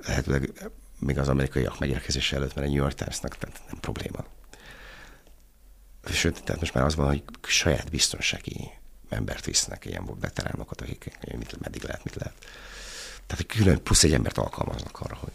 lehetőleg 0.07 0.71
még 0.99 1.19
az 1.19 1.29
amerikaiak 1.29 1.79
megérkezése 1.79 2.37
előtt, 2.37 2.55
mert 2.55 2.67
egy 2.67 2.73
New 2.73 2.83
York 2.83 2.95
Times-nak 2.95 3.37
tehát 3.37 3.63
nem 3.71 3.81
probléma. 3.81 4.25
Sőt, 6.05 6.43
tehát 6.45 6.61
most 6.61 6.75
már 6.75 6.85
az 6.85 6.95
van, 6.95 7.07
hogy 7.07 7.23
saját 7.43 7.91
biztonsági 7.91 8.71
embert 9.09 9.45
visznek, 9.45 9.85
ilyen 9.85 10.19
veteránokat, 10.21 10.81
akik 10.81 11.19
mit, 11.37 11.61
meddig 11.61 11.83
lehet, 11.83 12.05
mit 12.05 12.15
lehet. 12.15 12.35
Tehát 13.27 13.45
egy 13.45 13.47
külön 13.47 13.83
plusz 13.83 14.05
egy 14.05 14.13
embert 14.13 14.39
alkalmaznak 14.39 15.01
arra, 15.01 15.15
hogy 15.15 15.33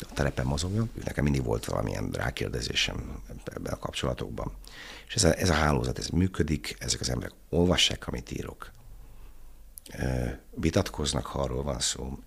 a 0.00 0.12
terepen 0.14 0.46
mozogjon. 0.46 0.90
Nekem 1.04 1.24
mindig 1.24 1.44
volt 1.44 1.64
valamilyen 1.64 2.10
rákérdezésem 2.10 3.22
ebben 3.44 3.72
a 3.72 3.78
kapcsolatokban. 3.78 4.52
És 5.06 5.14
ez 5.14 5.24
a, 5.24 5.38
ez 5.38 5.50
a 5.50 5.54
hálózat, 5.54 5.98
ez 5.98 6.08
működik, 6.08 6.76
ezek 6.78 7.00
az 7.00 7.10
emberek 7.10 7.32
olvassák, 7.48 8.06
amit 8.06 8.30
írok, 8.30 8.70
vitatkoznak, 10.54 11.26
ha 11.26 11.40
arról 11.40 11.62
van 11.62 11.80
szó. 11.80 12.18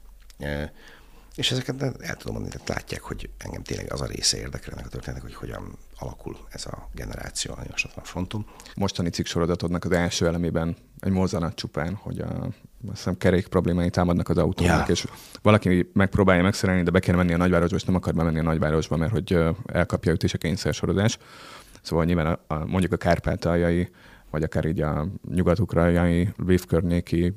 És 1.35 1.51
ezeket 1.51 1.81
el 1.81 2.15
tudom 2.15 2.33
mondani, 2.33 2.49
tehát 2.49 2.67
látják, 2.67 3.01
hogy 3.01 3.29
engem 3.37 3.63
tényleg 3.63 3.91
az 3.91 4.01
a 4.01 4.05
része 4.05 4.37
érdekel 4.37 4.73
ennek 4.73 4.85
a 4.85 4.89
történetnek, 4.89 5.31
hogy 5.31 5.35
hogyan 5.35 5.77
alakul 5.97 6.37
ez 6.49 6.65
a 6.65 6.89
generáció 6.93 7.53
a 7.53 7.89
a 7.95 8.03
fronton. 8.03 8.45
Mostani 8.75 9.09
cikk 9.09 9.25
sorodatodnak 9.25 9.85
az 9.85 9.91
első 9.91 10.27
elemében 10.27 10.75
egy 10.99 11.11
mozzanat 11.11 11.55
csupán, 11.55 11.95
hogy 11.95 12.19
a 12.19 12.49
azt 12.87 12.97
hiszem 12.97 13.17
kerék 13.17 13.47
problémái 13.47 13.89
támadnak 13.89 14.29
az 14.29 14.37
autónak, 14.37 14.87
ja. 14.87 14.93
és 14.93 15.05
valaki 15.41 15.89
megpróbálja 15.93 16.43
megszerelni, 16.43 16.83
de 16.83 16.91
be 16.91 16.99
kell 16.99 17.15
menni 17.15 17.33
a 17.33 17.37
nagyvárosba, 17.37 17.75
és 17.75 17.83
nem 17.83 17.95
akar 17.95 18.13
bemenni 18.13 18.39
a 18.39 18.43
nagyvárosba, 18.43 18.97
mert 18.97 19.11
hogy 19.11 19.37
elkapja 19.65 20.11
őt 20.11 20.23
is 20.23 20.33
a 20.33 20.37
kényszersorozás. 20.37 21.17
Szóval 21.89 22.05
nyilván 22.05 22.25
a, 22.25 22.53
a, 22.53 22.65
mondjuk 22.65 22.91
a 22.91 22.97
kárpátaljai 22.97 23.89
vagy 24.31 24.43
akár 24.43 24.65
így 24.65 24.81
a 24.81 25.07
nyugat-ukrajnai, 25.33 26.29
Lviv 26.37 26.65
környéki 26.65 27.33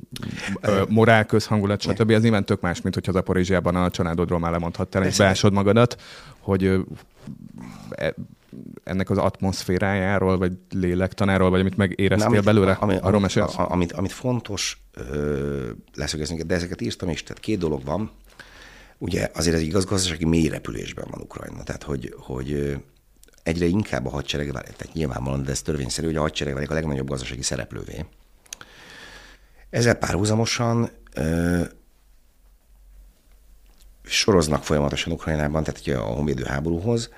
morál 0.88 1.26
közhangulat, 1.26 1.80
stb. 1.80 2.10
Ez 2.10 2.22
nyilván 2.22 2.44
tök 2.44 2.60
más, 2.60 2.80
mint 2.80 2.94
hogyha 2.94 3.12
Zaporizsiában 3.12 3.76
a 3.76 3.90
családodról 3.90 4.38
már 4.38 4.50
lemondhattál, 4.50 5.02
egy 5.02 5.16
beásod 5.16 5.52
magadat, 5.52 6.00
hogy 6.38 6.84
e, 7.90 8.14
ennek 8.84 9.10
az 9.10 9.18
atmoszférájáról, 9.18 10.38
vagy 10.38 10.52
lélektanáról, 10.70 11.50
vagy 11.50 11.60
amit 11.60 11.76
megéreztél 11.76 12.28
amit, 12.28 12.44
belőle? 12.44 12.72
Ami, 12.72 12.96
arról 12.96 13.24
amit, 13.24 13.32
amit, 13.56 13.92
amit 13.92 14.12
fontos 14.12 14.82
ö, 14.92 15.70
de 16.46 16.54
ezeket 16.54 16.80
írtam 16.80 17.08
is, 17.08 17.22
tehát 17.22 17.42
két 17.42 17.58
dolog 17.58 17.84
van. 17.84 18.10
Ugye 18.98 19.30
azért 19.34 19.56
ez 19.56 19.62
igaz 19.62 19.84
gazdasági 19.84 20.24
mély 20.24 20.48
repülésben 20.48 21.06
van 21.10 21.20
Ukrajna, 21.20 21.62
tehát 21.62 21.82
hogy, 21.82 22.14
hogy 22.18 22.76
egyre 23.42 23.66
inkább 23.66 24.06
a 24.06 24.10
hadsereg 24.10 24.52
válik, 24.52 24.76
tehát 24.76 24.94
nyilvánvalóan, 24.94 25.42
de 25.42 25.50
ez 25.50 25.62
törvényszerű, 25.62 26.06
hogy 26.06 26.16
a 26.16 26.20
hadsereg 26.20 26.54
válik 26.54 26.70
a 26.70 26.74
legnagyobb 26.74 27.08
gazdasági 27.08 27.42
szereplővé. 27.42 28.04
Ezzel 29.70 29.94
párhuzamosan 29.94 30.90
ö, 31.14 31.62
soroznak 34.04 34.64
folyamatosan 34.64 35.12
Ukrajnában, 35.12 35.64
tehát 35.64 35.80
ugye 35.80 35.96
a 35.96 36.02
honvédő 36.02 36.44
háborúhoz, 36.44 37.10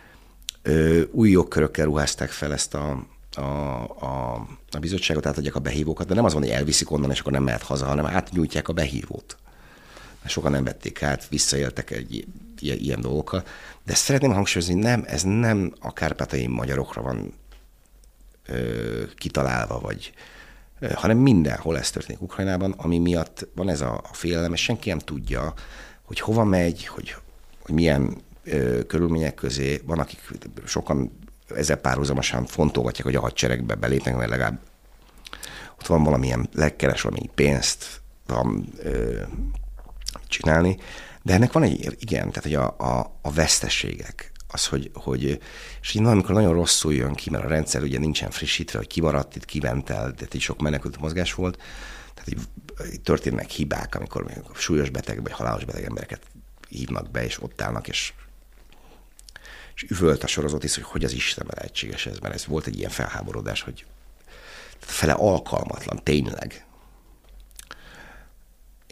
ö, 0.63 1.03
új 1.11 1.31
jogkörökkel 1.31 1.85
ruházták 1.85 2.31
fel 2.31 2.53
ezt 2.53 2.75
a, 2.75 3.07
a, 3.37 3.41
a, 3.41 4.35
a 4.71 4.79
bizottságot, 4.79 5.27
átadják 5.27 5.55
a 5.55 5.61
behívókat, 5.61 6.07
de 6.07 6.15
nem 6.15 6.25
az 6.25 6.33
van, 6.33 6.43
hogy 6.43 6.51
elviszik 6.51 6.91
onnan, 6.91 7.11
és 7.11 7.21
akkor 7.21 7.33
nem 7.33 7.43
mehet 7.43 7.63
haza, 7.63 7.87
hanem 7.87 8.07
átnyújtják 8.07 8.69
a 8.69 8.73
behívót. 8.73 9.37
Sokan 10.27 10.51
nem 10.51 10.65
vették 10.65 11.03
át, 11.03 11.29
visszaéltek 11.29 11.91
egy 11.91 12.27
ilyen, 12.63 12.79
ilyen 12.79 13.01
dolgokkal. 13.01 13.45
De 13.85 13.95
szeretném 13.95 14.33
hangsúlyozni, 14.33 14.75
nem, 14.75 15.05
ez 15.07 15.23
nem 15.23 15.73
a 15.81 15.93
kárpátai 15.93 16.47
magyarokra 16.47 17.03
van 17.03 17.35
ö, 18.47 19.03
kitalálva, 19.17 19.81
vagy 19.81 20.13
ö, 20.79 20.89
hanem 20.95 21.17
mindenhol 21.17 21.79
ez 21.79 21.91
történik 21.91 22.23
Ukrajnában, 22.23 22.75
ami 22.77 22.99
miatt 22.99 23.47
van 23.55 23.69
ez 23.69 23.81
a, 23.81 23.93
a 24.11 24.15
félelem, 24.15 24.53
és 24.53 24.63
senki 24.63 24.89
nem 24.89 24.99
tudja, 24.99 25.55
hogy 26.03 26.21
hova 26.21 26.45
megy, 26.45 26.87
hogy, 26.87 27.15
hogy 27.63 27.75
milyen 27.75 28.17
ö, 28.45 28.85
körülmények 28.87 29.35
közé 29.35 29.81
van, 29.85 29.99
akik 29.99 30.21
sokan 30.65 31.19
ezzel 31.49 31.77
párhuzamosan 31.77 32.47
fontolgatják, 32.47 33.07
hogy 33.07 33.17
a 33.17 33.21
hadseregbe 33.21 33.75
belépnek, 33.75 34.17
mert 34.17 34.31
legalább 34.31 34.61
ott 35.79 35.87
van 35.87 36.03
valamilyen, 36.03 36.49
legkeres 36.53 37.03
valami 37.03 37.31
pénzt 37.35 38.01
van 38.27 38.69
ö, 38.79 39.23
csinálni, 40.27 40.77
de 41.25 41.33
ennek 41.33 41.53
van 41.53 41.63
egy, 41.63 41.97
igen, 41.99 42.31
tehát 42.31 42.43
hogy 42.43 42.55
a, 42.55 42.99
a, 42.99 43.19
a 43.23 43.33
veszteségek, 43.33 44.33
az, 44.49 44.67
hogy, 44.67 44.91
hogy 44.95 45.41
és 45.81 45.95
így 45.95 46.05
amikor 46.05 46.35
nagyon 46.35 46.55
rosszul 46.55 46.95
jön 46.95 47.15
ki, 47.15 47.31
mert 47.31 47.45
a 47.45 47.49
rendszer 47.49 47.83
ugye 47.83 47.99
nincsen 47.99 48.31
frissítve, 48.31 48.79
hogy 48.79 48.87
kimaradt, 48.87 49.37
itt 49.37 49.45
kiment 49.45 49.91
el, 49.91 50.15
tehát 50.15 50.35
így 50.35 50.41
sok 50.41 50.61
menekült 50.61 51.01
mozgás 51.01 51.35
volt, 51.35 51.63
tehát 52.15 52.31
így, 52.31 52.39
így 52.93 53.01
történnek 53.01 53.51
hibák, 53.51 53.95
amikor 53.95 54.25
még 54.25 54.37
súlyos 54.55 54.91
beteg 54.91 55.23
vagy 55.23 55.33
halálos 55.33 55.65
beteg 55.65 55.85
embereket 55.85 56.23
hívnak 56.69 57.11
be, 57.11 57.25
és 57.25 57.43
ott 57.43 57.61
állnak, 57.61 57.89
és 57.89 58.13
és 59.75 59.83
üvölt 59.83 60.23
a 60.23 60.27
sorozat 60.27 60.65
is, 60.65 60.75
hogy 60.75 60.85
hogy 60.85 61.05
az 61.05 61.13
Istenben 61.13 61.55
lehetséges 61.57 62.07
ez, 62.07 62.19
mert 62.19 62.35
ez 62.35 62.47
volt 62.47 62.67
egy 62.67 62.79
ilyen 62.79 62.91
felháborodás, 62.91 63.63
hogy 63.63 63.85
fele 64.79 65.13
alkalmatlan, 65.13 66.03
tényleg. 66.03 66.67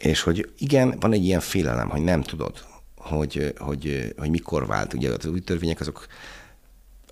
És 0.03 0.21
hogy 0.21 0.51
igen, 0.57 0.97
van 0.99 1.13
egy 1.13 1.23
ilyen 1.23 1.39
félelem, 1.39 1.89
hogy 1.89 2.01
nem 2.01 2.21
tudod, 2.21 2.65
hogy, 2.95 3.53
hogy, 3.57 4.13
hogy 4.17 4.29
mikor 4.29 4.67
vált. 4.67 4.93
Ugye 4.93 5.11
az 5.11 5.25
új 5.25 5.39
törvények 5.39 5.79
azok, 5.79 6.07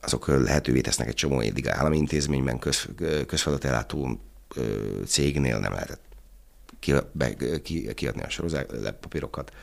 azok 0.02 0.28
lehetővé 0.28 0.82
tesznek 0.82 1.08
egy 1.08 1.14
csomó 1.14 1.40
eddig 1.40 1.68
állami 1.68 1.98
intézményben, 1.98 2.60
köz, 2.60 2.88
közfeladatellátó 3.28 4.20
cégnél 5.06 5.60
nem 5.60 5.74
lehetett 5.74 6.02
ki, 6.80 6.94
be, 7.12 7.36
ki, 7.62 7.94
kiadni 7.94 8.22
a 8.22 8.30
sorozat 8.30 8.96
papírokat. 9.00 9.54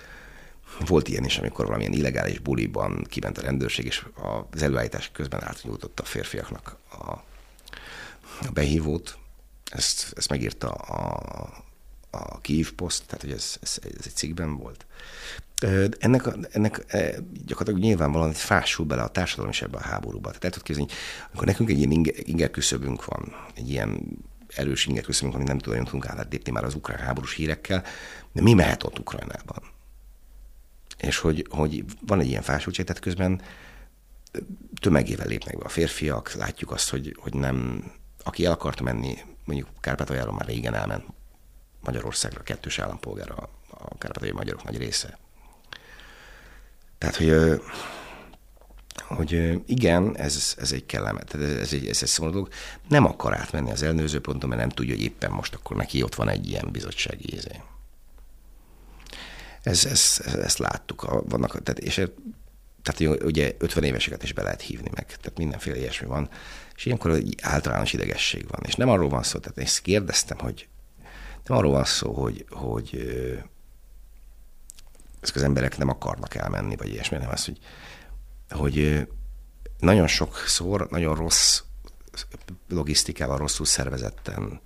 Volt 0.87 1.09
ilyen 1.09 1.25
is, 1.25 1.39
amikor 1.39 1.65
valamilyen 1.65 1.93
illegális 1.93 2.39
buliban 2.39 3.05
kiment 3.09 3.39
a 3.39 3.43
rendőrség, 3.43 3.85
és 3.85 4.07
az 4.51 4.63
előállítás 4.63 5.11
közben 5.13 5.45
átnyújtotta 5.45 6.03
a 6.03 6.07
férfiaknak 6.07 6.77
a, 6.91 7.11
a 8.47 8.53
behívót. 8.53 9.19
Ezt, 9.71 10.13
ezt 10.17 10.31
megírta 10.31 10.71
a, 10.71 11.67
a 12.11 12.41
Kiev 12.41 12.69
Post, 12.69 13.07
tehát 13.07 13.21
hogy 13.21 13.33
ez, 13.33 13.57
ez, 13.61 13.79
ez 13.83 14.05
egy 14.05 14.15
cikkben 14.15 14.57
volt. 14.57 14.87
Ennek, 15.99 16.29
ennek 16.51 16.85
gyakorlatilag 17.47 17.79
nyilvánvalóan 17.79 18.33
fásul 18.33 18.87
bele 18.87 19.03
a 19.03 19.09
társadalom 19.09 19.51
is 19.51 19.63
ebbe 19.63 19.79
a 19.79 19.83
háborúba. 19.83 20.29
Tehát 20.29 20.45
el 20.45 20.51
tudod 20.51 20.67
képzelni, 20.67 20.93
amikor 21.27 21.47
nekünk 21.47 21.71
egy 21.71 21.79
ilyen 21.79 21.91
inger, 21.91 22.15
inger 22.17 22.51
küszöbünk 22.51 23.05
van, 23.05 23.35
egy 23.55 23.71
ilyen 23.71 24.01
erős 24.55 24.87
inger 24.87 25.05
küszöbünk, 25.05 25.35
amit 25.35 25.47
nem 25.47 25.59
tudom, 25.59 25.85
tudunk 25.85 26.07
átlépni 26.07 26.53
már 26.53 26.65
az 26.65 26.75
ukrán 26.75 26.99
háborús 26.99 27.35
hírekkel, 27.35 27.85
de 28.33 28.43
mi 28.43 28.55
mehet 28.55 28.83
ott 28.83 28.99
Ukrajnában? 28.99 29.63
És 30.99 31.19
hogy, 31.19 31.47
hogy 31.51 31.85
van 32.07 32.21
egy 32.21 32.29
ilyen 32.29 32.43
fásultság, 32.43 32.87
tehát 32.87 33.03
közben 33.03 33.43
tömegével 34.81 35.27
lépnek 35.27 35.59
be 35.59 35.65
a 35.65 35.69
férfiak, 35.69 36.33
látjuk 36.33 36.71
azt, 36.71 36.91
hogy, 36.91 37.17
hogy 37.19 37.35
nem, 37.35 37.85
aki 38.23 38.45
el 38.45 38.53
akart 38.53 38.81
menni, 38.81 39.19
mondjuk 39.45 39.69
Kárpátaljáról 39.81 40.35
már 40.35 40.47
régen 40.47 40.75
elment 40.75 41.05
Magyarországra, 41.81 42.43
kettős 42.43 42.79
állampolgára 42.79 43.49
a 43.71 43.99
kárpátaljai 43.99 44.37
magyarok 44.37 44.65
nagy 44.65 44.77
része. 44.77 45.19
Tehát, 46.99 47.17
hogy, 47.17 47.61
hogy 49.07 49.61
igen, 49.67 50.17
ez, 50.17 50.55
ez 50.59 50.73
egy 50.73 50.87
kellemet, 50.87 51.35
ez 51.35 51.73
egy, 51.73 51.87
ez 51.87 52.03
egy 52.03 52.09
szomorú 52.09 52.35
dolog. 52.35 52.49
Nem 52.89 53.05
akar 53.05 53.37
átmenni 53.37 53.71
az 53.71 53.83
elnőző 53.83 54.21
ponton, 54.21 54.49
mert 54.49 54.61
nem 54.61 54.71
tudja, 54.71 54.95
hogy 54.95 55.05
éppen 55.05 55.31
most 55.31 55.55
akkor 55.55 55.77
neki 55.77 56.03
ott 56.03 56.15
van 56.15 56.29
egy 56.29 56.49
ilyen 56.49 56.69
bizottsági 56.73 57.35
ézé. 57.35 57.61
Ez, 59.63 59.85
ez, 59.85 60.21
ezt 60.37 60.59
láttuk. 60.59 61.23
Vannak, 61.29 61.63
tehát, 61.63 61.79
és 61.79 61.95
tehát 62.83 63.23
ugye 63.23 63.55
50 63.59 63.85
éveseket 63.85 64.23
is 64.23 64.33
be 64.33 64.43
lehet 64.43 64.61
hívni 64.61 64.91
meg, 64.95 65.07
tehát 65.07 65.39
mindenféle 65.39 65.77
ilyesmi 65.77 66.07
van, 66.07 66.29
és 66.77 66.87
ilyenkor 66.87 67.11
egy 67.11 67.35
általános 67.43 67.93
idegesség 67.93 68.49
van. 68.49 68.61
És 68.67 68.75
nem 68.75 68.89
arról 68.89 69.09
van 69.09 69.23
szó, 69.23 69.39
tehát 69.39 69.59
ezt 69.59 69.81
kérdeztem, 69.81 70.39
hogy 70.39 70.69
arról 71.49 71.73
van 71.73 71.85
szó, 71.85 72.13
hogy, 72.13 72.47
hogy 72.51 72.95
ezek 75.21 75.37
az 75.37 75.43
emberek 75.43 75.79
nem 75.79 75.89
akarnak 75.89 76.35
elmenni, 76.35 76.77
vagy 76.77 76.89
ilyesmi, 76.89 77.17
nem 77.17 77.31
az, 77.31 77.45
hogy, 77.45 77.59
hogy 78.51 79.09
nagyon 79.79 80.07
sokszor 80.07 80.87
nagyon 80.91 81.15
rossz 81.15 81.63
logisztikával, 82.69 83.37
rosszul 83.37 83.67
szervezetten 83.67 84.61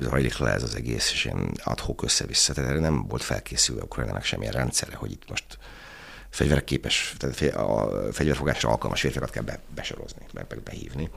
zajlik 0.00 0.38
le 0.38 0.50
ez 0.50 0.62
az 0.62 0.74
egész, 0.74 1.10
és 1.10 1.24
ilyen 1.24 1.52
adhok 1.64 2.02
össze-vissza. 2.02 2.52
Tehát 2.52 2.70
erre 2.70 2.80
nem 2.80 3.06
volt 3.06 3.22
felkészülve 3.22 3.82
Ukrajnának 3.82 4.24
semmilyen 4.24 4.52
rendszere, 4.52 4.96
hogy 4.96 5.10
itt 5.10 5.28
most 5.28 5.58
fegyverképes, 6.30 7.14
tehát 7.18 7.54
a 7.54 7.90
fegyverfogásra 8.12 8.68
alkalmas 8.68 9.00
férfiakat 9.00 9.30
kell 9.30 9.42
be, 9.42 9.60
besorozni, 9.74 10.26
be, 10.32 10.44
be, 10.48 10.56
behívni. 10.64 11.10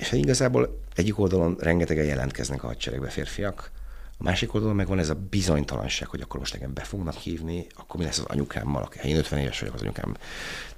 És 0.00 0.08
hát 0.08 0.20
igazából 0.20 0.80
egyik 0.94 1.18
oldalon 1.18 1.56
rengetegen 1.58 2.04
jelentkeznek 2.04 2.62
a 2.62 2.66
hadseregbe 2.66 3.08
férfiak, 3.08 3.70
a 4.18 4.22
másik 4.22 4.54
oldalon 4.54 4.76
meg 4.76 4.86
van 4.86 4.98
ez 4.98 5.08
a 5.08 5.14
bizonytalanság, 5.14 6.08
hogy 6.08 6.20
akkor 6.20 6.40
most 6.40 6.54
engem 6.54 6.74
be 6.74 6.82
fognak 6.82 7.14
hívni, 7.14 7.66
akkor 7.76 8.00
mi 8.00 8.04
lesz 8.04 8.18
az 8.18 8.24
anyukámmal, 8.28 8.82
ha 8.82 9.08
én 9.08 9.16
50 9.16 9.38
éves 9.38 9.60
vagyok, 9.60 9.74
az 9.74 9.80
anyukám, 9.80 10.16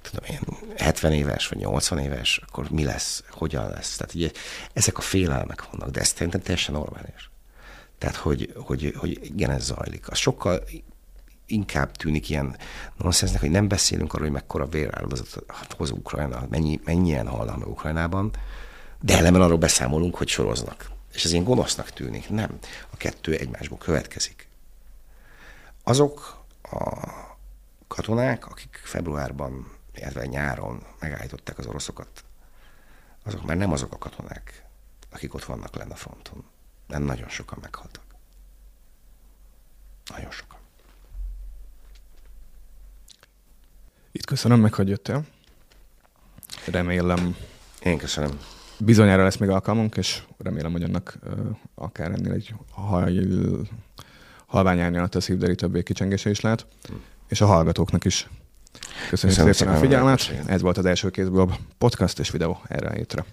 tudom 0.01 0.25
én, 0.29 0.39
70 0.77 1.13
éves 1.13 1.47
vagy 1.47 1.57
80 1.57 1.99
éves, 1.99 2.41
akkor 2.47 2.69
mi 2.69 2.83
lesz, 2.83 3.23
hogyan 3.29 3.69
lesz. 3.69 3.95
Tehát 3.97 4.13
ugye 4.13 4.31
ezek 4.73 4.97
a 4.97 5.01
félelmek 5.01 5.69
vannak, 5.71 5.89
de 5.89 5.99
ez 5.99 6.07
szerintem 6.07 6.41
teljesen 6.41 6.73
normális. 6.73 7.29
Tehát, 7.97 8.15
hogy, 8.15 8.53
hogy, 8.55 8.93
hogy 8.97 9.19
igen, 9.23 9.49
ez 9.49 9.63
zajlik. 9.63 10.09
Az 10.09 10.17
sokkal 10.17 10.63
inkább 11.45 11.91
tűnik 11.91 12.29
ilyen 12.29 12.55
nonsensznek, 12.97 13.41
hogy 13.41 13.51
nem 13.51 13.67
beszélünk 13.67 14.13
arról, 14.13 14.25
hogy 14.25 14.35
mekkora 14.35 14.65
véráldozatot 14.65 15.73
hoz 15.77 15.91
Ukrajna, 15.91 16.45
mennyi, 16.49 16.79
mennyien 16.83 17.27
halnak 17.27 17.57
meg 17.57 17.67
Ukrajnában, 17.67 18.31
de 19.05 19.17
ellenben 19.17 19.41
arról 19.41 19.57
beszámolunk, 19.57 20.15
hogy 20.15 20.27
soroznak. 20.27 20.91
És 21.13 21.23
ez 21.23 21.31
ilyen 21.31 21.43
gonosznak 21.43 21.89
tűnik. 21.89 22.29
Nem. 22.29 22.59
A 22.89 22.97
kettő 22.97 23.35
egymásból 23.35 23.77
következik. 23.77 24.47
Azok 25.83 26.43
a 26.61 27.07
katonák, 27.87 28.47
akik 28.47 28.81
februárban, 28.83 29.71
illetve 29.95 30.25
nyáron 30.25 30.83
megállították 30.99 31.57
az 31.57 31.65
oroszokat, 31.65 32.23
azok 33.23 33.45
már 33.45 33.57
nem 33.57 33.71
azok 33.71 33.93
a 33.93 33.97
katonák, 33.97 34.65
akik 35.09 35.33
ott 35.33 35.43
vannak 35.43 35.75
lenne 35.75 35.93
a 35.93 35.97
fronton. 35.97 36.43
Nem 36.87 37.03
nagyon 37.03 37.29
sokan 37.29 37.59
meghaltak. 37.61 38.03
Nagyon 40.09 40.31
sokan. 40.31 40.59
Itt 44.11 44.25
köszönöm 44.25 44.59
meg, 44.59 44.73
hogy 44.73 44.89
jöttél. 44.89 45.25
Remélem. 46.65 47.37
Én 47.81 47.97
köszönöm. 47.97 48.52
Bizonyára 48.77 49.23
lesz 49.23 49.37
még 49.37 49.49
alkalmunk, 49.49 49.97
és 49.97 50.21
remélem, 50.37 50.71
hogy 50.71 50.83
annak 50.83 51.17
uh, 51.25 51.31
akár 51.75 52.11
ennél 52.11 52.31
egy 52.31 52.53
hajl, 52.71 53.67
halvány 54.45 54.79
árnyalat 54.79 55.15
a 55.15 55.21
szívderítőbbé 55.21 55.83
kicsengése 55.83 56.29
is 56.29 56.41
lehet. 56.41 56.65
Hm. 56.87 56.93
És 57.27 57.41
a 57.41 57.45
hallgatóknak 57.45 58.05
is. 58.05 58.29
Köszönjük 59.09 59.39
Köszönöm 59.39 59.53
szépen 59.53 59.73
a 59.73 59.77
figyelmet. 59.77 60.33
Ez 60.45 60.61
volt 60.61 60.77
az 60.77 60.85
első 60.85 61.09
kézből 61.09 61.55
podcast 61.77 62.19
és 62.19 62.31
videó 62.31 62.61
erre 62.67 62.87
a 62.87 62.93
hétre. 62.93 63.25